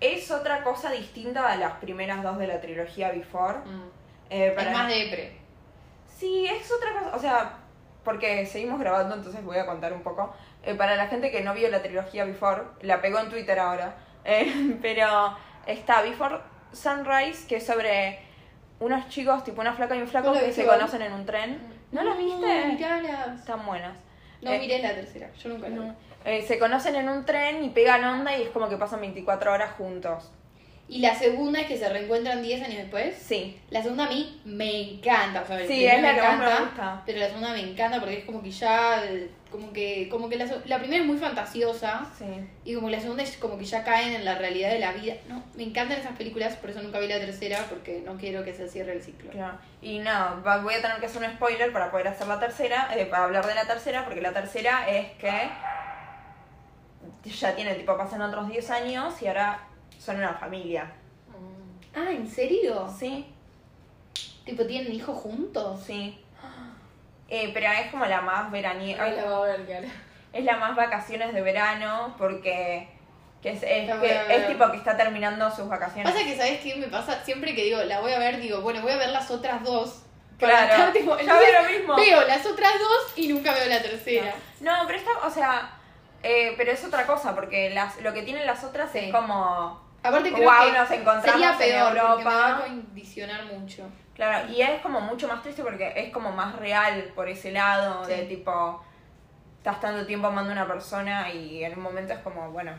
es 0.00 0.30
otra 0.30 0.62
cosa 0.62 0.90
distinta 0.92 1.50
a 1.50 1.56
las 1.56 1.72
primeras 1.74 2.22
dos 2.22 2.38
de 2.38 2.46
la 2.46 2.60
trilogía 2.60 3.10
Before. 3.10 3.58
Mm. 3.64 3.82
Eh, 4.30 4.52
para- 4.54 4.70
Es 4.70 4.76
más 4.76 4.88
depre. 4.88 5.36
Sí, 6.16 6.46
es 6.46 6.70
otra 6.72 6.92
cosa, 6.92 7.16
o 7.16 7.18
sea, 7.18 7.52
porque 8.04 8.46
seguimos 8.46 8.78
grabando, 8.78 9.14
entonces 9.16 9.44
voy 9.44 9.58
a 9.58 9.66
contar 9.66 9.92
un 9.92 10.02
poco. 10.02 10.32
Eh, 10.62 10.74
para 10.74 10.94
la 10.96 11.06
gente 11.08 11.30
que 11.30 11.42
no 11.42 11.54
vio 11.54 11.68
la 11.70 11.82
trilogía 11.82 12.24
Before, 12.24 12.62
la 12.82 13.00
pegó 13.00 13.18
en 13.18 13.28
Twitter 13.30 13.58
ahora, 13.58 13.96
eh, 14.24 14.78
pero 14.80 15.36
está 15.66 16.02
Before 16.02 16.38
Sunrise, 16.72 17.46
que 17.48 17.56
es 17.56 17.66
sobre 17.66 18.18
unos 18.80 19.08
chicos, 19.08 19.42
tipo 19.44 19.60
una 19.60 19.72
flaca 19.74 19.96
y 19.96 20.00
un 20.00 20.08
flaco, 20.08 20.28
¿Vos 20.28 20.34
la 20.36 20.40
que 20.40 20.46
viste 20.46 20.62
se 20.62 20.64
igual? 20.64 20.78
conocen 20.78 21.02
en 21.02 21.12
un 21.12 21.26
tren. 21.26 21.58
¿No 21.92 22.02
las 22.02 22.18
viste? 22.18 22.64
Miralas. 22.66 23.40
Están 23.40 23.64
buenas. 23.66 23.96
No 24.42 24.52
Eh, 24.52 24.58
miré 24.58 24.78
la 24.80 24.94
tercera, 24.94 25.30
yo 25.34 25.48
nunca 25.48 25.68
la 25.68 25.74
vi. 25.74 25.80
No. 25.86 25.96
Eh, 26.24 26.42
se 26.46 26.58
conocen 26.58 26.94
en 26.96 27.08
un 27.08 27.24
tren 27.24 27.64
y 27.64 27.70
pegan 27.70 28.04
onda 28.04 28.36
y 28.36 28.42
es 28.42 28.48
como 28.50 28.68
que 28.68 28.76
pasan 28.76 29.00
24 29.00 29.52
horas 29.52 29.72
juntos. 29.72 30.30
Y 30.90 31.00
la 31.00 31.14
segunda 31.14 31.60
es 31.60 31.66
que 31.66 31.76
se 31.76 31.88
reencuentran 31.88 32.42
10 32.42 32.62
años 32.62 32.78
después. 32.78 33.14
Sí. 33.16 33.60
La 33.70 33.82
segunda 33.82 34.06
a 34.06 34.08
mí 34.08 34.40
me 34.44 34.94
encanta, 34.94 35.42
o 35.42 35.46
sea, 35.46 35.60
el 35.60 35.66
Sí, 35.68 35.84
es 35.86 36.00
la 36.00 36.08
me 36.08 36.14
que 36.14 36.22
más 36.22 36.38
me 36.38 36.44
encanta, 36.44 36.64
gusta. 36.64 37.02
Pero 37.04 37.18
la 37.18 37.26
segunda 37.26 37.52
me 37.52 37.60
encanta 37.60 37.98
porque 38.00 38.18
es 38.18 38.24
como 38.24 38.42
que 38.42 38.50
ya, 38.50 39.04
eh, 39.04 39.30
como 39.50 39.72
que, 39.72 40.08
como 40.10 40.28
que 40.28 40.36
la, 40.36 40.46
la 40.66 40.78
primera 40.78 41.00
es 41.02 41.06
muy 41.06 41.16
fantasiosa 41.16 42.06
Sí. 42.18 42.24
y 42.64 42.74
como 42.74 42.90
la 42.90 43.00
segunda 43.00 43.22
es 43.22 43.36
como 43.38 43.56
que 43.58 43.64
ya 43.64 43.82
caen 43.84 44.12
en 44.12 44.24
la 44.24 44.36
realidad 44.36 44.70
de 44.70 44.78
la 44.78 44.92
vida. 44.92 45.14
No, 45.28 45.42
me 45.56 45.62
encantan 45.62 45.98
esas 45.98 46.16
películas, 46.16 46.56
por 46.56 46.70
eso 46.70 46.82
nunca 46.82 46.98
vi 46.98 47.08
la 47.08 47.18
tercera 47.18 47.64
porque 47.68 48.02
no 48.04 48.16
quiero 48.16 48.44
que 48.44 48.52
se 48.54 48.68
cierre 48.68 48.92
el 48.92 49.02
ciclo. 49.02 49.30
Claro. 49.30 49.58
Y 49.80 49.98
no, 50.00 50.42
va- 50.46 50.58
voy 50.62 50.74
a 50.74 50.82
tener 50.82 50.98
que 51.00 51.06
hacer 51.06 51.22
un 51.22 51.34
spoiler 51.36 51.72
para 51.72 51.90
poder 51.90 52.08
hacer 52.08 52.26
la 52.26 52.38
tercera, 52.38 52.88
eh, 52.96 53.06
para 53.06 53.24
hablar 53.24 53.46
de 53.46 53.54
la 53.54 53.66
tercera, 53.66 54.04
porque 54.04 54.20
la 54.20 54.32
tercera 54.32 54.88
es 54.88 55.12
que 55.12 55.48
ya 57.24 57.54
tiene, 57.54 57.74
tipo, 57.74 57.96
pasan 57.96 58.22
otros 58.22 58.48
10 58.48 58.70
años 58.70 59.20
y 59.22 59.26
ahora 59.26 59.60
son 59.98 60.16
una 60.16 60.34
familia. 60.34 60.92
Ah, 61.94 62.10
¿en 62.10 62.28
serio? 62.28 62.88
Sí, 62.98 63.26
Tipo, 64.44 64.64
¿tienen 64.66 64.92
hijos 64.94 65.16
juntos? 65.18 65.80
sí. 65.84 66.18
Eh, 67.28 67.50
pero 67.52 67.66
es 67.72 67.90
como 67.90 68.06
la 68.06 68.20
más 68.22 68.50
veraniega. 68.50 69.06
Es 70.32 70.44
la 70.44 70.56
más 70.56 70.76
vacaciones 70.76 71.32
de 71.34 71.40
verano 71.42 72.14
porque 72.18 72.88
que 73.42 73.50
es, 73.50 73.62
es, 73.62 73.90
que- 74.00 74.44
tipo 74.48 74.70
que 74.70 74.76
está 74.76 74.96
terminando 74.96 75.50
sus 75.50 75.68
vacaciones. 75.68 76.10
Pasa 76.12 76.24
que, 76.24 76.36
¿sabes 76.36 76.60
qué 76.60 76.74
me 76.76 76.88
pasa? 76.88 77.22
Siempre 77.24 77.54
que 77.54 77.62
digo, 77.64 77.82
la 77.84 78.00
voy 78.00 78.12
a 78.12 78.18
ver, 78.18 78.40
digo, 78.40 78.60
bueno, 78.62 78.82
voy 78.82 78.92
a 78.92 78.96
ver 78.96 79.10
las 79.10 79.30
otras 79.30 79.62
dos. 79.62 80.02
Claro, 80.38 80.70
estar, 80.72 80.92
tipo, 80.92 81.16
entonces 81.18 81.46
veo 81.52 81.62
lo 81.62 81.68
mismo. 81.68 81.96
Veo 81.96 82.26
las 82.26 82.44
otras 82.46 82.72
dos 82.78 83.12
y 83.16 83.28
nunca 83.28 83.52
veo 83.54 83.66
la 83.68 83.80
tercera. 83.80 84.34
No, 84.60 84.72
pero 84.86 84.98
está, 84.98 85.10
o 85.24 85.30
sea, 85.30 85.70
eh, 86.22 86.54
pero 86.56 86.72
es 86.72 86.84
otra 86.84 87.06
cosa, 87.06 87.34
porque 87.34 87.70
las, 87.70 88.00
lo 88.02 88.12
que 88.12 88.22
tienen 88.22 88.44
las 88.46 88.64
otras 88.64 88.90
Sí. 88.92 88.98
es 88.98 89.12
como, 89.12 89.80
Aparte 90.02 90.32
creo 90.32 90.42
Guau, 90.44 90.66
que 90.72 90.78
nos 90.78 90.90
encontramos 90.90 91.30
sería 91.32 91.52
en 91.52 91.58
peor 91.58 91.86
porque 91.88 92.00
Europa. 92.00 92.30
me 92.30 92.36
va 92.36 92.56
a 92.56 92.60
condicionar 92.66 93.44
mucho. 93.46 93.88
Claro, 94.18 94.48
y 94.52 94.60
es 94.60 94.80
como 94.82 95.00
mucho 95.00 95.26
más 95.28 95.42
triste 95.42 95.62
porque 95.62 95.92
es 95.96 96.12
como 96.12 96.30
más 96.32 96.54
real 96.56 97.10
por 97.14 97.26
ese 97.28 97.50
lado, 97.52 98.04
Sí. 98.04 98.10
de 98.12 98.22
tipo, 98.24 98.84
estás 99.58 99.80
tanto 99.80 100.04
tiempo 100.06 100.26
amando 100.26 100.50
a 100.50 100.52
una 100.52 100.66
persona 100.66 101.32
y 101.32 101.64
en 101.64 101.72
un 101.78 101.82
momento 101.82 102.12
es 102.12 102.18
como, 102.18 102.50
bueno, 102.50 102.72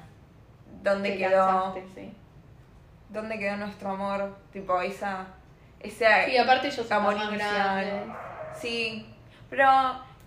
¿dónde 0.83 1.11
Te 1.11 1.17
quedó? 1.17 1.45
cansaste, 1.47 1.85
sí. 1.95 2.13
¿Dónde 3.09 3.39
quedó 3.39 3.57
nuestro 3.57 3.89
amor? 3.91 4.37
Tipo, 4.53 4.79
esa, 4.81 5.25
ese 5.79 6.05
Sí, 6.27 6.37
aparte 6.37 6.67
ellos 6.67 6.85
son 6.85 6.97
amor 6.97 7.15
más 7.15 7.29
inicial. 7.29 7.85
grandes. 7.85 8.15
Sí, 8.53 9.11
pero, 9.49 9.65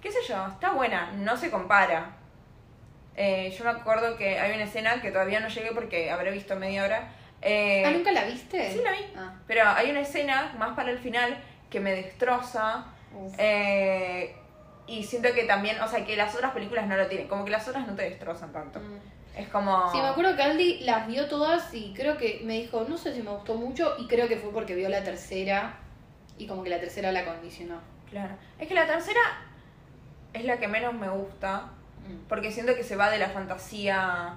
qué 0.01 0.11
sé 0.11 0.19
yo, 0.27 0.47
está 0.49 0.73
buena, 0.73 1.13
no 1.13 1.37
se 1.37 1.49
compara. 1.51 2.07
Eh, 3.15 3.55
yo 3.57 3.65
me 3.65 3.71
acuerdo 3.71 4.17
que 4.17 4.41
hay 4.41 4.55
una 4.55 4.65
escena 4.65 5.01
que 5.03 5.13
todavía 5.13 5.39
no 5.39 5.49
llegué 5.49 5.71
porque 5.73 6.11
habré 6.11 6.31
visto 6.33 6.57
media 6.57 6.83
hora. 6.85 7.13
Eh, 7.43 7.85
Ah, 7.85 7.91
¿nunca 7.91 8.13
la 8.13 8.25
viste? 8.25 8.73
Sí, 8.73 8.81
la 8.83 8.93
vi. 8.93 8.99
Ah. 9.17 9.35
Pero 9.47 9.69
hay 9.69 9.91
una 9.91 10.01
escena 10.01 10.55
más 10.59 10.75
para 10.77 10.91
el 10.91 10.99
final 10.99 11.37
que 11.71 11.81
me 11.81 11.93
destroza. 11.93 12.87
Eh, 13.39 14.35
y 14.87 15.03
siento 15.05 15.33
que 15.35 15.45
también, 15.45 15.81
o 15.81 15.89
sea, 15.89 16.05
que 16.05 16.17
las 16.17 16.35
otras 16.35 16.53
películas 16.53 16.87
no 16.87 16.97
lo 16.97 17.07
tienen. 17.07 17.29
Como 17.29 17.45
que 17.45 17.51
las 17.51 17.67
otras 17.69 17.87
no 17.87 17.95
te 17.95 18.03
destrozan 18.03 18.53
tanto. 18.53 18.81
Mm. 18.81 19.39
Es 19.39 19.49
como. 19.49 19.91
Sí, 19.91 19.99
me 19.99 20.09
acuerdo 20.09 20.37
que 20.37 20.43
Aldi 20.43 20.81
las 20.81 21.07
vio 21.07 21.27
todas 21.27 21.73
y 21.73 21.95
creo 21.95 22.19
que 22.19 22.43
me 22.45 22.55
dijo, 22.55 22.85
no 22.89 22.99
sé 22.99 23.15
si 23.15 23.23
me 23.23 23.31
gustó 23.31 23.55
mucho 23.55 23.95
y 23.99 24.07
creo 24.07 24.29
que 24.29 24.37
fue 24.37 24.53
porque 24.53 24.75
vio 24.75 24.89
la 24.89 25.03
tercera 25.03 25.77
y 26.37 26.47
como 26.47 26.63
que 26.63 26.71
la 26.71 26.81
tercera 26.81 27.13
la 27.13 27.25
condicionó. 27.25 27.81
Claro. 28.11 28.35
Es 28.59 28.69
que 28.69 28.75
la 28.75 28.87
tercera 28.87 29.21
es 30.35 30.45
la 30.45 30.59
que 30.59 30.69
menos 30.69 30.93
me 30.95 31.09
gusta. 31.09 31.71
Mm. 32.07 32.29
Porque 32.29 32.53
siento 32.53 32.75
que 32.75 32.83
se 32.83 32.97
va 32.97 33.11
de 33.11 33.19
la 33.19 33.31
fantasía. 33.31 34.37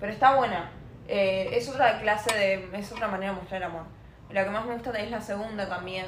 Pero 0.00 0.12
está 0.12 0.34
buena. 0.34 0.72
Eh, 1.12 1.48
es 1.56 1.68
otra 1.68 1.98
clase 2.00 2.32
de. 2.36 2.70
Es 2.78 2.92
otra 2.92 3.08
manera 3.08 3.32
de 3.32 3.40
mostrar 3.40 3.62
amor. 3.64 3.82
La 4.30 4.44
que 4.44 4.50
más 4.50 4.64
me 4.64 4.74
gusta 4.74 4.90
es 4.98 5.10
la 5.10 5.20
segunda 5.20 5.68
también. 5.68 6.06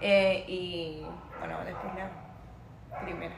Eh, 0.00 0.44
y. 0.48 1.06
Bueno, 1.38 1.58
después 1.64 1.92
la 1.94 3.00
primera. 3.00 3.34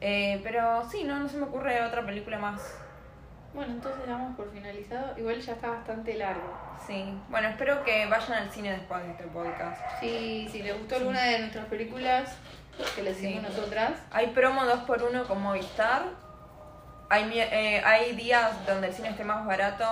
Eh, 0.00 0.40
pero 0.42 0.88
sí, 0.90 1.04
no, 1.04 1.18
no 1.20 1.28
se 1.28 1.36
me 1.38 1.44
ocurre 1.44 1.80
otra 1.82 2.04
película 2.04 2.38
más. 2.38 2.76
Bueno, 3.54 3.72
entonces 3.72 4.06
damos 4.06 4.36
por 4.36 4.50
finalizado. 4.52 5.16
Igual 5.16 5.40
ya 5.40 5.52
está 5.52 5.70
bastante 5.70 6.14
largo. 6.14 6.52
Sí. 6.86 7.16
Bueno, 7.28 7.48
espero 7.48 7.82
que 7.84 8.06
vayan 8.06 8.32
al 8.34 8.50
cine 8.50 8.72
después 8.72 9.02
de 9.04 9.10
este 9.12 9.24
podcast. 9.28 9.80
Sí, 10.00 10.48
si 10.50 10.62
les 10.62 10.76
gustó 10.76 10.96
alguna 10.96 11.22
de 11.22 11.38
nuestras 11.38 11.64
películas 11.66 12.36
que 12.94 13.02
les 13.02 13.16
Sí. 13.16 13.28
hicimos 13.28 13.44
nosotras, 13.54 13.92
Hay 14.10 14.26
promo 14.28 14.62
2x1 14.64 15.24
con 15.26 15.40
Movistar. 15.40 16.02
Hay, 17.08 17.30
eh, 17.38 17.82
hay 17.84 18.16
días 18.16 18.66
donde 18.66 18.88
el 18.88 18.94
cine 18.94 19.10
esté 19.10 19.24
más 19.24 19.46
barato 19.46 19.84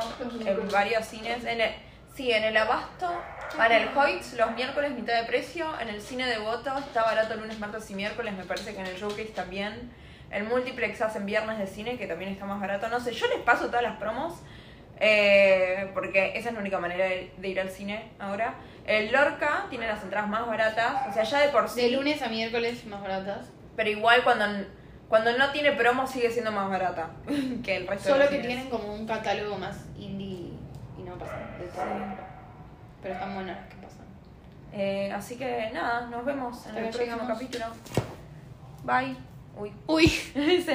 en 0.44 0.68
varios 0.70 1.06
cines. 1.06 1.44
En 1.44 1.60
el, 1.60 1.70
sí, 2.14 2.32
en 2.32 2.42
el 2.44 2.56
Abasto, 2.56 3.10
en 3.64 3.72
el 3.72 3.96
Hoyts 3.96 4.34
los 4.34 4.50
miércoles 4.52 4.90
mitad 4.92 5.14
de 5.20 5.24
precio. 5.24 5.66
En 5.80 5.88
el 5.88 6.00
cine 6.00 6.26
de 6.26 6.38
Voto 6.38 6.76
está 6.78 7.04
barato 7.04 7.36
lunes, 7.36 7.58
martes 7.60 7.88
y 7.90 7.94
miércoles. 7.94 8.34
Me 8.34 8.44
parece 8.44 8.74
que 8.74 8.80
en 8.80 8.86
el 8.86 8.96
Showcase 8.96 9.32
también. 9.34 9.92
El 10.30 10.44
Multiplex 10.44 11.00
hacen 11.02 11.26
viernes 11.26 11.58
de 11.58 11.66
cine 11.68 11.96
que 11.96 12.06
también 12.08 12.32
está 12.32 12.44
más 12.46 12.60
barato. 12.60 12.88
No 12.88 12.98
sé, 12.98 13.12
yo 13.12 13.28
les 13.28 13.38
paso 13.40 13.66
todas 13.66 13.82
las 13.82 13.96
promos. 13.98 14.34
eh, 14.98 15.90
porque 15.94 16.32
esa 16.36 16.48
es 16.48 16.54
la 16.54 16.60
única 16.60 16.78
manera 16.78 17.04
de, 17.04 17.32
de 17.36 17.48
ir 17.48 17.60
al 17.60 17.70
cine 17.70 18.10
ahora. 18.18 18.54
El 18.86 19.12
Lorca 19.12 19.66
tiene 19.70 19.86
las 19.86 20.02
entradas 20.02 20.28
más 20.28 20.46
baratas. 20.46 21.08
O 21.08 21.12
sea, 21.12 21.22
ya 21.22 21.40
de 21.40 21.48
por 21.50 21.68
sí. 21.68 21.82
de 21.82 21.90
lunes 21.90 22.22
a 22.22 22.28
miércoles 22.28 22.84
más 22.86 23.00
baratas. 23.02 23.46
Pero 23.76 23.90
igual 23.90 24.22
cuando, 24.24 24.46
cuando 25.14 25.38
no 25.38 25.50
tiene 25.52 25.70
promo 25.70 26.08
sigue 26.08 26.28
siendo 26.28 26.50
más 26.50 26.68
barata 26.68 27.10
que 27.62 27.76
el 27.76 27.86
resto 27.86 28.08
de 28.08 28.10
Solo 28.14 28.24
los 28.24 28.30
que 28.30 28.40
cines. 28.42 28.46
tienen 28.48 28.68
como 28.68 28.92
un 28.92 29.06
catálogo 29.06 29.56
más 29.56 29.76
indie 29.96 30.50
y 30.98 31.02
no 31.04 31.16
pasan 31.16 31.56
de 31.56 31.66
todo. 31.66 31.84
Pero 33.00 33.14
están 33.14 33.34
buenas 33.36 33.56
las 33.60 33.68
que 33.68 33.76
pasan. 33.76 34.06
Eh, 34.72 35.12
así 35.12 35.36
que 35.36 35.70
nada, 35.72 36.08
nos 36.08 36.24
vemos 36.24 36.66
en 36.66 36.70
Hasta 36.70 36.80
el 36.80 36.84
que 36.86 36.90
próximo 36.90 37.16
llegamos. 37.16 37.32
capítulo. 37.32 37.64
Bye. 38.82 39.16
Uy. 39.56 39.72
Uy. 39.86 40.08
Se 40.64 40.72